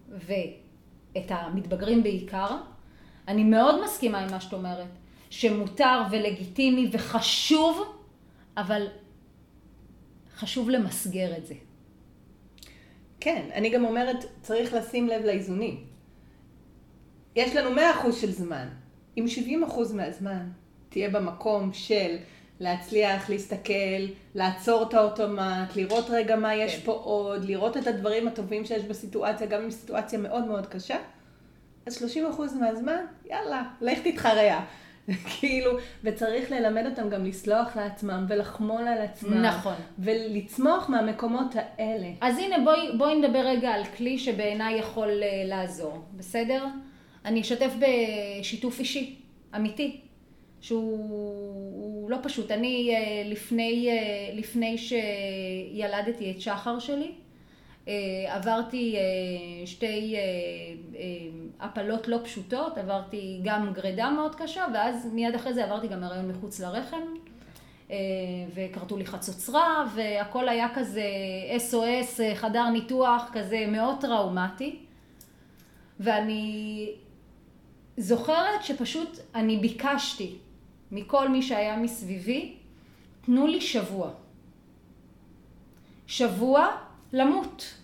ואת 0.09 1.31
המתבגרים 1.31 2.03
בעיקר, 2.03 2.57
אני 3.29 3.45
מאוד 3.45 3.85
מסכימה 3.85 4.19
עם 4.19 4.31
מה 4.31 4.41
שאת 4.41 4.53
אומרת. 4.53 4.89
שמותר 5.31 6.03
ולגיטימי 6.11 6.89
וחשוב, 6.93 7.83
אבל 8.57 8.87
חשוב 10.37 10.71
למסגר 10.71 11.37
את 11.37 11.47
זה. 11.47 11.55
כן, 13.21 13.49
אני 13.55 13.71
גם 13.71 13.85
אומרת, 13.85 14.25
צריך 14.43 14.75
לשים 14.75 15.09
לב 15.09 15.25
לאיזונים. 15.25 15.85
יש 17.37 17.57
לנו 17.57 17.77
100% 17.77 18.13
של 18.13 18.33
זמן. 18.33 18.69
אם 19.17 19.25
70% 19.69 19.95
מהזמן 19.95 20.49
תהיה 20.89 21.11
במקום 21.11 21.73
של 21.73 22.17
להצליח 22.61 23.31
להסתכל, 23.31 24.05
לעצור 24.35 24.83
את 24.89 24.95
האוטומט, 24.95 25.77
לראות 25.77 26.11
רגע 26.11 26.37
מה 26.37 26.55
יש 26.55 26.77
כן. 26.77 26.83
פה 26.85 26.93
עוד, 26.93 27.45
לראות 27.45 27.77
את 27.77 27.87
הדברים 27.87 28.29
הטובים 28.29 28.65
שיש 28.65 28.83
בסיטואציה, 28.83 29.47
גם 29.47 29.63
אם 29.63 29.71
סיטואציה 29.71 30.19
מאוד 30.19 30.45
מאוד 30.45 30.67
קשה, 30.67 30.97
אז 31.87 32.03
30% 32.03 32.41
מהזמן, 32.61 33.01
יאללה, 33.31 33.63
לך 33.81 33.99
תתחרע. 34.05 34.61
כאילו, 35.31 35.71
וצריך 36.05 36.51
ללמד 36.51 36.87
אותם 36.87 37.09
גם 37.09 37.25
לסלוח 37.25 37.77
לעצמם 37.77 38.27
ולחמול 38.29 38.89
על 38.89 38.99
עצמם. 38.99 39.43
נכון. 39.43 39.75
ולצמוח 39.99 40.89
מהמקומות 40.89 41.55
האלה. 41.57 42.09
אז 42.21 42.39
הנה, 42.39 42.57
בואי, 42.65 42.97
בואי 42.99 43.15
נדבר 43.15 43.39
רגע 43.39 43.71
על 43.71 43.85
כלי 43.85 44.19
שבעיניי 44.19 44.79
יכול 44.79 45.09
uh, 45.09 45.49
לעזור, 45.49 46.05
בסדר? 46.17 46.67
אני 47.25 47.41
אשתף 47.41 47.73
בשיתוף 47.79 48.79
אישי, 48.79 49.17
אמיתי, 49.57 50.01
שהוא 50.65 52.11
לא 52.11 52.17
פשוט. 52.23 52.51
אני 52.51 52.97
uh, 52.97 53.29
לפני, 53.31 53.89
uh, 53.89 54.39
לפני 54.39 54.79
שילדתי 54.79 56.31
את 56.31 56.41
שחר 56.41 56.79
שלי, 56.79 57.13
אה, 57.89 58.35
עברתי 58.37 58.97
אה, 58.97 59.67
שתי 59.67 60.17
אה, 60.17 61.03
הפלות 61.61 62.09
לא 62.09 62.19
פשוטות, 62.25 62.79
עברתי 62.79 63.41
גם 63.43 63.73
גרידה 63.73 64.11
מאוד 64.11 64.35
קשה, 64.35 64.65
ואז 64.75 65.09
מיד 65.13 65.35
אחרי 65.35 65.55
זה 65.55 65.65
עברתי 65.65 65.89
גם 65.89 66.05
הריון 66.05 66.29
מחוץ 66.29 66.61
לרחם, 66.61 67.03
וכרתו 68.55 68.97
לי 68.97 69.07
חצוצרה, 69.07 69.85
והכל 69.95 70.49
היה 70.49 70.69
כזה 70.75 71.05
SOS, 71.71 72.21
חדר 72.35 72.69
ניתוח, 72.69 73.31
כזה 73.33 73.65
מאוד 73.69 73.97
טראומטי. 74.01 74.79
ואני 76.01 76.91
זוכרת 77.97 78.65
שפשוט 78.65 79.19
אני 79.35 79.57
ביקשתי 79.57 80.37
מכל 80.95 81.29
מי 81.29 81.43
שהיה 81.43 81.77
מסביבי, 81.77 82.55
תנו 83.21 83.47
לי 83.47 83.61
שבוע. 83.61 84.11
שבוע 86.07 86.69
למות. 87.13 87.75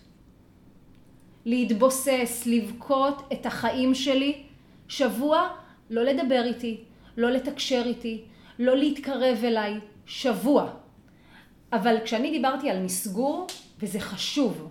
להתבוסס, 1.45 2.43
לבכות 2.45 3.27
את 3.33 3.45
החיים 3.45 3.95
שלי, 3.95 4.43
שבוע 4.87 5.49
לא 5.89 6.03
לדבר 6.03 6.43
איתי, 6.43 6.83
לא 7.17 7.29
לתקשר 7.29 7.83
איתי, 7.85 8.21
לא 8.59 8.77
להתקרב 8.77 9.37
אליי, 9.43 9.79
שבוע. 10.05 10.73
אבל 11.73 11.95
כשאני 12.03 12.31
דיברתי 12.31 12.69
על 12.69 12.83
מסגור, 12.83 13.47
וזה 13.79 13.99
חשוב, 13.99 14.69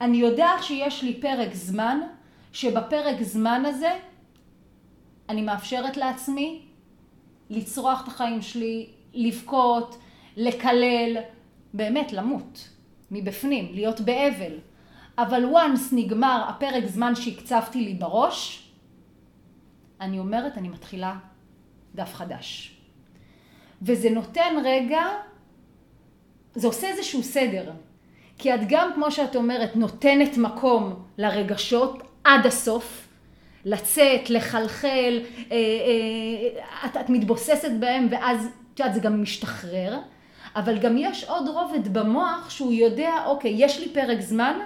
אני 0.00 0.16
יודעת 0.16 0.62
שיש 0.62 1.02
לי 1.02 1.20
פרק 1.20 1.54
זמן, 1.54 2.00
שבפרק 2.52 3.22
זמן 3.22 3.62
הזה 3.66 3.90
אני 5.28 5.42
מאפשרת 5.42 5.96
לעצמי 5.96 6.71
לצרוח 7.52 8.02
את 8.02 8.08
החיים 8.08 8.42
שלי, 8.42 8.86
לבכות, 9.14 9.98
לקלל, 10.36 11.16
באמת 11.74 12.12
למות. 12.12 12.68
מבפנים, 13.10 13.68
להיות 13.74 14.00
באבל. 14.00 14.52
אבל 15.18 15.44
once 15.54 15.92
נגמר 15.92 16.44
הפרק 16.48 16.84
זמן 16.86 17.14
שהקצבתי 17.14 17.80
לי 17.80 17.94
בראש, 17.94 18.68
אני 20.00 20.18
אומרת, 20.18 20.58
אני 20.58 20.68
מתחילה 20.68 21.16
דף 21.94 22.14
חדש. 22.14 22.76
וזה 23.82 24.10
נותן 24.10 24.54
רגע, 24.64 25.02
זה 26.54 26.66
עושה 26.66 26.88
איזשהו 26.88 27.22
סדר. 27.22 27.72
כי 28.38 28.54
את 28.54 28.60
גם, 28.68 28.90
כמו 28.94 29.10
שאת 29.10 29.36
אומרת, 29.36 29.76
נותנת 29.76 30.36
מקום 30.36 31.02
לרגשות 31.18 32.02
עד 32.24 32.46
הסוף, 32.46 33.08
לצאת, 33.64 34.30
לחלחל, 34.30 35.20
אה, 35.52 35.56
אה, 35.56 36.86
את, 36.86 36.96
את 36.96 37.10
מתבוססת 37.10 37.70
בהם 37.80 38.08
ואז, 38.10 38.48
את 38.74 38.80
יודעת, 38.80 38.94
זה 38.94 39.00
גם 39.00 39.22
משתחרר. 39.22 39.98
אבל 40.56 40.78
גם 40.78 40.96
יש 40.98 41.24
עוד 41.24 41.48
רובד 41.48 41.88
במוח 41.88 42.50
שהוא 42.50 42.72
יודע, 42.72 43.12
אוקיי, 43.26 43.54
יש 43.56 43.80
לי 43.80 43.88
פרק 43.88 44.20
זמן, 44.20 44.58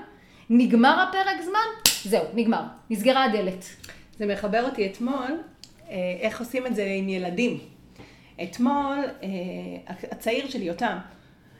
נגמר 0.50 1.00
הפרק 1.08 1.42
זמן, 1.44 1.90
זהו, 2.04 2.24
נגמר, 2.34 2.62
נסגרה 2.90 3.24
הדלת. 3.24 3.64
זה 4.18 4.26
מחבר 4.26 4.64
אותי 4.64 4.86
אתמול, 4.86 5.40
אה, 5.90 5.96
איך 6.20 6.40
עושים 6.40 6.66
את 6.66 6.74
זה 6.74 6.84
עם 6.98 7.08
ילדים. 7.08 7.58
אתמול, 8.42 8.98
אה, 9.22 9.28
הצעיר 10.10 10.48
שלי, 10.48 10.70
אותם, 10.70 10.96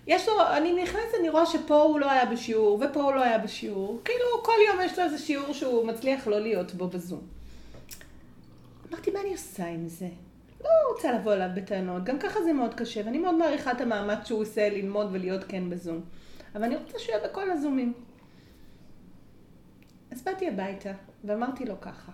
יש 0.06 0.28
לו, 0.28 0.34
אני 0.56 0.82
נכנסת, 0.82 1.14
אני 1.20 1.28
רואה 1.28 1.46
שפה 1.46 1.82
הוא 1.82 2.00
לא 2.00 2.10
היה 2.10 2.26
בשיעור, 2.26 2.82
ופה 2.82 3.02
הוא 3.02 3.12
לא 3.12 3.22
היה 3.22 3.38
בשיעור. 3.38 4.00
כאילו, 4.04 4.42
כל 4.42 4.52
יום 4.68 4.80
יש 4.84 4.98
לו 4.98 5.04
איזה 5.04 5.18
שיעור 5.18 5.52
שהוא 5.52 5.86
מצליח 5.86 6.26
לא 6.26 6.40
להיות 6.40 6.74
בו 6.74 6.88
בזום. 6.88 7.22
אמרתי, 8.90 9.10
מה 9.10 9.20
אני 9.20 9.32
עושה 9.32 9.66
עם 9.66 9.88
זה? 9.88 10.08
לא 10.64 10.70
רוצה 10.92 11.12
לבוא 11.12 11.32
אליו 11.32 11.48
בטענות, 11.54 12.04
גם 12.04 12.18
ככה 12.18 12.42
זה 12.42 12.52
מאוד 12.52 12.74
קשה, 12.74 13.00
ואני 13.04 13.18
מאוד 13.18 13.34
מעריכה 13.34 13.72
את 13.72 13.80
המאמץ 13.80 14.26
שהוא 14.26 14.40
עושה 14.40 14.68
ללמוד 14.68 15.08
ולהיות 15.12 15.44
כן 15.44 15.70
בזום. 15.70 16.00
אבל 16.54 16.64
אני 16.64 16.76
רוצה 16.76 16.98
שהוא 16.98 17.14
יהיה 17.14 17.28
בכל 17.28 17.50
הזומים. 17.50 17.92
אז 20.10 20.22
באתי 20.22 20.48
הביתה, 20.48 20.90
ואמרתי 21.24 21.64
לו 21.64 21.80
ככה. 21.80 22.12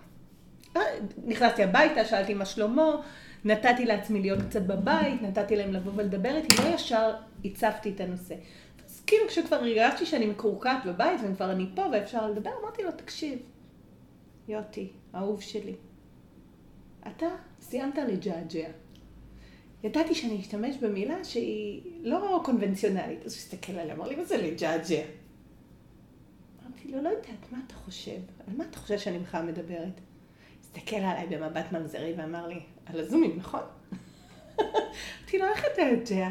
אה, 0.77 0.81
נכנסתי 1.25 1.63
הביתה, 1.63 2.05
שאלתי 2.05 2.33
מה 2.33 2.45
שלמה, 2.45 2.95
נתתי 3.45 3.85
לעצמי 3.85 4.21
להיות 4.21 4.39
קצת 4.49 4.61
בבית, 4.61 5.21
נתתי 5.21 5.55
להם 5.55 5.73
לבוא 5.73 5.91
ולדבר 5.95 6.35
איתי, 6.35 6.55
לא 6.63 6.75
ישר 6.75 7.13
הצפתי 7.45 7.89
את 7.95 7.99
הנושא. 7.99 8.35
אז 8.85 9.01
כאילו 9.07 9.27
כשכבר 9.27 9.55
הרגשתי 9.55 10.05
שאני 10.05 10.25
מקורקעת 10.25 10.85
בבית 10.85 11.21
וכבר 11.23 11.51
אני 11.51 11.65
פה 11.75 11.85
ואפשר 11.93 12.31
לדבר, 12.31 12.51
אמרתי 12.61 12.83
לו, 12.83 12.91
תקשיב, 12.91 13.39
יוטי, 14.47 14.91
אהוב 15.15 15.41
שלי, 15.41 15.75
אתה 17.07 17.27
סיימת 17.61 17.97
לג'עג'ע. 17.97 18.67
ידעתי 19.83 20.15
שאני 20.15 20.39
אשתמש 20.39 20.77
במילה 20.77 21.23
שהיא 21.23 21.81
לא 22.01 22.41
קונבנציונלית. 22.45 23.25
אז 23.25 23.33
הוא 23.33 23.39
הסתכל 23.39 23.73
עליה, 23.73 23.95
אמר 23.95 24.07
לי, 24.07 24.15
מה 24.15 24.23
זה 24.23 24.37
לג'עג'ע? 24.37 25.01
אמרתי 26.65 26.87
לו, 26.87 27.01
לא 27.01 27.09
יודעת, 27.09 27.51
מה 27.51 27.57
אתה 27.67 27.75
חושב? 27.75 28.19
על 28.47 28.57
מה 28.57 28.63
אתה 28.69 28.77
חושב 28.79 28.99
שאני 28.99 29.19
בכלל 29.19 29.45
מדברת? 29.45 30.01
הסתכל 30.59 30.95
עליי 30.95 31.27
במבט 31.27 31.71
ממזרי 31.71 32.13
ואמר 32.17 32.47
לי, 32.47 32.59
על 32.85 32.99
הזומים, 32.99 33.37
נכון? 33.37 33.61
אמרתי 34.59 35.37
לו, 35.37 35.45
איך 35.45 35.65
אתה 35.73 35.81
יודע? 35.81 36.27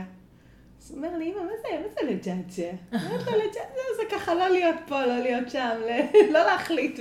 אז 0.83 0.91
הוא 0.91 0.97
אומר 0.97 1.19
לי, 1.19 1.33
אמא, 1.33 1.43
מה 1.43 1.53
זה, 1.63 1.83
מה 1.83 1.89
זה 1.95 2.11
לג'עג'ע? 2.11 2.73
אמרתי 2.93 3.31
לו, 3.31 3.39
לג'עג'ע 3.39 3.83
זה 3.97 4.03
ככה 4.11 4.35
לא 4.35 4.49
להיות 4.49 4.77
פה, 4.87 5.07
לא 5.07 5.19
להיות 5.19 5.51
שם, 5.51 5.81
לא 6.35 6.45
להחליט, 6.45 6.97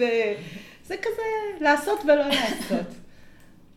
זה 0.86 0.96
כזה 0.98 1.24
לעשות 1.62 2.00
ולא 2.04 2.28
לעשות. 2.28 2.88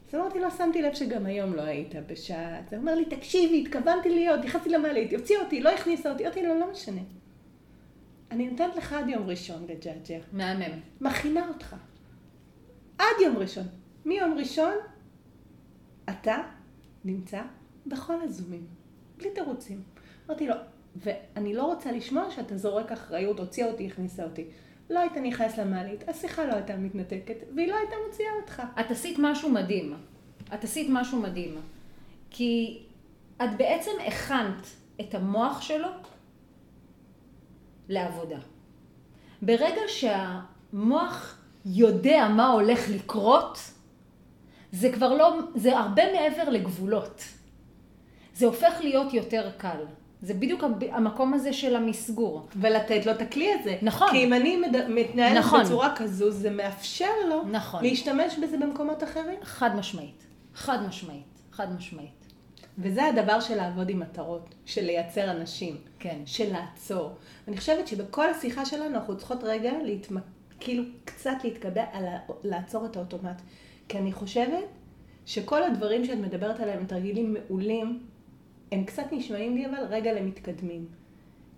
אז 0.09 0.15
אמרתי 0.15 0.41
לו, 0.41 0.51
שמתי 0.51 0.83
לב 0.83 0.95
שגם 0.95 1.27
היום 1.27 1.55
לא 1.55 1.63
היית 1.63 1.95
בשעה. 2.07 2.59
אז 2.59 2.65
הוא 2.73 2.81
אומר 2.81 2.95
לי, 2.95 3.05
תקשיבי, 3.05 3.63
התכוונתי 3.63 4.11
להיות, 4.11 4.45
נכנסתי 4.45 4.69
למעלית, 4.71 5.13
הוציאה 5.13 5.41
אותי, 5.41 5.61
לא 5.61 5.71
הכניסה 5.71 6.13
אותי. 6.13 6.25
אמרתי 6.25 6.43
לו, 6.43 6.61
לא 6.61 6.71
משנה. 6.71 7.01
אני 8.31 8.47
נותנת 8.47 8.77
לך 8.77 8.93
עד 8.93 9.09
יום 9.09 9.29
ראשון 9.29 9.67
לג'עג'ע. 9.69 10.19
מהמם. 10.33 10.81
מכינה 11.01 11.49
אותך. 11.49 11.77
עד 12.99 13.21
יום 13.23 13.37
ראשון. 13.37 13.65
מיום 14.05 14.39
ראשון, 14.39 14.75
אתה 16.11 16.37
נמצא 17.05 17.43
בכל 17.87 18.21
הזומים. 18.23 18.67
בלי 19.19 19.31
תירוצים. 19.31 19.94
אמרתי 20.27 20.47
לו, 20.47 20.55
ואני 20.97 21.55
לא 21.55 21.63
רוצה 21.63 21.93
לשמוע 21.93 22.31
שאתה 22.31 22.57
זורק 22.57 22.93
אחריות, 22.93 23.39
הוציאה 23.39 23.71
אותי, 23.71 23.87
הכניסה 23.87 24.25
אותי. 24.25 24.45
לא 24.91 24.99
היית 24.99 25.17
נכנס 25.17 25.59
למעלית, 25.59 26.09
השיחה 26.09 26.45
לא 26.45 26.55
הייתה 26.55 26.77
מתנתקת, 26.77 27.37
והיא 27.57 27.69
לא 27.69 27.77
הייתה 27.77 27.95
מוציאה 28.07 28.33
אותך. 28.43 28.63
את 28.81 28.91
עשית 28.91 29.17
משהו 29.21 29.51
מדהים. 29.51 29.95
את 30.55 30.65
עשית 30.65 30.87
משהו 30.91 31.19
מדהים. 31.19 31.61
כי 32.31 32.83
את 33.37 33.57
בעצם 33.57 33.91
הכנת 34.07 34.67
את 35.01 35.15
המוח 35.15 35.61
שלו 35.61 35.89
לעבודה. 37.89 38.39
ברגע 39.43 39.81
שהמוח 39.87 41.39
יודע 41.67 42.29
מה 42.29 42.49
הולך 42.49 42.81
לקרות, 42.91 43.59
זה 44.73 44.93
כבר 44.93 45.15
לא, 45.15 45.39
זה 45.55 45.79
הרבה 45.79 46.03
מעבר 46.13 46.51
לגבולות. 46.51 47.25
זה 48.35 48.47
הופך 48.47 48.75
להיות 48.81 49.15
יותר 49.15 49.51
קל. 49.57 49.85
זה 50.25 50.35
בדיוק 50.35 50.65
המקום 50.93 51.35
הזה 51.35 51.53
של 51.53 51.77
המסגור. 51.77 52.47
ולתת 52.57 53.07
לו 53.07 53.13
את 53.13 53.23
הכלי 53.23 53.53
הזה. 53.53 53.77
נכון. 53.83 54.09
כי 54.11 54.25
אם 54.25 54.33
אני 54.33 54.57
מד... 54.57 54.89
מתנהלת 54.89 55.39
נכון. 55.39 55.65
בצורה 55.65 55.97
כזו, 55.97 56.31
זה 56.31 56.51
מאפשר 56.51 57.11
לו 57.29 57.43
נכון. 57.45 57.83
להשתמש 57.83 58.39
בזה 58.39 58.57
במקומות 58.59 59.03
אחרים. 59.03 59.39
חד 59.43 59.77
משמעית. 59.77 60.25
חד 60.55 60.87
משמעית. 60.89 61.25
חד 61.53 61.77
משמעית. 61.77 62.27
וזה 62.79 63.05
הדבר 63.05 63.41
של 63.41 63.55
לעבוד 63.55 63.89
עם 63.89 64.01
מטרות, 64.01 64.55
של 64.65 64.85
לייצר 64.85 65.31
אנשים. 65.31 65.77
כן. 65.99 66.19
של 66.27 66.53
לעצור. 66.53 67.11
אני 67.49 67.57
חושבת 67.57 67.89
שבכל 67.89 68.31
השיחה 68.31 68.65
שלנו 68.65 68.95
אנחנו 68.95 69.17
צריכות 69.17 69.45
רגע 69.45 69.73
להתמק... 69.83 70.23
כאילו 70.61 70.83
קצת 71.05 71.37
להתקבע 71.45 71.85
על 71.93 72.05
לעצור 72.45 72.87
את 72.87 72.97
האוטומט. 72.97 73.43
כי 73.89 73.99
אני 73.99 74.13
חושבת 74.13 74.65
שכל 75.27 75.63
הדברים 75.63 76.05
שאת 76.05 76.19
מדברת 76.19 76.61
עליהם 76.61 76.79
הם 76.79 76.87
תרגילים 76.87 77.35
מעולים, 77.35 78.01
הם 78.75 78.85
קצת 78.85 79.13
נשמעים 79.13 79.57
לי 79.57 79.67
אבל 79.67 79.85
רגע 79.91 80.13
למתקדמים. 80.13 80.87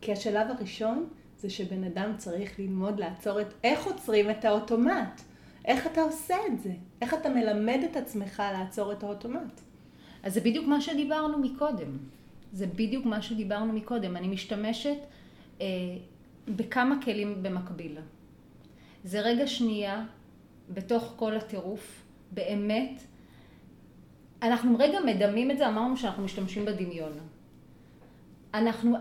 כי 0.01 0.13
השלב 0.13 0.47
הראשון 0.51 1.09
זה 1.39 1.51
שבן 1.51 1.85
אדם 1.85 2.13
צריך 2.17 2.59
ללמוד 2.59 3.01
לעצור 3.01 3.41
את, 3.41 3.47
איך 3.65 3.87
עוצרים 3.87 4.31
את 4.31 4.45
האוטומט? 4.45 5.21
איך 5.65 5.87
אתה 5.87 6.01
עושה 6.01 6.35
את 6.47 6.61
זה? 6.61 6.73
איך 7.03 7.15
אתה 7.15 7.29
מלמד 7.29 7.81
את 7.91 7.97
עצמך 7.97 8.43
לעצור 8.53 8.93
את 8.93 9.03
האוטומט? 9.03 9.61
אז 10.23 10.35
זה 10.35 10.41
בדיוק 10.41 10.67
מה 10.67 10.81
שדיברנו 10.81 11.39
מקודם. 11.39 11.97
זה 12.53 12.67
בדיוק 12.67 13.07
מה 13.07 13.23
שדיברנו 13.23 13.73
מקודם. 13.73 14.17
אני 14.17 14.29
משתמשת 14.29 14.99
אה, 15.61 15.67
בכמה 16.49 17.03
כלים 17.03 17.43
במקביל. 17.43 17.99
זה 19.05 19.21
רגע 19.21 19.47
שנייה, 19.47 20.05
בתוך 20.75 21.13
כל 21.17 21.37
הטירוף, 21.37 22.03
באמת, 22.33 23.03
אנחנו 24.47 24.77
רגע 24.79 24.99
מדמים 25.01 25.51
את 25.51 25.59
זה, 25.59 25.69
אמרנו 25.69 25.97
שאנחנו 25.97 26.25
משתמשים 26.25 26.65
בדמיון. 26.65 27.13
אנחנו, 28.55 28.97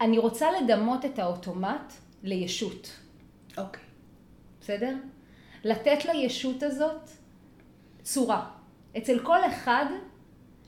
אני 0.00 0.18
רוצה 0.18 0.46
לדמות 0.60 1.04
את 1.04 1.18
האוטומט 1.18 1.92
לישות. 2.22 2.92
אוקיי. 3.58 3.82
Okay. 3.82 3.86
בסדר? 4.60 4.94
לתת 5.64 6.04
לישות 6.04 6.62
הזאת 6.62 7.10
צורה. 8.02 8.44
אצל 8.96 9.18
כל 9.18 9.44
אחד, 9.46 9.86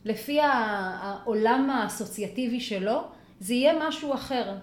לפי 0.04 0.40
העולם 0.40 1.70
האסוציאטיבי 1.70 2.60
שלו, 2.60 3.00
זה 3.40 3.54
יהיה 3.54 3.88
משהו 3.88 4.14
אחר. 4.14 4.54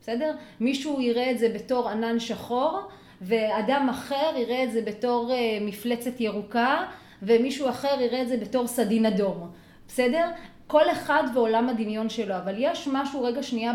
בסדר? 0.00 0.36
מישהו 0.60 1.00
יראה 1.00 1.30
את 1.30 1.38
זה 1.38 1.48
בתור 1.54 1.88
ענן 1.88 2.18
שחור, 2.18 2.80
ואדם 3.20 3.88
אחר 3.90 4.32
יראה 4.36 4.64
את 4.64 4.72
זה 4.72 4.82
בתור 4.82 5.32
אה, 5.32 5.58
מפלצת 5.60 6.20
ירוקה, 6.20 6.86
ומישהו 7.26 7.68
אחר 7.68 8.00
יראה 8.00 8.22
את 8.22 8.28
זה 8.28 8.36
בתור 8.36 8.66
סדין 8.66 9.06
אדום, 9.06 9.50
בסדר? 9.88 10.30
כל 10.66 10.90
אחד 10.90 11.22
ועולם 11.34 11.68
הדמיון 11.68 12.08
שלו, 12.08 12.36
אבל 12.36 12.54
יש 12.58 12.88
משהו 12.92 13.22
רגע 13.22 13.42
שנייה 13.42 13.72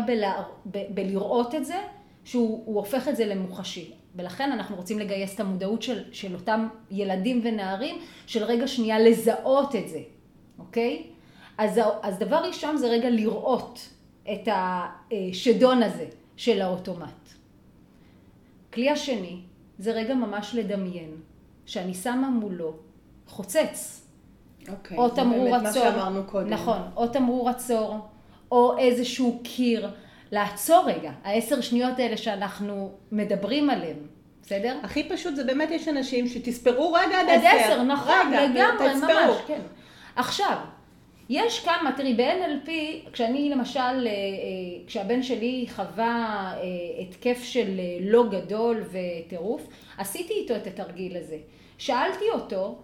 בלראות 0.64 1.54
את 1.54 1.64
זה, 1.64 1.78
שהוא 2.24 2.76
הופך 2.76 3.08
את 3.08 3.16
זה 3.16 3.26
למוחשי. 3.26 3.92
ולכן 4.16 4.52
אנחנו 4.52 4.76
רוצים 4.76 4.98
לגייס 4.98 5.34
את 5.34 5.40
המודעות 5.40 5.82
של, 5.82 6.12
של 6.12 6.34
אותם 6.34 6.68
ילדים 6.90 7.40
ונערים, 7.44 7.98
של 8.26 8.44
רגע 8.44 8.66
שנייה 8.66 8.98
לזהות 8.98 9.76
את 9.76 9.88
זה, 9.88 10.00
אוקיי? 10.58 11.06
אז, 11.58 11.80
אז 12.02 12.18
דבר 12.18 12.36
ראשון 12.36 12.76
זה 12.76 12.88
רגע 12.88 13.10
לראות 13.10 13.88
את 14.32 14.48
השדון 14.52 15.82
הזה 15.82 16.06
של 16.36 16.62
האוטומט. 16.62 17.28
כלי 18.72 18.90
השני 18.90 19.40
זה 19.78 19.92
רגע 19.92 20.14
ממש 20.14 20.54
לדמיין 20.54 21.10
שאני 21.66 21.94
שמה 21.94 22.30
מולו 22.30 22.76
חוצץ. 23.30 24.06
אוקיי, 24.68 24.98
או 24.98 25.08
תמרור 25.08 25.56
עצור. 25.56 25.62
מה 25.62 25.72
שאמרנו 25.72 26.24
קודם. 26.24 26.50
נכון, 26.50 26.80
או 26.96 27.08
תמרור 27.08 27.50
עצור, 27.50 27.98
או 28.52 28.78
איזשהו 28.78 29.40
קיר. 29.42 29.90
לעצור 30.32 30.84
רגע, 30.86 31.12
העשר 31.24 31.60
שניות 31.60 31.98
האלה 31.98 32.16
שאנחנו 32.16 32.92
מדברים 33.12 33.70
עליהן, 33.70 33.96
בסדר? 34.42 34.78
הכי 34.82 35.08
פשוט 35.08 35.36
זה 35.36 35.44
באמת 35.44 35.70
יש 35.70 35.88
אנשים 35.88 36.28
שתספרו 36.28 36.92
רגע 36.92 37.20
עד 37.20 37.26
עשר. 37.28 37.48
עד 37.48 37.60
עשר, 37.60 37.82
נכון, 37.82 38.14
רגע, 38.28 38.46
לגמרי, 38.46 38.94
ממש, 38.94 39.36
כן. 39.46 39.60
עכשיו, 40.16 40.56
יש 41.28 41.64
כמה, 41.64 41.92
תראי, 41.96 42.14
ב-NLP, 42.14 42.70
כשאני 43.12 43.50
למשל, 43.50 43.80
אה, 43.80 43.84
אה, 44.06 44.10
כשהבן 44.86 45.22
שלי 45.22 45.66
חווה 45.74 46.52
אה, 46.56 47.02
התקף 47.02 47.42
של 47.42 47.80
לא 48.00 48.24
גדול 48.30 48.84
וטירוף, 48.90 49.66
עשיתי 49.98 50.32
איתו 50.32 50.56
את 50.56 50.66
התרגיל 50.66 51.16
הזה. 51.16 51.36
שאלתי 51.78 52.24
אותו, 52.34 52.78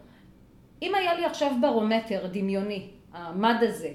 אם 0.82 0.94
היה 0.94 1.14
לי 1.14 1.24
עכשיו 1.24 1.52
ברומטר 1.60 2.26
דמיוני, 2.26 2.90
המד 3.12 3.56
הזה, 3.62 3.90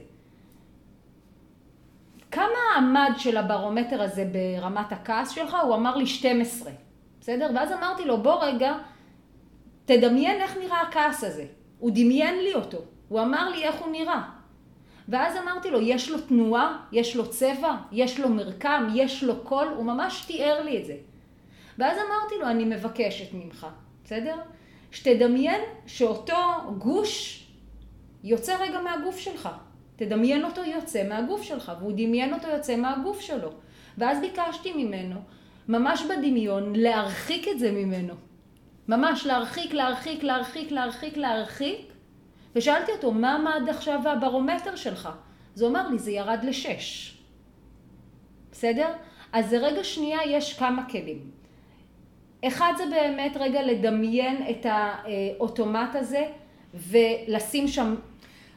כמה 2.31 2.59
המד 2.75 3.11
של 3.17 3.37
הברומטר 3.37 4.01
הזה 4.01 4.29
ברמת 4.31 4.91
הכעס 4.91 5.29
שלך? 5.29 5.57
הוא 5.63 5.75
אמר 5.75 5.95
לי 5.95 6.05
12, 6.05 6.71
בסדר? 7.21 7.49
ואז 7.55 7.71
אמרתי 7.71 8.05
לו, 8.05 8.17
בוא 8.17 8.43
רגע, 8.43 8.73
תדמיין 9.85 10.41
איך 10.41 10.57
נראה 10.57 10.81
הכעס 10.81 11.23
הזה. 11.23 11.45
הוא 11.79 11.91
דמיין 11.91 12.39
לי 12.39 12.53
אותו, 12.53 12.77
הוא 13.07 13.21
אמר 13.21 13.49
לי 13.49 13.63
איך 13.63 13.75
הוא 13.75 13.91
נראה. 13.91 14.21
ואז 15.09 15.37
אמרתי 15.37 15.71
לו, 15.71 15.81
יש 15.81 16.09
לו 16.09 16.21
תנועה, 16.21 16.77
יש 16.91 17.15
לו 17.15 17.29
צבע, 17.29 17.75
יש 17.91 18.19
לו 18.19 18.29
מרקם, 18.29 18.87
יש 18.95 19.23
לו 19.23 19.43
קול, 19.43 19.67
הוא 19.67 19.85
ממש 19.85 20.25
תיאר 20.25 20.63
לי 20.63 20.81
את 20.81 20.85
זה. 20.85 20.95
ואז 21.77 21.97
אמרתי 21.97 22.35
לו, 22.39 22.47
אני 22.47 22.65
מבקשת 22.65 23.33
ממך, 23.33 23.67
בסדר? 24.03 24.35
שתדמיין 24.91 25.61
שאותו 25.85 26.37
גוש 26.77 27.43
יוצא 28.23 28.55
רגע 28.59 28.81
מהגוף 28.81 29.17
שלך. 29.19 29.49
תדמיין 29.95 30.45
אותו 30.45 30.61
יוצא 30.63 31.07
מהגוף 31.09 31.43
שלך, 31.43 31.71
והוא 31.79 31.91
דמיין 31.91 32.33
אותו 32.33 32.47
יוצא 32.47 32.75
מהגוף 32.75 33.19
שלו. 33.21 33.49
ואז 33.97 34.19
ביקשתי 34.21 34.73
ממנו, 34.73 35.19
ממש 35.67 36.03
בדמיון, 36.03 36.75
להרחיק 36.75 37.47
את 37.47 37.59
זה 37.59 37.71
ממנו. 37.71 38.13
ממש 38.87 39.25
להרחיק, 39.25 39.73
להרחיק, 39.73 40.23
להרחיק, 40.23 40.71
להרחיק, 40.71 41.17
להרחיק. 41.17 41.93
ושאלתי 42.55 42.91
אותו, 42.91 43.11
מה 43.11 43.35
עמד 43.35 43.69
עכשיו 43.69 44.09
הברומטר 44.09 44.75
שלך? 44.75 45.09
אז 45.55 45.61
הוא 45.61 45.69
אמר 45.69 45.87
לי, 45.87 45.99
זה 45.99 46.11
ירד 46.11 46.39
לשש. 46.43 47.17
בסדר? 48.51 48.87
אז 49.33 49.49
זה 49.49 49.57
רגע 49.57 49.83
שנייה, 49.83 50.19
יש 50.25 50.59
כמה 50.59 50.89
כלים. 50.89 51.40
אחד 52.47 52.73
זה 52.77 52.83
באמת 52.91 53.37
רגע 53.39 53.61
לדמיין 53.63 54.37
את 54.49 54.65
האוטומט 54.69 55.95
הזה 55.95 56.23
ולשים 56.73 57.67
שם... 57.67 57.95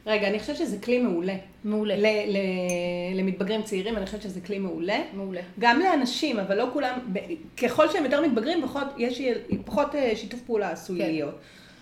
רגע, 0.07 0.27
אני 0.27 0.39
חושבת 0.39 0.55
שזה 0.55 0.77
כלי 0.77 0.99
מעולה. 0.99 1.35
מעולה. 1.63 1.95
ל- 1.97 2.05
ל- 2.05 3.19
למתבגרים 3.19 3.61
צעירים, 3.63 3.97
אני 3.97 4.05
חושבת 4.05 4.21
שזה 4.21 4.41
כלי 4.41 4.59
מעולה. 4.59 4.99
מעולה. 5.13 5.41
גם 5.59 5.79
לאנשים, 5.79 6.39
אבל 6.39 6.57
לא 6.57 6.67
כולם, 6.73 6.99
ככל 7.63 7.89
שהם 7.89 8.03
יותר 8.03 8.21
מתבגרים, 8.27 8.61
פחות, 8.61 8.87
יש 8.97 9.21
פחות 9.65 9.95
אה, 9.95 10.11
שיתוף 10.15 10.39
פעולה 10.41 10.69
עשוי 10.71 10.99
כן. 10.99 11.05
להיות. 11.05 11.35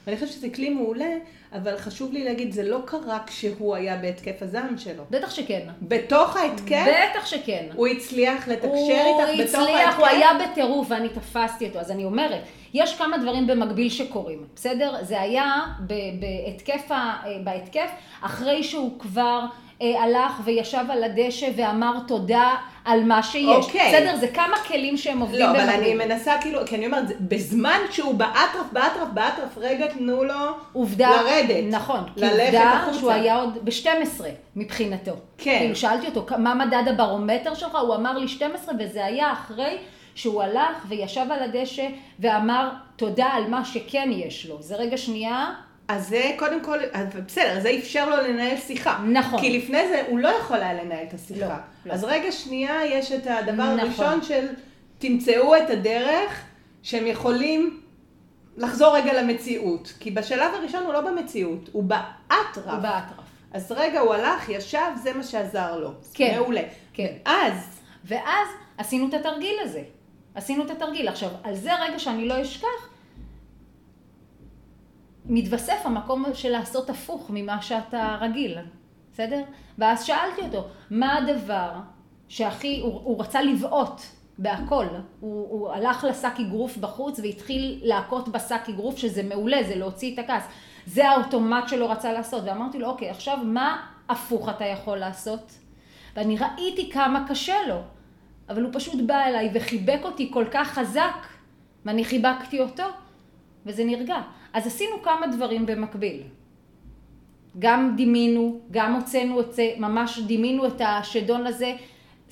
ואני 0.08 0.18
חושבת 0.18 0.30
שזה 0.30 0.50
כלי 0.50 0.70
מעולה, 0.70 1.16
אבל 1.54 1.78
חשוב 1.78 2.14
לי 2.14 2.24
להגיד, 2.24 2.52
זה 2.52 2.64
לא 2.64 2.80
קרה 2.86 3.20
כשהוא 3.28 3.76
היה 3.76 3.98
בהתקף 3.98 4.42
הזעם 4.42 4.78
שלו. 4.78 5.04
בטח 5.10 5.32
שכן. 5.32 5.68
בתוך 5.82 6.36
ההתקף, 6.38 6.86
בטח 6.88 7.26
שכן. 7.26 7.66
הוא 7.76 7.88
הצליח 7.88 8.48
לתקשר 8.48 8.68
הוא 8.68 9.22
איתך 9.22 9.50
בתוך 9.50 9.60
ההתקף. 9.60 9.60
הצליח, 9.60 9.98
הוא 9.98 10.08
היה 10.08 10.30
בטירוף 10.34 10.88
ואני 10.92 11.10
תפסתי 11.10 11.68
אותו. 11.68 11.80
אז 11.80 11.92
אני 11.92 12.06
אומרת, 12.06 12.42
יש 12.74 12.96
כמה 12.96 13.18
דברים 13.18 13.48
במקביל 13.48 13.90
שקורים, 13.90 14.44
בסדר? 14.56 14.96
זה 15.02 15.22
היה 15.22 15.62
בהתקף, 16.20 16.92
בהתקף, 17.44 17.90
אחרי 18.22 18.64
שהוא 18.64 19.00
כבר 19.00 19.46
אה, 19.82 20.04
הלך 20.04 20.32
וישב 20.44 20.86
על 20.90 21.04
הדשא 21.04 21.48
ואמר 21.56 21.94
תודה 22.08 22.56
על 22.86 23.04
מה 23.04 23.24
שיש. 23.24 23.66
אוקיי. 23.66 23.88
בסדר? 23.88 24.16
זה 24.16 24.28
כמה 24.28 24.58
כלים 24.68 24.98
שהם 24.98 25.20
עובדים 25.20 25.40
לא, 25.40 25.48
במקביל. 25.48 25.70
אבל 25.70 25.80
אני 25.80 25.94
מנסה 25.94 26.34
כאילו, 26.42 26.60
כי 26.66 26.76
אני 26.76 26.86
אומרת, 26.86 27.22
בזמן 27.22 27.80
שהוא 27.92 28.16
באטרף, 28.16 28.72
באטרף, 28.72 29.08
באטרף, 29.14 29.58
רגע 29.58 29.88
תנו 29.88 30.24
לו 30.24 30.34
עובדה, 30.74 31.10
לרדת. 31.10 31.64
נכון, 31.70 32.04
ללכת 32.18 32.44
עובדה 32.44 32.72
החוצה. 32.72 33.00
שהוא 33.00 33.12
היה 33.12 33.36
עוד 33.36 33.58
ב-12 33.64 34.24
מבחינתו. 34.56 35.12
כן. 35.38 35.58
כאילו 35.60 35.76
שאלתי 35.76 36.08
אותו, 36.08 36.26
מה 36.38 36.54
מדד 36.54 36.84
הברומטר 36.88 37.54
שלך? 37.54 37.76
הוא 37.76 37.96
אמר 37.96 38.18
לי 38.18 38.28
12 38.28 38.76
וזה 38.80 39.06
היה 39.06 39.32
אחרי 39.34 39.78
שהוא 40.16 40.44
הלך 40.44 40.86
וישב 40.88 41.26
על 41.32 41.44
הדשא 41.44 41.88
ואמר 42.20 42.70
תודה 42.96 43.26
על 43.26 43.48
מה 43.48 43.66
שכן 43.66 44.10
יש 44.12 44.46
לו. 44.46 44.62
זה 44.62 44.76
רגע 44.76 44.98
שנייה, 44.98 45.54
אז 45.88 46.08
זה 46.08 46.32
קודם 46.38 46.64
כל, 46.64 46.80
בסדר, 47.28 47.60
זה 47.60 47.76
אפשר 47.80 48.10
לו 48.10 48.16
לנהל 48.28 48.58
שיחה. 48.58 49.04
נכון. 49.12 49.40
כי 49.40 49.58
לפני 49.58 49.88
זה 49.88 50.04
הוא 50.08 50.20
לא 50.20 50.28
יכול 50.28 50.58
היה 50.58 50.74
לנהל 50.74 51.06
את 51.08 51.14
השיחה. 51.14 51.48
לא, 51.48 51.56
לא. 51.86 51.94
אז 51.94 52.04
רגע 52.04 52.32
שנייה 52.32 52.86
יש 52.86 53.12
את 53.12 53.28
הדבר 53.28 53.76
נכון. 53.76 53.80
הראשון 53.80 54.22
של 54.22 54.48
תמצאו 55.00 55.56
את 55.56 55.70
הדרך 55.70 56.44
שהם 56.84 57.08
יכולים 57.08 57.82
לחזור 58.58 58.96
רגע 58.96 59.22
למציאות. 59.22 59.94
כי 60.00 60.12
בשלב 60.12 60.54
הראשון 60.54 60.84
הוא 60.84 60.94
לא 60.94 61.02
במציאות, 61.02 61.70
הוא 61.72 61.84
באטרף. 61.84 62.66
הוא 62.66 62.76
באטרף. 62.76 63.26
אז 63.54 63.72
רגע 63.72 64.00
הוא 64.00 64.14
הלך, 64.14 64.50
ישב, 64.50 64.80
זה 65.04 65.14
מה 65.14 65.24
שעזר 65.24 65.80
לו. 65.80 65.92
כן. 66.14 66.36
מעולה. 66.36 66.62
כן. 66.94 67.14
אז, 67.26 67.82
ואז 68.06 68.48
עשינו 68.78 69.08
את 69.10 69.14
התרגיל 69.14 69.56
הזה. 69.62 69.82
עשינו 70.36 70.64
את 70.64 70.72
התרגיל. 70.72 71.08
עכשיו, 71.08 71.30
על 71.44 71.56
זה 71.56 71.76
רגע 71.76 72.00
שאני 72.00 72.28
לא 72.28 72.42
אשכח, 72.42 72.90
מתווסף 75.26 75.82
המקום 75.86 76.26
של 76.34 76.50
לעשות 76.50 76.90
הפוך 76.90 77.30
ממה 77.34 77.62
שאתה 77.62 78.18
רגיל, 78.22 78.58
בסדר? 79.14 79.42
ואז 79.78 80.04
שאלתי 80.04 80.42
אותו, 80.42 80.68
מה 80.92 81.18
הדבר 81.18 81.72
שהכי, 82.28 82.80
הוא, 82.80 83.02
הוא 83.04 83.22
רצה 83.22 83.42
לבעוט 83.42 84.02
בהכל. 84.38 84.86
הוא, 85.20 85.48
הוא 85.50 85.72
הלך 85.72 86.04
לשק 86.04 86.34
אגרוף 86.40 86.78
בחוץ 86.78 87.20
והתחיל 87.20 87.80
להכות 87.84 88.30
בשק 88.30 88.62
אגרוף, 88.70 88.98
שזה 88.98 89.24
מעולה, 89.24 89.64
זה 89.64 89.76
להוציא 89.76 90.14
את 90.14 90.20
הכעס. 90.20 90.44
זה 90.86 91.10
האוטומט 91.10 91.68
שלו 91.68 91.90
רצה 91.90 92.14
לעשות. 92.14 92.44
ואמרתי 92.46 92.80
לו, 92.80 92.88
אוקיי, 92.88 93.10
עכשיו 93.10 93.38
מה 93.44 93.86
הפוך 94.10 94.50
אתה 94.50 94.66
יכול 94.66 94.98
לעשות? 94.98 95.52
ואני 96.16 96.38
ראיתי 96.38 96.92
כמה 96.92 97.26
קשה 97.30 97.56
לו, 97.68 97.80
אבל 98.50 98.64
הוא 98.64 98.70
פשוט 98.74 99.02
בא 99.06 99.24
אליי 99.24 99.50
וחיבק 99.54 100.00
אותי 100.04 100.32
כל 100.34 100.46
כך 100.52 100.68
חזק, 100.68 101.28
ואני 101.86 102.06
חיבקתי 102.06 102.60
אותו, 102.60 102.84
וזה 103.66 103.84
נרגע. 103.84 104.18
אז 104.54 104.68
עשינו 104.68 105.02
כמה 105.04 105.28
דברים 105.28 105.66
במקביל. 105.66 106.22
גם 107.60 107.94
דימינו, 107.96 108.60
גם 108.72 108.94
הוצאנו 108.94 109.40
את 109.40 109.54
זה, 109.54 109.74
ממש 109.78 110.20
דימינו 110.20 110.68
את 110.68 110.82
השדון 110.86 111.48
הזה, 111.48 111.76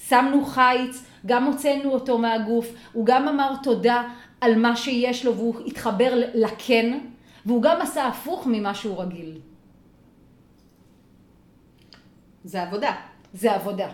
שמנו 0.08 0.46
חיץ, 0.46 1.06
גם 1.26 1.44
הוצאנו 1.46 1.92
אותו 1.92 2.18
מהגוף, 2.18 2.74
הוא 2.94 3.06
גם 3.06 3.28
אמר 3.28 3.54
תודה 3.64 4.08
על 4.42 4.56
מה 4.56 4.76
שיש 4.76 5.26
לו 5.26 5.36
והוא 5.36 5.56
התחבר 5.68 6.14
לכן, 6.34 7.00
והוא 7.46 7.62
גם 7.62 7.82
עשה 7.82 8.08
הפוך 8.08 8.48
ממה 8.48 8.74
שהוא 8.74 9.02
רגיל. 9.02 9.40
זה 12.44 12.64
עבודה. 12.64 12.96
זה 13.34 13.56
עבודה. 13.56 13.88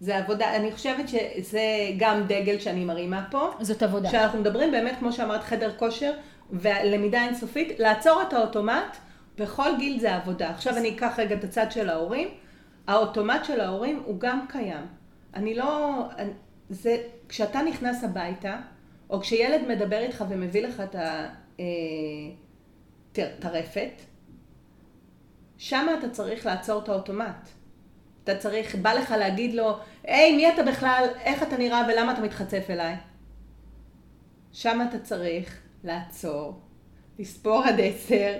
זה 0.00 0.16
עבודה. 0.16 0.56
אני 0.56 0.72
חושבת 0.72 1.08
שזה 1.08 1.62
גם 1.96 2.22
דגל 2.26 2.58
שאני 2.58 2.84
מרימה 2.84 3.26
פה. 3.30 3.50
זאת 3.60 3.82
עבודה. 3.82 4.08
כשאנחנו 4.08 4.40
מדברים 4.40 4.70
באמת, 4.70 4.98
כמו 4.98 5.12
שאמרת, 5.12 5.42
חדר 5.42 5.72
כושר 5.76 6.12
ולמידה 6.50 7.24
אינסופית, 7.24 7.78
לעצור 7.80 8.22
את 8.22 8.32
האוטומט, 8.32 8.96
בכל 9.38 9.70
גיל 9.78 10.00
זה 10.00 10.16
עבודה. 10.16 10.50
עכשיו 10.50 10.76
אני 10.76 10.96
אקח 10.96 11.18
רגע 11.18 11.34
את 11.34 11.44
הצד 11.44 11.72
של 11.72 11.88
ההורים. 11.88 12.28
האוטומט 12.86 13.44
של 13.44 13.60
ההורים 13.60 14.02
הוא 14.04 14.20
גם 14.20 14.46
קיים. 14.48 14.86
אני 15.34 15.54
לא... 15.54 16.02
זה, 16.70 16.96
כשאתה 17.28 17.62
נכנס 17.62 18.04
הביתה, 18.04 18.56
או 19.10 19.20
כשילד 19.20 19.60
מדבר 19.68 19.98
איתך 19.98 20.24
ומביא 20.28 20.62
לך 20.62 20.82
את 20.82 20.96
הטרפת, 23.18 23.90
שם 25.58 25.86
אתה 25.98 26.08
צריך 26.08 26.46
לעצור 26.46 26.82
את 26.82 26.88
האוטומט. 26.88 27.48
אתה 28.30 28.38
צריך, 28.38 28.74
בא 28.74 28.92
לך 28.92 29.10
להגיד 29.10 29.54
לו, 29.54 29.78
היי, 30.04 30.36
מי 30.36 30.48
אתה 30.48 30.62
בכלל, 30.62 31.04
איך 31.24 31.42
אתה 31.42 31.56
נראה 31.56 31.86
ולמה 31.88 32.12
אתה 32.12 32.20
מתחצף 32.20 32.66
אליי? 32.70 32.96
שם 34.52 34.80
אתה 34.88 34.98
צריך 34.98 35.60
לעצור, 35.84 36.60
לספור 37.18 37.62
עד 37.64 37.80
עשר, 37.80 38.36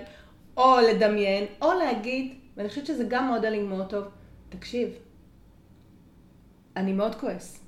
או 0.57 0.77
לדמיין, 0.89 1.45
או 1.61 1.73
להגיד, 1.73 2.33
ואני 2.57 2.69
חושבת 2.69 2.85
שזה 2.85 3.03
גם 3.07 3.27
modeling 3.27 3.69
מאוד 3.69 3.89
טוב, 3.89 4.05
תקשיב, 4.49 4.89
אני 6.75 6.93
מאוד 6.93 7.15
כועס. 7.15 7.59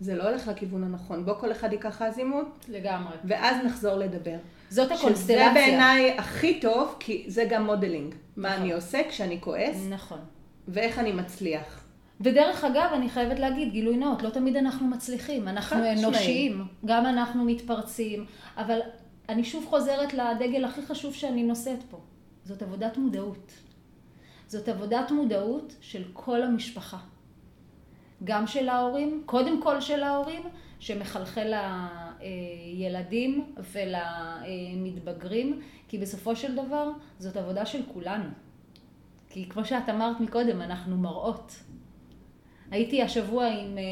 זה 0.00 0.14
לא 0.14 0.28
הולך 0.28 0.48
לכיוון 0.48 0.84
הנכון. 0.84 1.24
בוא 1.24 1.34
כל 1.34 1.52
אחד 1.52 1.72
ייקח 1.72 2.02
רגע 2.02 2.29
זמן, 2.29 2.64
לגמרי. 2.68 3.16
ואז 3.24 3.56
נחזור 3.66 3.94
לדבר. 3.94 4.36
זאת 4.70 4.86
שזה 4.86 4.94
הקונסטלציה. 4.94 5.54
בעיניי 5.54 6.18
הכי 6.18 6.60
טוב, 6.60 6.96
כי 7.00 7.24
זה 7.28 7.44
גם 7.50 7.66
modeling. 7.66 8.14
מה 8.36 8.56
אני 8.56 8.72
עושה 8.72 9.00
כשאני 9.08 9.40
כועס, 9.40 9.76
נכון. 9.88 10.18
ואיך 10.68 10.98
אני 10.98 11.12
מצליח. 11.12 11.84
ודרך 12.20 12.64
אגב, 12.64 12.90
אני 12.94 13.08
חייבת 13.08 13.38
להגיד, 13.38 13.72
גילוי 13.72 13.96
נאות, 13.96 14.22
לא 14.22 14.30
תמיד 14.30 14.56
אנחנו 14.56 14.86
מצליחים, 14.86 15.48
אנחנו. 15.48 15.92
אנושיים, 15.92 16.64
גם 16.84 17.06
אנחנו 17.06 17.44
מתפרצים, 17.44 18.26
אבל 18.56 18.78
אני 19.28 19.44
שוב 19.44 19.66
חוזרת 19.66 20.14
לדגל 20.14 20.64
הכי 20.64 20.82
חשוב 20.82 21.14
שאני 21.14 21.42
נושאת 21.42 21.82
פה, 21.90 22.00
זאת 22.44 22.62
עבודת 22.62 22.96
מודעות. 22.96 23.52
זאת 24.46 24.68
עבודת 24.68 25.10
מודעות 25.10 25.76
של 25.80 26.02
כל 26.12 26.42
המשפחה. 26.42 26.98
גם 28.24 28.46
של 28.46 28.68
ההורים, 28.68 29.22
קודם 29.26 29.62
כל 29.62 29.80
של 29.80 30.02
ההורים, 30.02 30.42
שמחלחל 30.80 31.52
לילדים 32.74 33.52
ולמתבגרים, 33.72 35.60
כי 35.88 35.98
בסופו 35.98 36.36
של 36.36 36.54
דבר 36.54 36.90
זאת 37.18 37.36
עבודה 37.36 37.66
של 37.66 37.82
כולנו. 37.92 38.30
כי 39.38 39.48
כמו 39.48 39.64
שאת 39.64 39.88
אמרת 39.88 40.20
מקודם, 40.20 40.62
אנחנו 40.62 40.96
מראות. 40.96 41.52
הייתי 42.70 43.02
השבוע 43.02 43.46
עם, 43.46 43.78
אה, 43.78 43.82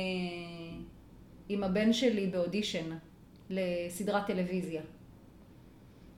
עם 1.48 1.64
הבן 1.64 1.92
שלי 1.92 2.26
באודישן 2.26 2.96
לסדרת 3.50 4.26
טלוויזיה. 4.26 4.82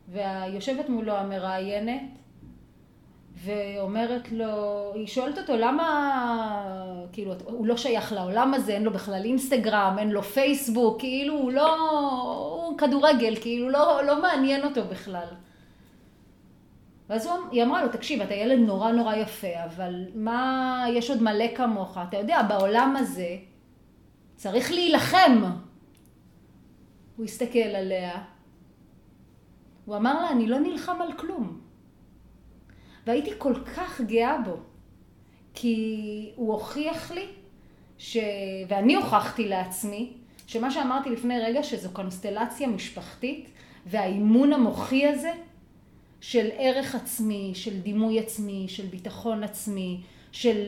ויושבת 0.08 0.88
מולו 0.88 1.12
המראיינת, 1.12 2.02
ואומרת 3.34 4.32
לו, 4.32 4.92
היא 4.94 5.06
שואלת 5.06 5.38
אותו 5.38 5.56
למה, 5.56 5.86
כאילו, 7.12 7.34
הוא 7.44 7.66
לא 7.66 7.76
שייך 7.76 8.12
לעולם 8.12 8.54
הזה, 8.54 8.72
אין 8.72 8.82
לו 8.82 8.92
בכלל 8.92 9.20
אינסטגרם, 9.24 9.96
אין 9.98 10.10
לו 10.10 10.22
פייסבוק, 10.22 10.98
כאילו 10.98 11.34
הוא 11.34 11.52
לא, 11.52 11.76
הוא 12.68 12.78
כדורגל, 12.78 13.36
כאילו 13.40 13.70
לא, 13.70 14.00
לא 14.06 14.22
מעניין 14.22 14.64
אותו 14.64 14.84
בכלל. 14.84 15.28
ואז 17.08 17.26
הוא, 17.26 17.34
היא 17.50 17.62
אמרה 17.62 17.82
לו, 17.82 17.92
תקשיב, 17.92 18.22
אתה 18.22 18.34
ילד 18.34 18.58
נורא 18.58 18.92
נורא 18.92 19.14
יפה, 19.14 19.64
אבל 19.64 20.04
מה, 20.14 20.84
יש 20.92 21.10
עוד 21.10 21.22
מלא 21.22 21.54
כמוך, 21.54 21.98
אתה 22.08 22.16
יודע, 22.16 22.42
בעולם 22.42 22.96
הזה 22.96 23.36
צריך 24.36 24.70
להילחם. 24.72 25.42
הוא 27.16 27.24
הסתכל 27.24 27.58
עליה, 27.58 28.22
הוא 29.84 29.96
אמר 29.96 30.22
לה, 30.22 30.30
אני 30.30 30.46
לא 30.46 30.58
נלחם 30.58 31.02
על 31.02 31.12
כלום. 31.12 31.60
והייתי 33.06 33.30
כל 33.38 33.54
כך 33.76 34.00
גאה 34.00 34.38
בו, 34.38 34.56
כי 35.54 36.32
הוא 36.36 36.52
הוכיח 36.52 37.10
לי, 37.10 37.26
ש... 37.98 38.16
ואני 38.68 38.94
הוכחתי 38.94 39.48
לעצמי, 39.48 40.12
שמה 40.46 40.70
שאמרתי 40.70 41.10
לפני 41.10 41.40
רגע, 41.40 41.62
שזו 41.62 41.90
קונסטלציה 41.92 42.68
משפחתית, 42.68 43.50
והאימון 43.86 44.52
המוחי 44.52 45.06
הזה, 45.06 45.32
של 46.20 46.48
ערך 46.52 46.94
עצמי, 46.94 47.52
של 47.54 47.80
דימוי 47.80 48.18
עצמי, 48.18 48.66
של 48.68 48.86
ביטחון 48.86 49.44
עצמי, 49.44 50.00
של 50.32 50.66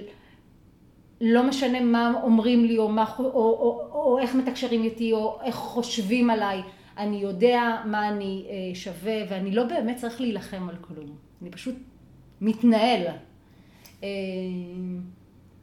לא 1.21 1.43
משנה 1.49 1.81
מה 1.81 2.13
אומרים 2.23 2.65
לי, 2.65 2.79
או, 2.79 2.89
מה, 2.89 3.15
או, 3.19 3.25
או, 3.25 3.31
או, 3.33 3.89
או 3.93 4.19
איך 4.19 4.35
מתקשרים 4.35 4.83
איתי, 4.83 5.13
או 5.13 5.39
איך 5.45 5.55
חושבים 5.55 6.31
עליי, 6.31 6.63
אני 6.97 7.17
יודע 7.17 7.83
מה 7.87 8.09
אני 8.09 8.47
אה, 8.51 8.75
שווה, 8.75 9.15
ואני 9.29 9.51
לא 9.51 9.65
באמת 9.65 9.97
צריך 9.97 10.21
להילחם 10.21 10.69
על 10.69 10.77
כלום. 10.81 11.17
אני 11.43 11.51
פשוט 11.51 11.75
מתנהל. 12.41 13.07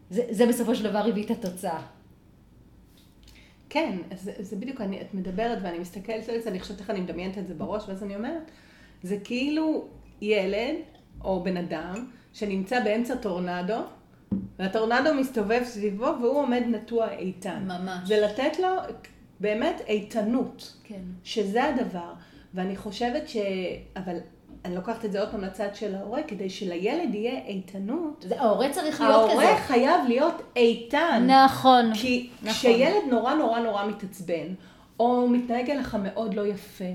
זה, 0.09 0.23
זה 0.29 0.47
בסופו 0.47 0.75
של 0.75 0.83
דבר 0.83 1.07
הביא 1.07 1.25
את 1.25 1.31
התוצאה. 1.31 1.81
כן, 3.69 3.97
אז 4.11 4.31
זה 4.39 4.55
בדיוק, 4.55 4.81
אני, 4.81 5.01
את 5.01 5.13
מדברת 5.13 5.57
ואני 5.61 5.79
מסתכלת 5.79 6.29
על 6.29 6.39
זה, 6.39 6.49
אני 6.49 6.59
חושבת 6.59 6.79
איך 6.79 6.89
אני 6.89 7.01
מדמיינת 7.01 7.37
את 7.37 7.47
זה 7.47 7.53
בראש, 7.53 7.89
ואז 7.89 8.03
אני 8.03 8.15
אומרת, 8.15 8.51
זה 9.03 9.17
כאילו 9.23 9.85
ילד 10.21 10.75
או 11.23 11.43
בן 11.43 11.57
אדם 11.57 12.05
שנמצא 12.33 12.83
באמצע 12.83 13.15
טורנדו, 13.15 13.79
והטורנדו 14.59 15.13
מסתובב 15.13 15.61
סביבו 15.63 16.13
והוא 16.21 16.37
עומד 16.37 16.63
נטוע 16.67 17.11
איתן. 17.11 17.63
ממש. 17.67 18.07
זה 18.07 18.19
לתת 18.21 18.59
לו 18.59 18.69
באמת 19.39 19.81
איתנות. 19.87 20.73
כן. 20.83 21.01
שזה 21.23 21.63
הדבר. 21.63 22.13
ואני 22.53 22.75
חושבת 22.75 23.29
ש... 23.29 23.37
אבל 23.95 24.17
אני 24.65 24.75
לוקחת 24.75 25.05
את 25.05 25.11
זה 25.11 25.19
עוד 25.19 25.29
פעם 25.31 25.41
לצד 25.41 25.67
של 25.73 25.95
ההורה, 25.95 26.23
כדי 26.23 26.49
שלילד 26.49 27.15
יהיה 27.15 27.45
איתנות. 27.45 28.25
זה, 28.27 28.41
ההורה 28.41 28.69
צריך 28.69 29.01
להיות 29.01 29.13
ההורה 29.13 29.33
כזה. 29.33 29.43
ההורה 29.43 29.61
חייב 29.61 30.01
להיות 30.07 30.41
איתן. 30.55 31.27
נכון. 31.45 31.93
כי 31.93 32.29
נכון. 32.41 32.53
כשילד 32.53 33.03
נורא 33.09 33.33
נורא 33.33 33.59
נורא 33.59 33.85
מתעצבן, 33.85 34.47
או 34.99 35.27
מתנהג 35.29 35.69
אליך 35.69 35.97
מאוד 36.03 36.33
לא 36.33 36.47
יפה, 36.47 36.85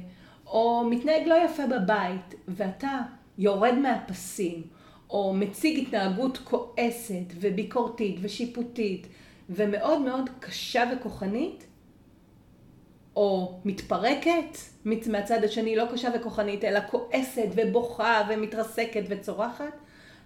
או 0.53 0.85
מתנהג 0.91 1.27
לא 1.27 1.35
יפה 1.45 1.63
בבית, 1.67 2.35
ואתה 2.49 2.99
יורד 3.39 3.75
מהפסים, 3.75 4.63
או 5.11 5.35
מציג 5.35 5.79
התנהגות 5.87 6.39
כועסת 6.39 7.25
וביקורתית 7.41 8.17
ושיפוטית, 8.21 9.07
ומאוד 9.51 10.01
מאוד 10.01 10.31
קשה 10.41 10.85
וכוחנית, 10.93 11.67
או 13.17 13.61
מתפרקת 13.65 14.59
מהצד 14.85 15.45
השני, 15.45 15.77
לא 15.77 15.85
קשה 15.93 16.09
וכוחנית, 16.15 16.65
אלא 16.65 16.81
כועסת 16.91 17.49
ובוכה 17.57 18.23
ומתרסקת 18.31 19.03
וצורחת, 19.09 19.73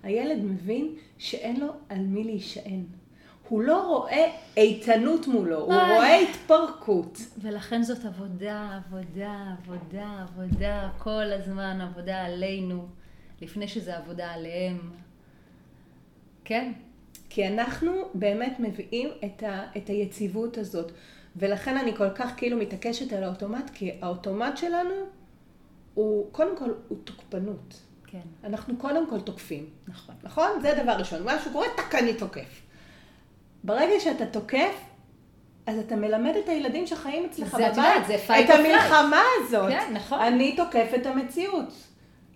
הילד 0.02 0.44
מבין 0.44 0.94
שאין 1.18 1.60
לו 1.60 1.68
על 1.88 1.98
מי 1.98 2.24
להישען. 2.24 2.82
הוא 3.48 3.62
לא 3.62 3.86
רואה 3.86 4.32
איתנות 4.56 5.26
מולו, 5.26 5.60
הוא. 5.60 5.74
רואה 5.74 6.20
התפרקות. 6.20 7.18
ולכן 7.38 7.82
זאת 7.82 8.04
עבודה, 8.04 8.80
עבודה, 8.86 9.54
עבודה, 9.58 10.22
עבודה, 10.22 10.90
כל 10.98 11.32
הזמן 11.32 11.80
עבודה 11.80 12.24
עלינו, 12.24 12.86
לפני 13.40 13.68
שזה 13.68 13.96
עבודה 13.96 14.30
עליהם. 14.30 14.90
כן, 16.44 16.72
כי 17.28 17.48
אנחנו 17.48 17.92
באמת 18.14 18.56
מביאים 18.58 19.08
את, 19.24 19.42
ה, 19.42 19.64
את 19.76 19.88
היציבות 19.88 20.58
הזאת. 20.58 20.92
ולכן 21.36 21.76
אני 21.76 21.96
כל 21.96 22.10
כך 22.14 22.32
כאילו 22.36 22.56
מתעקשת 22.58 23.12
על 23.12 23.24
האוטומט, 23.24 23.70
כי 23.74 23.92
האוטומט 24.02 24.56
שלנו 24.56 24.94
הוא, 25.94 26.32
קודם 26.32 26.56
כל, 26.56 26.72
הוא 26.88 26.98
תוקפנות. 27.04 27.80
כן, 28.06 28.20
אנחנו 28.44 28.76
קודם 28.76 29.10
כל 29.10 29.20
תוקפים. 29.20 29.68
נכון. 29.88 30.14
נכון? 30.22 30.48
זה 30.62 30.78
דבר 30.82 30.92
ראשון. 30.92 31.22
משהו 31.24 31.52
קורה, 31.52 31.66
טק, 31.76 31.94
אני 31.94 32.14
תוקף. 32.14 32.65
ברגע 33.66 34.00
שאתה 34.00 34.26
תוקף, 34.26 34.74
אז 35.66 35.78
אתה 35.78 35.96
מלמד 35.96 36.36
את 36.44 36.48
הילדים 36.48 36.86
שחיים 36.86 37.24
אצלך 37.24 37.56
זה, 37.56 37.66
את 37.66 37.72
בבית, 37.72 37.86
יודעת, 37.86 38.06
זה 38.06 38.16
fight 38.26 38.44
את 38.44 38.50
המלחמה 38.50 39.22
הזאת. 39.36 39.70
כן, 39.70 39.92
נכון. 39.92 40.20
אני 40.20 40.56
תוקף 40.56 40.90
את 40.94 41.06
המציאות. 41.06 41.72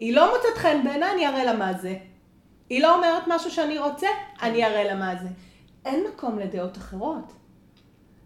היא 0.00 0.14
לא 0.14 0.34
מוצאת 0.34 0.58
חן 0.58 0.84
בעיניי, 0.84 1.12
אני 1.12 1.26
אראה 1.26 1.44
לה 1.44 1.52
מה 1.52 1.72
זה. 1.72 1.96
היא 2.70 2.82
לא 2.82 2.96
אומרת 2.96 3.22
משהו 3.26 3.50
שאני 3.50 3.78
רוצה, 3.78 4.06
אני 4.42 4.64
אראה 4.64 4.84
לה 4.84 4.94
מה 4.94 5.14
זה. 5.22 5.28
אין 5.84 6.04
מקום 6.14 6.38
לדעות 6.38 6.76
אחרות. 6.76 7.32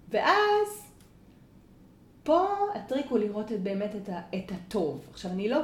ואז, 0.09 0.83
פה 2.23 2.47
הטריק 2.75 3.07
הוא 3.09 3.19
לראות 3.19 3.53
את, 3.53 3.63
באמת 3.63 3.91
את, 4.03 4.09
ה, 4.09 4.21
את 4.35 4.53
הטוב. 4.53 5.07
עכשיו, 5.13 5.31
אני 5.31 5.49
לא... 5.49 5.59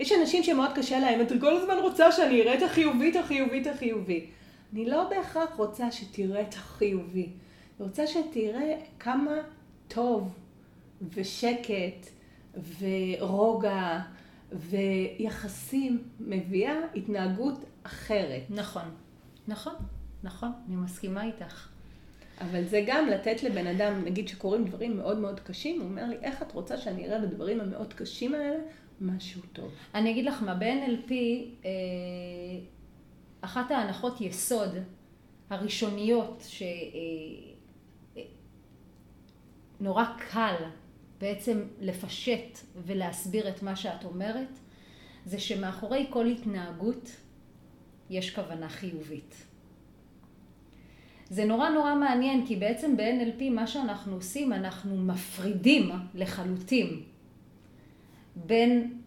יש 0.00 0.12
אנשים 0.12 0.42
שמאוד 0.42 0.70
קשה 0.74 0.98
להם, 0.98 1.20
אתה 1.20 1.34
כל 1.40 1.56
הזמן 1.56 1.76
רוצה 1.78 2.12
שאני 2.12 2.42
אראה 2.42 2.54
את 2.54 2.62
החיובית, 2.62 3.16
החיובית, 3.16 3.66
החיובי. 3.66 4.26
אני 4.72 4.86
לא 4.86 5.08
בהכרח 5.10 5.56
רוצה 5.56 5.92
שתראה 5.92 6.40
את 6.40 6.54
החיובי. 6.54 7.28
אני 7.80 7.88
רוצה 7.88 8.06
שתראה 8.06 8.80
כמה 8.98 9.32
טוב 9.88 10.34
ושקט 11.14 12.06
ורוגע 12.78 14.00
ויחסים 14.52 16.02
מביאה 16.20 16.76
התנהגות 16.94 17.64
אחרת. 17.82 18.42
נכון, 18.50 18.84
נכון, 19.48 19.74
נכון, 20.22 20.52
אני 20.68 20.76
מסכימה 20.76 21.24
איתך. 21.24 21.68
אבל 22.40 22.64
זה 22.64 22.84
גם 22.86 23.08
לתת 23.08 23.42
לבן 23.42 23.66
אדם, 23.66 24.04
נגיד 24.04 24.28
שקורים 24.28 24.64
דברים 24.64 24.96
מאוד 24.96 25.18
מאוד 25.18 25.40
קשים, 25.40 25.80
הוא 25.80 25.88
אומר 25.88 26.06
לי, 26.06 26.16
איך 26.22 26.42
את 26.42 26.52
רוצה 26.52 26.76
שאני 26.76 27.06
אראה 27.06 27.18
בדברים 27.18 27.60
המאוד 27.60 27.92
קשים 27.92 28.34
האלה 28.34 28.58
משהו 29.00 29.42
טוב? 29.52 29.70
אני 29.94 30.10
אגיד 30.10 30.24
לך 30.24 30.42
מה, 30.42 30.54
ב-NLP, 30.54 31.12
אה, 31.64 31.70
אחת 33.40 33.70
ההנחות 33.70 34.20
יסוד 34.20 34.70
הראשוניות 35.50 36.44
שנורא 39.80 40.04
קל 40.30 40.54
בעצם 41.20 41.62
לפשט 41.80 42.58
ולהסביר 42.76 43.48
את 43.48 43.62
מה 43.62 43.76
שאת 43.76 44.04
אומרת, 44.04 44.58
זה 45.24 45.38
שמאחורי 45.38 46.06
כל 46.10 46.26
התנהגות 46.26 47.10
יש 48.10 48.34
כוונה 48.34 48.68
חיובית. 48.68 49.46
זה 51.30 51.44
נורא 51.44 51.68
נורא 51.68 51.94
מעניין, 51.94 52.46
כי 52.46 52.56
בעצם 52.56 52.96
ב-NLP 52.96 53.50
מה 53.50 53.66
שאנחנו 53.66 54.14
עושים, 54.14 54.52
אנחנו 54.52 54.96
מפרידים 54.96 55.90
לחלוטין 56.14 57.02
בין 58.36 59.00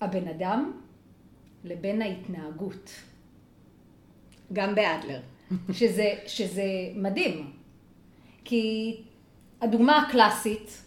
הבן 0.00 0.28
אדם 0.28 0.72
לבין 1.64 2.02
ההתנהגות. 2.02 2.90
גם 4.52 4.74
באדלר. 4.74 5.20
שזה, 5.72 6.12
שזה 6.26 6.64
מדהים. 6.94 7.50
כי 8.44 8.96
הדוגמה 9.60 9.98
הקלאסית, 9.98 10.82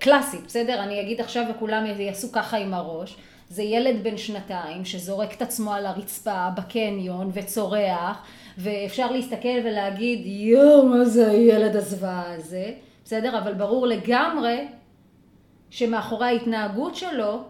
קלאסית, 0.00 0.40
בסדר? 0.46 0.82
אני 0.82 1.00
אגיד 1.00 1.20
עכשיו 1.20 1.44
וכולם 1.50 1.86
יעשו 1.86 2.32
ככה 2.32 2.56
עם 2.56 2.74
הראש. 2.74 3.16
זה 3.48 3.62
ילד 3.62 4.02
בן 4.02 4.16
שנתיים 4.16 4.84
שזורק 4.84 5.34
את 5.34 5.42
עצמו 5.42 5.72
על 5.72 5.86
הרצפה 5.86 6.48
בקניון 6.56 7.30
וצורח, 7.34 8.22
ואפשר 8.58 9.10
להסתכל 9.10 9.58
ולהגיד, 9.64 10.26
יואו, 10.26 10.86
מה 10.86 11.04
זה 11.04 11.30
הילד 11.30 11.76
הזוועה 11.76 12.34
הזה, 12.34 12.72
בסדר? 13.04 13.38
אבל 13.38 13.54
ברור 13.54 13.86
לגמרי 13.86 14.68
שמאחורי 15.70 16.26
ההתנהגות 16.26 16.94
שלו 16.94 17.42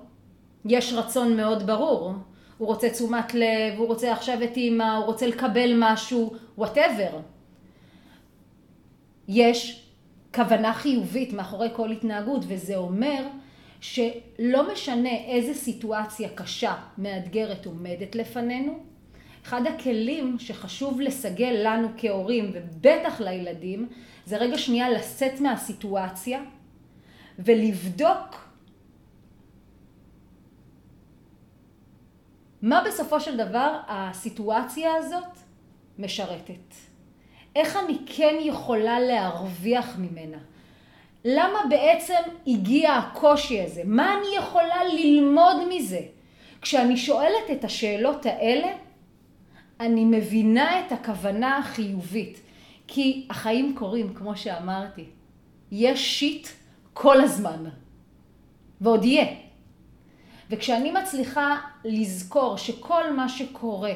יש 0.64 0.92
רצון 0.92 1.36
מאוד 1.36 1.66
ברור. 1.66 2.12
הוא 2.58 2.68
רוצה 2.68 2.90
תשומת 2.90 3.34
לב, 3.34 3.74
הוא 3.78 3.86
רוצה 3.86 4.12
עכשיו 4.12 4.44
את 4.44 4.56
אימא, 4.56 4.96
הוא 4.96 5.04
רוצה 5.04 5.26
לקבל 5.26 5.72
משהו, 5.78 6.34
וואטאבר. 6.58 7.20
יש 9.28 9.88
כוונה 10.34 10.74
חיובית 10.74 11.32
מאחורי 11.32 11.68
כל 11.72 11.90
התנהגות, 11.90 12.44
וזה 12.48 12.76
אומר 12.76 13.24
שלא 13.80 14.72
משנה 14.72 15.16
איזה 15.26 15.54
סיטואציה 15.54 16.28
קשה, 16.28 16.74
מאתגרת 16.98 17.66
עומדת 17.66 18.14
לפנינו, 18.14 18.78
אחד 19.44 19.66
הכלים 19.66 20.36
שחשוב 20.38 21.00
לסגל 21.00 21.60
לנו 21.64 21.88
כהורים, 21.96 22.50
ובטח 22.54 23.20
לילדים, 23.20 23.88
זה 24.26 24.36
רגע 24.36 24.58
שנייה 24.58 24.90
לצאת 24.90 25.40
מהסיטואציה 25.40 26.40
ולבדוק 27.38 28.47
מה 32.62 32.82
בסופו 32.86 33.20
של 33.20 33.36
דבר 33.36 33.80
הסיטואציה 33.88 34.94
הזאת 34.94 35.38
משרתת. 35.98 36.74
איך 37.56 37.76
אני 37.76 37.98
כן 38.06 38.34
יכולה 38.40 39.00
להרוויח 39.00 39.96
ממנה? 39.98 40.38
למה 41.24 41.58
בעצם 41.70 42.14
הגיע 42.46 42.92
הקושי 42.92 43.62
הזה? 43.62 43.82
מה 43.84 44.14
אני 44.14 44.36
יכולה 44.36 44.84
ללמוד 44.84 45.56
מזה? 45.68 46.00
כשאני 46.62 46.96
שואלת 46.96 47.50
את 47.52 47.64
השאלות 47.64 48.26
האלה, 48.26 48.68
אני 49.80 50.04
מבינה 50.04 50.80
את 50.80 50.92
הכוונה 50.92 51.58
החיובית. 51.58 52.40
כי 52.86 53.26
החיים 53.30 53.74
קורים, 53.78 54.14
כמו 54.14 54.36
שאמרתי. 54.36 55.04
יש 55.70 56.18
שיט 56.18 56.48
כל 56.92 57.20
הזמן. 57.20 57.64
ועוד 58.80 59.04
יהיה. 59.04 59.26
וכשאני 60.50 60.90
מצליחה 60.90 61.56
לזכור 61.84 62.56
שכל 62.56 63.12
מה 63.12 63.28
שקורה, 63.28 63.92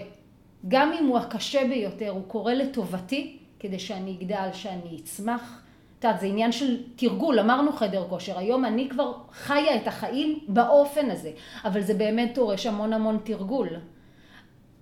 גם 0.68 0.92
אם 0.92 1.06
הוא 1.06 1.18
הקשה 1.18 1.68
ביותר, 1.68 2.10
הוא 2.10 2.22
קורה 2.26 2.54
לטובתי, 2.54 3.38
כדי 3.60 3.78
שאני 3.78 4.16
אגדל, 4.18 4.48
שאני 4.52 4.98
אצמח. 5.02 5.62
את 5.98 6.04
יודעת, 6.04 6.20
זה 6.20 6.26
עניין 6.26 6.52
של 6.52 6.82
תרגול, 6.96 7.38
אמרנו 7.38 7.72
חדר 7.72 8.06
כושר, 8.08 8.38
היום 8.38 8.64
אני 8.64 8.88
כבר 8.88 9.12
חיה 9.32 9.76
את 9.76 9.88
החיים 9.88 10.38
באופן 10.48 11.10
הזה, 11.10 11.30
אבל 11.64 11.80
זה 11.80 11.94
באמת 11.94 12.34
דורש 12.34 12.66
המון 12.66 12.92
המון 12.92 13.18
תרגול. 13.24 13.68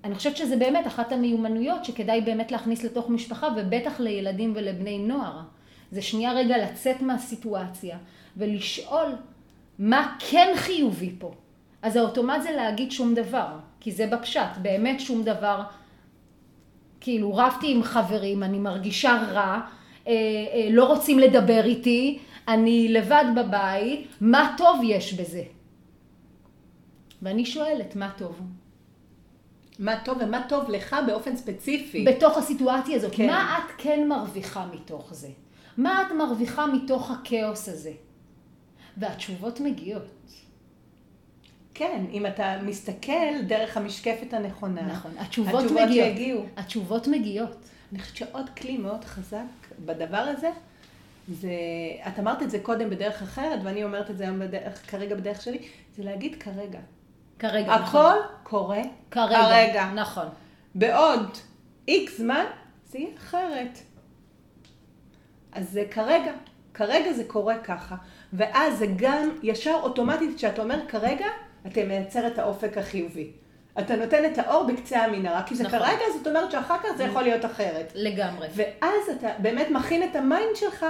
אני 0.04 0.14
חושבת 0.14 0.36
שזה 0.36 0.56
באמת 0.56 0.86
אחת 0.86 1.12
המיומנויות 1.12 1.84
שכדאי 1.84 2.20
באמת 2.20 2.52
להכניס 2.52 2.84
לתוך 2.84 3.10
משפחה, 3.10 3.48
ובטח 3.56 4.00
לילדים 4.00 4.52
ולבני 4.56 4.98
נוער. 4.98 5.40
זה 5.92 6.02
שנייה 6.02 6.32
רגע 6.32 6.58
לצאת 6.58 7.02
מהסיטואציה 7.02 7.98
ולשאול 8.36 9.16
מה 9.78 10.16
כן 10.18 10.52
חיובי 10.56 11.12
פה. 11.18 11.32
אז 11.82 11.96
האוטומט 11.96 12.42
זה 12.42 12.50
להגיד 12.50 12.92
שום 12.92 13.14
דבר, 13.14 13.48
כי 13.80 13.92
זה 13.92 14.06
בפשט, 14.06 14.56
באמת 14.62 15.00
שום 15.00 15.22
דבר 15.22 15.62
כאילו, 17.00 17.34
רבתי 17.34 17.72
עם 17.72 17.82
חברים, 17.82 18.42
אני 18.42 18.58
מרגישה 18.58 19.22
רע, 19.32 19.60
אה, 20.06 20.12
אה, 20.12 20.68
לא 20.70 20.84
רוצים 20.84 21.18
לדבר 21.18 21.64
איתי, 21.64 22.18
אני 22.48 22.88
לבד 22.88 23.24
בבית, 23.36 24.08
מה 24.20 24.54
טוב 24.58 24.80
יש 24.84 25.14
בזה? 25.14 25.42
ואני 27.22 27.46
שואלת, 27.46 27.96
מה 27.96 28.10
טוב? 28.16 28.40
מה 29.78 30.00
טוב 30.04 30.18
ומה 30.20 30.42
טוב 30.48 30.70
לך 30.70 30.96
באופן 31.06 31.36
ספציפי. 31.36 32.04
בתוך 32.04 32.38
הסיטואציה 32.38 32.96
הזאת, 32.96 33.12
כן. 33.14 33.26
מה 33.26 33.58
את 33.58 33.72
כן 33.78 34.08
מרוויחה 34.08 34.66
מתוך 34.74 35.14
זה? 35.14 35.28
מה 35.76 36.02
את 36.02 36.12
מרוויחה 36.12 36.66
מתוך 36.66 37.10
הכאוס 37.10 37.68
הזה? 37.68 37.92
והתשובות 38.96 39.60
מגיעות. 39.60 40.02
כן, 41.74 42.04
אם 42.12 42.26
אתה 42.26 42.56
מסתכל 42.62 43.42
דרך 43.46 43.76
המשקפת 43.76 44.32
הנכונה, 44.32 44.82
נכון, 44.82 45.10
התשובות, 45.18 45.62
התשובות 45.62 45.82
מגיעות. 45.82 46.08
יגיעו. 46.08 46.44
התשובות 46.56 47.08
מגיעות. 47.08 47.56
אני 47.92 47.98
חושבת 47.98 48.16
שעוד 48.16 48.50
כלי 48.50 48.78
מאוד 48.78 49.04
חזק 49.04 49.38
בדבר 49.84 50.16
הזה, 50.16 50.50
זה, 51.28 51.50
את 52.08 52.18
אמרת 52.18 52.42
את 52.42 52.50
זה 52.50 52.58
קודם 52.58 52.90
בדרך 52.90 53.22
אחרת, 53.22 53.60
ואני 53.64 53.84
אומרת 53.84 54.10
את 54.10 54.18
זה 54.18 54.24
היום 54.24 54.38
בדרך, 54.38 54.90
כרגע 54.90 55.14
בדרך 55.14 55.42
שלי, 55.42 55.58
זה 55.96 56.04
להגיד 56.04 56.42
כרגע. 56.42 56.78
כרגע, 57.38 57.78
נכון. 57.78 58.00
הכל 58.00 58.16
קורה 58.42 58.82
כרגע. 59.10 59.38
כרגע. 59.38 59.90
נכון. 59.94 60.26
בעוד 60.74 61.28
איקס 61.88 62.18
זמן, 62.18 62.44
זה 62.86 62.98
יהיה 62.98 63.10
אחרת. 63.16 63.78
אז 65.52 65.70
זה 65.70 65.84
כרגע, 65.90 66.32
כרגע 66.74 67.12
זה 67.12 67.24
קורה 67.24 67.58
ככה. 67.58 67.96
ואז 68.32 68.78
זה 68.78 68.86
גם 68.96 69.28
ישר 69.42 69.78
אוטומטית, 69.82 70.36
כשאתה 70.36 70.62
אומר 70.62 70.80
כרגע, 70.88 71.26
אתה 71.66 71.84
מייצר 71.84 72.26
את 72.26 72.38
האופק 72.38 72.78
החיובי. 72.78 73.30
אתה 73.78 73.96
נותן 73.96 74.24
את 74.24 74.38
האור 74.38 74.64
בקצה 74.66 75.04
המנהרה, 75.04 75.42
כי 75.42 75.54
זה 75.54 75.64
נכון. 75.64 75.78
כרגע, 75.78 76.02
זאת 76.16 76.26
אומרת 76.26 76.50
שאחר 76.50 76.78
כך 76.78 76.88
זה 76.96 77.04
יכול 77.04 77.22
להיות 77.22 77.44
אחרת. 77.44 77.92
לגמרי. 77.94 78.48
ואז 78.54 79.08
אתה 79.18 79.28
באמת 79.38 79.66
מכין 79.70 80.02
את 80.02 80.16
ה 80.16 80.24
mind 80.24 80.56
שלך 80.56 80.86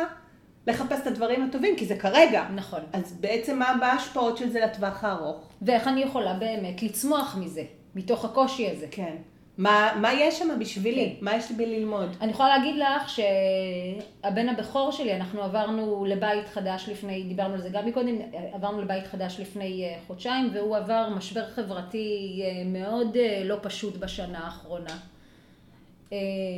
לחפש 0.66 1.00
את 1.02 1.06
הדברים 1.06 1.44
הטובים, 1.44 1.76
כי 1.76 1.86
זה 1.86 1.96
כרגע. 1.96 2.44
נכון. 2.54 2.80
אז 2.92 3.12
בעצם 3.12 3.58
מה 3.58 3.86
ההשפעות 3.86 4.36
של 4.36 4.50
זה 4.50 4.60
לטווח 4.60 5.04
הארוך? 5.04 5.48
ואיך 5.62 5.88
אני 5.88 6.02
יכולה 6.02 6.34
באמת 6.34 6.82
לצמוח 6.82 7.36
מזה, 7.40 7.62
מתוך 7.94 8.24
הקושי 8.24 8.70
הזה. 8.70 8.86
כן. 8.90 9.16
מה, 9.60 9.92
מה 10.00 10.12
יש 10.12 10.38
שם 10.38 10.58
בשבילי? 10.58 11.16
כן. 11.18 11.24
מה 11.24 11.36
יש 11.36 11.50
לי 11.50 11.66
ללמוד? 11.66 12.08
אני 12.20 12.30
יכולה 12.30 12.48
להגיד 12.48 12.76
לך 12.76 13.08
שהבן 13.08 14.48
הבכור 14.48 14.92
שלי, 14.92 15.16
אנחנו 15.16 15.42
עברנו 15.42 16.04
לבית 16.08 16.48
חדש 16.48 16.88
לפני, 16.88 17.22
דיברנו 17.22 17.54
על 17.54 17.60
זה 17.60 17.68
גם 17.68 17.86
מקודם, 17.86 18.14
עברנו 18.52 18.82
לבית 18.82 19.06
חדש 19.06 19.40
לפני 19.40 19.84
אה, 19.84 19.98
חודשיים, 20.06 20.50
והוא 20.54 20.76
עבר 20.76 21.08
משבר 21.16 21.48
חברתי 21.48 22.42
אה, 22.44 22.62
מאוד 22.66 23.16
אה, 23.16 23.42
לא 23.44 23.56
פשוט 23.62 23.96
בשנה 23.96 24.38
האחרונה. 24.38 24.98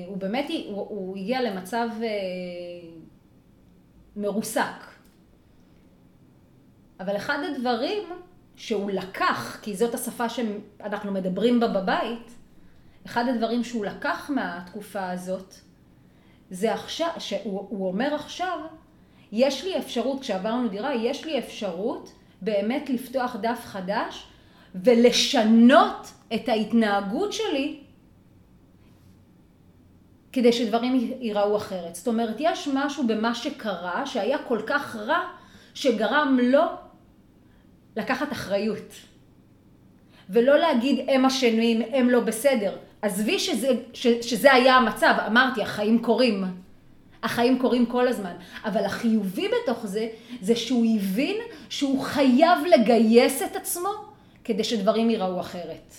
הוא 0.07 0.17
באמת, 0.17 0.51
הוא, 0.69 0.87
הוא 0.89 1.17
הגיע 1.17 1.43
למצב 1.43 1.89
מרוסק. 4.17 4.85
אבל 7.01 7.17
אחד 7.17 7.39
הדברים 7.51 8.03
שהוא 8.57 8.91
לקח, 8.91 9.59
כי 9.63 9.77
זאת 9.77 9.95
השפה 9.95 10.29
שאנחנו 10.29 11.13
מדברים 11.13 11.61
בה 11.61 11.69
בבית, 11.69 12.42
אחד 13.07 13.29
הדברים 13.29 13.65
שהוא 13.65 13.85
לקח 13.85 14.31
מהתקופה 14.35 15.11
הזאת, 15.11 15.55
זה 16.51 16.75
עכשיו, 16.75 17.09
שהוא 17.19 17.67
הוא 17.71 17.89
אומר 17.89 18.15
עכשיו, 18.15 18.59
יש 19.33 19.65
לי 19.65 19.79
אפשרות, 19.79 20.21
כשעברנו 20.21 20.69
דירה, 20.69 20.95
יש 20.95 21.25
לי 21.25 21.39
אפשרות 21.39 22.13
באמת 22.43 22.91
לפתוח 22.91 23.37
דף 23.41 23.61
חדש 23.65 24.27
ולשנות 24.75 26.13
את 26.35 26.49
ההתנהגות 26.49 27.33
שלי 27.33 27.81
כדי 30.33 30.53
שדברים 30.53 31.17
ייראו 31.21 31.57
אחרת. 31.57 31.95
זאת 31.95 32.09
אומרת, 32.09 32.37
יש 32.39 32.69
משהו 32.75 33.07
במה 33.07 33.35
שקרה 33.35 34.07
שהיה 34.07 34.39
כל 34.39 34.61
כך 34.67 34.97
רע, 34.97 35.21
שגרם 35.75 36.39
לו 36.43 36.63
לקחת 37.97 38.33
אחריות. 38.33 38.95
ולא 40.31 40.59
להגיד 40.59 41.05
הם 41.09 41.25
אשמים, 41.25 41.83
הם 41.93 42.11
לא 42.11 42.21
בסדר. 42.21 42.77
עזבי 43.03 43.39
שזה, 43.39 43.69
ש, 43.93 44.07
שזה 44.07 44.53
היה 44.53 44.77
המצב, 44.77 45.15
אמרתי, 45.27 45.63
החיים 45.63 46.03
קורים. 46.03 46.45
החיים 47.23 47.59
קורים 47.59 47.87
כל 47.87 48.09
הזמן. 48.09 48.33
אבל 48.65 48.85
החיובי 48.85 49.49
בתוך 49.49 49.87
זה, 49.87 50.09
זה 50.41 50.57
שהוא 50.57 50.87
הבין 50.97 51.37
שהוא 51.69 52.03
חייב 52.03 52.59
לגייס 52.71 53.43
את 53.43 53.57
עצמו 53.57 53.89
כדי 54.45 54.65
שדברים 54.65 55.11
ייראו 55.11 55.41
אחרת. 55.41 55.95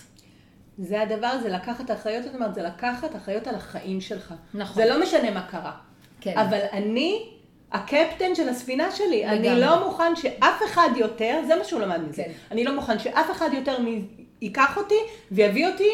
זה 0.78 1.00
הדבר, 1.00 1.38
זה 1.42 1.48
לקחת 1.48 1.90
אחריות, 1.90 2.24
זאת 2.24 2.34
אומרת, 2.34 2.54
זה 2.54 2.62
לקחת 2.62 3.16
אחריות 3.16 3.46
על 3.46 3.54
החיים 3.54 4.00
שלך. 4.00 4.34
נכון. 4.54 4.82
זה 4.82 4.90
לא 4.90 5.02
משנה 5.02 5.30
מה 5.30 5.42
קרה. 5.42 5.72
כן. 6.20 6.38
אבל 6.38 6.58
אני, 6.72 7.28
הקפטן 7.72 8.34
של 8.34 8.48
הספינה 8.48 8.90
שלי, 8.90 9.22
לגמרי. 9.26 9.50
אני 9.50 9.60
לא 9.60 9.84
מוכן 9.86 10.16
שאף 10.16 10.62
אחד 10.66 10.88
יותר, 10.96 11.40
זה 11.46 11.56
מה 11.56 11.64
שהוא 11.64 11.80
למד 11.80 12.00
מזה. 12.08 12.22
כן. 12.24 12.30
אני 12.50 12.64
לא 12.64 12.74
מוכן 12.74 12.98
שאף 12.98 13.30
אחד 13.30 13.48
יותר 13.52 13.80
מ- 13.82 14.06
ייקח 14.42 14.76
אותי 14.76 14.94
ויביא 15.32 15.68
אותי 15.68 15.88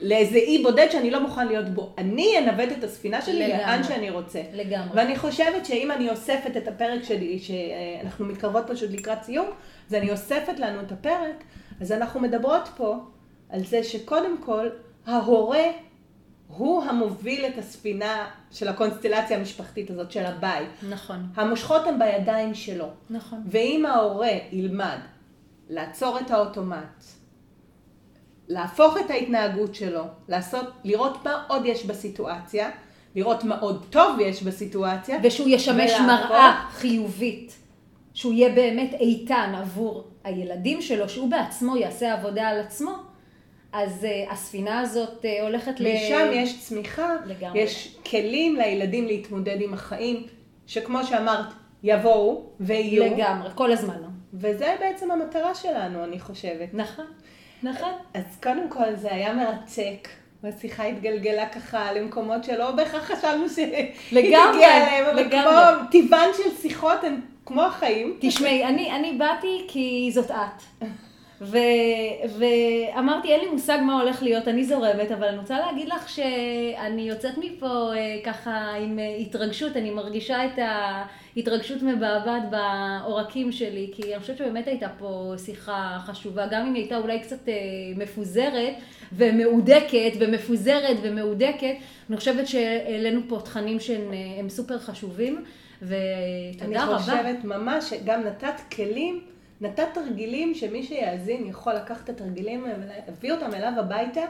לאיזה 0.00 0.36
אי 0.36 0.62
בודד 0.62 0.86
שאני 0.90 1.10
לא 1.10 1.22
מוכן 1.22 1.48
להיות 1.48 1.68
בו. 1.68 1.94
אני 1.98 2.38
אנווט 2.38 2.78
את 2.78 2.84
הספינה 2.84 3.22
שלי 3.22 3.48
לגמרי. 3.48 3.58
לאן 3.58 3.82
שאני 3.84 4.10
רוצה. 4.10 4.42
לגמרי. 4.52 4.88
ואני 4.94 5.18
חושבת 5.18 5.66
שאם 5.66 5.90
אני 5.90 6.10
אוספת 6.10 6.56
את 6.56 6.68
הפרק 6.68 7.04
שלי, 7.04 7.38
שאנחנו 7.38 8.26
מתקרבות 8.26 8.64
פשוט 8.68 8.90
לקראת 8.90 9.22
סיום, 9.22 9.46
אז 9.88 9.94
אני 9.94 10.10
אוספת 10.10 10.58
לנו 10.58 10.80
את 10.80 10.92
הפרק, 10.92 11.44
אז 11.80 11.92
אנחנו 11.92 12.20
מדברות 12.20 12.68
פה 12.76 12.96
על 13.50 13.64
זה 13.64 13.84
שקודם 13.84 14.36
כל, 14.44 14.68
ההורה 15.06 15.64
הוא 16.48 16.84
המוביל 16.84 17.46
את 17.46 17.58
הספינה 17.58 18.28
של 18.50 18.68
הקונסטלציה 18.68 19.36
המשפחתית 19.36 19.90
הזאת, 19.90 20.12
של 20.12 20.26
הבית. 20.26 20.68
נכון, 20.88 21.26
המושכות 21.34 21.86
הן 21.86 21.98
בידיים 21.98 22.54
שלו. 22.54 22.86
נכון. 23.10 23.42
ואם 23.46 23.86
ההורה 23.86 24.30
ילמד 24.52 24.98
לעצור 25.68 26.18
את 26.18 26.30
האוטומט, 26.30 27.04
להפוך 28.50 28.96
את 29.04 29.10
ההתנהגות 29.10 29.74
שלו, 29.74 30.02
לעשות, 30.28 30.64
לראות 30.84 31.24
מה 31.24 31.44
עוד 31.48 31.66
יש 31.66 31.84
בסיטואציה, 31.84 32.70
לראות 33.14 33.44
מה 33.44 33.58
עוד 33.60 33.86
טוב 33.90 34.20
יש 34.20 34.42
בסיטואציה. 34.42 35.18
ושהוא 35.22 35.48
ישמש 35.48 35.90
ולהפוך- 35.90 36.06
מראה 36.06 36.64
חיובית. 36.70 37.56
שהוא 38.14 38.32
יהיה 38.32 38.48
באמת 38.54 38.94
איתן 38.94 39.52
עבור 39.56 40.04
הילדים 40.24 40.82
שלו, 40.82 41.08
שהוא 41.08 41.30
בעצמו 41.30 41.76
יעשה 41.76 42.12
עבודה 42.12 42.48
על 42.48 42.60
עצמו, 42.60 42.92
אז 43.72 44.04
uh, 44.04 44.32
הספינה 44.32 44.80
הזאת 44.80 45.24
uh, 45.24 45.42
הולכת 45.42 45.80
ל... 45.80 45.94
משם 45.94 46.28
יש 46.32 46.60
צמיחה, 46.60 47.16
לגמרי. 47.26 47.60
יש 47.60 47.96
כלים 48.10 48.56
לילדים 48.56 49.06
להתמודד 49.06 49.56
עם 49.60 49.74
החיים, 49.74 50.26
שכמו 50.66 51.04
שאמרת, 51.04 51.46
יבואו 51.82 52.42
ויהיו. 52.60 53.04
לגמרי, 53.04 53.48
כל 53.54 53.72
הזמן. 53.72 53.94
וזה 54.34 54.76
בעצם 54.80 55.10
המטרה 55.10 55.54
שלנו, 55.54 56.04
אני 56.04 56.20
חושבת. 56.20 56.68
נכון, 56.72 57.06
נכון. 57.62 57.92
אז 58.14 58.22
קודם 58.42 58.68
כל 58.68 58.94
זה 58.94 59.12
היה 59.12 59.32
מרתק. 59.32 60.08
והשיחה 60.42 60.84
התגלגלה 60.84 61.48
ככה 61.48 61.92
למקומות 61.92 62.44
שלא 62.44 62.70
בהכרח 62.70 63.12
חשבנו 63.12 63.48
שהיא 63.48 63.86
תגיע 64.10 64.50
אליהם, 64.50 65.06
אבל 65.06 65.20
לגמרי. 65.20 65.42
כמו 65.42 65.88
טבען 65.90 66.28
של 66.36 66.56
שיחות 66.62 67.04
הן 67.04 67.20
כמו 67.46 67.62
החיים. 67.62 68.16
תשמעי, 68.20 68.64
אני, 68.64 68.92
אני 68.92 69.12
באתי 69.12 69.64
כי 69.68 70.10
זאת 70.14 70.30
את. 70.30 70.84
ו, 71.40 71.58
ואמרתי, 72.38 73.32
אין 73.32 73.40
לי 73.40 73.46
מושג 73.50 73.78
מה 73.82 74.00
הולך 74.00 74.22
להיות, 74.22 74.48
אני 74.48 74.64
זורמת, 74.64 75.10
אבל 75.12 75.28
אני 75.28 75.38
רוצה 75.38 75.58
להגיד 75.58 75.88
לך 75.88 76.08
שאני 76.08 77.02
יוצאת 77.02 77.38
מפה 77.38 77.92
אה, 77.96 78.16
ככה 78.24 78.70
עם 78.74 78.98
אה, 78.98 79.16
התרגשות, 79.16 79.76
אני 79.76 79.90
מרגישה 79.90 80.46
את 80.46 80.58
ההתרגשות 81.36 81.82
מבעבעת 81.82 82.42
בעורקים 82.50 83.52
שלי, 83.52 83.90
כי 83.94 84.14
אני 84.14 84.20
חושבת 84.20 84.36
שבאמת 84.38 84.66
הייתה 84.66 84.88
פה 84.98 85.34
שיחה 85.44 85.98
חשובה, 86.06 86.46
גם 86.50 86.66
אם 86.66 86.74
היא 86.74 86.82
הייתה 86.82 86.96
אולי 86.96 87.20
קצת 87.20 87.48
אה, 87.48 87.54
מפוזרת 87.96 88.74
ומהודקת, 89.12 90.12
ומפוזרת 90.20 90.96
ומהודקת, 91.02 91.74
אני 92.10 92.16
חושבת 92.16 92.48
שהעלינו 92.48 93.20
פה 93.28 93.40
תכנים 93.44 93.80
שהם 93.80 94.12
אה, 94.12 94.48
סופר 94.48 94.78
חשובים, 94.78 95.44
ותודה 95.82 96.64
אני 96.64 96.76
רבה. 96.76 96.98
חושבת 96.98 97.44
ממש 97.44 97.90
שגם 97.90 98.24
נתת 98.24 98.60
כלים, 98.74 99.20
נתת 99.60 99.88
תרגילים 99.94 100.54
שמי 100.54 100.82
שיאזין 100.82 101.46
יכול 101.46 101.72
לקחת 101.72 102.04
את 102.04 102.08
התרגילים 102.08 102.64
ולהביא 102.64 103.32
אותם 103.32 103.54
אליו 103.54 103.72
הביתה 103.78 104.20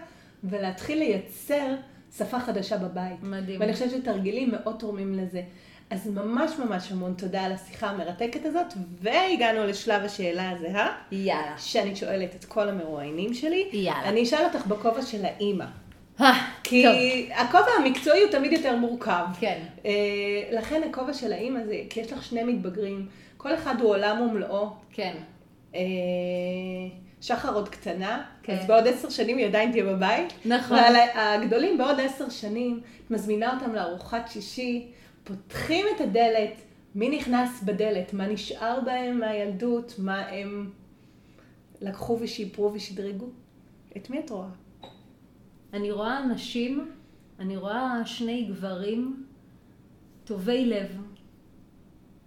ולהתחיל 0.44 0.98
לייצר 0.98 1.74
שפה 2.16 2.40
חדשה 2.40 2.78
בבית. 2.78 3.22
מדהים. 3.22 3.61
ואני 3.61 3.72
חושבת 3.72 3.90
שתרגילים 3.90 4.51
מאוד 4.51 4.76
תורמים 4.78 5.14
לזה. 5.14 5.42
אז 5.91 6.09
ממש 6.09 6.53
ממש 6.59 6.93
המון 6.93 7.14
תודה 7.14 7.43
על 7.43 7.53
השיחה 7.53 7.86
המרתקת 7.86 8.47
הזאת, 8.47 8.66
והגענו 9.01 9.66
לשלב 9.66 10.05
השאלה 10.05 10.51
הזהה, 10.51 10.97
יאללה. 11.12 11.55
שאני 11.59 11.97
שואלת 11.97 12.34
את 12.34 12.45
כל 12.45 12.68
המרואיינים 12.68 13.34
שלי. 13.34 13.68
יאללה. 13.72 14.09
אני 14.09 14.22
אשאל 14.22 14.45
אותך 14.45 14.66
בכובע 14.66 15.03
של 15.03 15.24
האימא. 15.24 15.64
אה, 16.20 16.47
כי 16.62 16.82
טוב. 16.82 17.38
הכובע 17.38 17.70
המקצועי 17.78 18.22
הוא 18.22 18.30
תמיד 18.30 18.53
יותר 18.53 18.76
מורכב. 18.76 19.24
כן. 19.41 19.59
אה, 19.84 19.91
לכן 20.53 20.82
הכובע 20.91 21.14
של 21.14 21.32
האימא 21.32 21.64
זה, 21.64 21.80
כי 21.91 22.01
יש 22.01 22.12
לך 22.12 22.24
שני 22.24 22.43
מתבגרים, 22.43 23.07
כל 23.36 23.55
אחד 23.55 23.80
הוא 23.80 23.91
עולם 23.91 24.20
ומלואו, 24.20 24.70
כן. 24.93 25.14
אה, 25.74 25.80
שחר 27.20 27.55
עוד 27.55 27.68
קטנה, 27.68 28.22
כן. 28.43 28.59
אז 28.59 28.66
בעוד 28.66 28.88
עשר 28.88 29.09
שנים 29.11 29.38
היא 29.38 29.47
עדיין 29.47 29.70
תהיה 29.70 29.84
בבית. 29.84 30.32
נכון. 30.45 30.78
אבל 30.78 30.97
הגדולים 31.14 31.78
בעוד 31.78 32.01
עשר 32.01 32.28
שנים, 32.28 32.80
את 33.07 33.11
מזמינה 33.11 33.55
אותם 33.55 33.74
לארוחת 33.74 34.28
שישי, 34.28 34.88
פותחים 35.30 35.86
את 35.96 36.00
הדלת, 36.00 36.62
מי 36.94 37.18
נכנס 37.18 37.62
בדלת, 37.62 38.12
מה 38.12 38.26
נשאר 38.26 38.80
בהם 38.84 39.20
מהילדות, 39.20 39.94
מה 39.98 40.26
הם 40.26 40.70
לקחו 41.80 42.18
ושיפרו 42.20 42.72
ושדרגו. 42.74 43.26
את 43.96 44.10
מי 44.10 44.20
את 44.20 44.30
רואה? 44.30 44.48
אני 45.72 45.90
רואה 45.90 46.22
אנשים, 46.24 46.90
אני 47.38 47.56
רואה 47.56 48.06
שני 48.06 48.44
גברים 48.44 49.26
טובי 50.24 50.66
לב, 50.66 51.00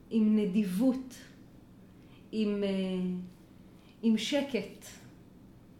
עם 0.10 0.36
נדיבות, 0.36 1.16
עם, 2.32 2.64
אה, 2.64 2.70
עם 4.02 4.18
שקט, 4.18 4.86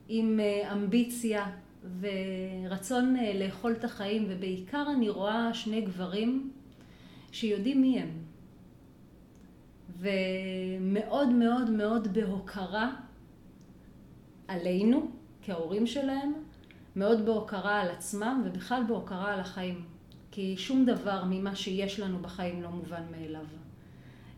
עם 0.08 0.40
אה, 0.40 0.74
אמביציה 0.74 1.52
ורצון 2.00 3.16
אה, 3.18 3.34
לאכול 3.40 3.72
את 3.72 3.84
החיים, 3.84 4.26
ובעיקר 4.30 4.86
אני 4.96 5.10
רואה 5.10 5.54
שני 5.54 5.82
גברים 5.82 6.52
שיודעים 7.34 7.82
מי 7.82 8.00
הם. 8.00 8.10
ומאוד 10.00 11.30
מאוד 11.30 11.70
מאוד 11.70 12.14
בהוקרה 12.14 12.96
עלינו, 14.48 15.12
כהורים 15.42 15.88
שלהם, 15.88 16.34
מאוד 16.96 17.26
בהוקרה 17.26 17.82
על 17.82 17.90
עצמם 17.90 18.44
ובכלל 18.46 18.84
בהוקרה 18.88 19.34
על 19.34 19.40
החיים. 19.40 19.86
כי 20.32 20.56
שום 20.58 20.86
דבר 20.86 21.24
ממה 21.30 21.56
שיש 21.56 22.00
לנו 22.00 22.20
בחיים 22.20 22.62
לא 22.62 22.70
מובן 22.70 23.04
מאליו. 23.12 23.46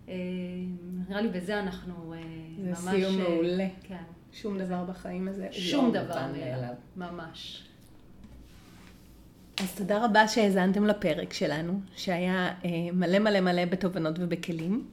אה, 0.07 0.13
נראה 1.09 1.21
לי 1.21 1.27
בזה 1.27 1.59
אנחנו 1.59 2.13
אה, 2.13 2.19
זה 2.63 2.69
ממש... 2.69 2.95
סיום 2.95 3.21
אה, 3.21 3.29
מעולה. 3.29 3.67
כן. 3.83 4.03
שום 4.31 4.57
דבר 4.57 4.83
בחיים 4.83 5.27
הזה. 5.27 5.47
שום 5.51 5.85
לא 5.93 6.03
דבר 6.03 6.27
מובן 6.27 6.39
מאליו. 6.39 6.73
ממש. 6.95 7.67
אז 9.57 9.75
תודה 9.75 10.05
רבה 10.05 10.27
שהאזנתם 10.27 10.85
לפרק 10.85 11.33
שלנו, 11.33 11.79
שהיה 11.95 12.49
אה, 12.65 12.69
מלא 12.93 13.19
מלא 13.19 13.39
מלא 13.39 13.65
בתובנות 13.65 14.15
ובכלים. 14.19 14.87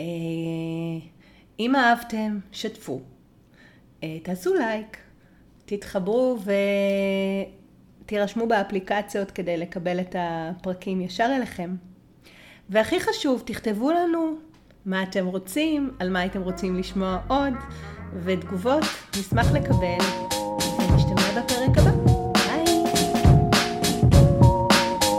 אה, 0.00 0.04
אם 1.60 1.76
אהבתם, 1.76 2.38
שתפו. 2.52 3.00
אה, 4.02 4.18
תעשו 4.22 4.54
לייק, 4.54 4.96
תתחברו 5.64 6.38
ותירשמו 8.04 8.46
באפליקציות 8.46 9.30
כדי 9.30 9.56
לקבל 9.56 10.00
את 10.00 10.16
הפרקים 10.18 11.00
ישר 11.00 11.28
אליכם. 11.36 11.74
והכי 12.70 13.00
חשוב, 13.00 13.42
תכתבו 13.46 13.90
לנו 13.90 14.36
מה 14.84 15.02
אתם 15.02 15.26
רוצים, 15.26 15.90
על 15.98 16.10
מה 16.10 16.20
הייתם 16.20 16.42
רוצים 16.42 16.76
לשמוע 16.76 17.18
עוד, 17.28 17.54
ותגובות 18.24 18.84
נשמח 19.18 19.52
לקבל. 19.52 20.37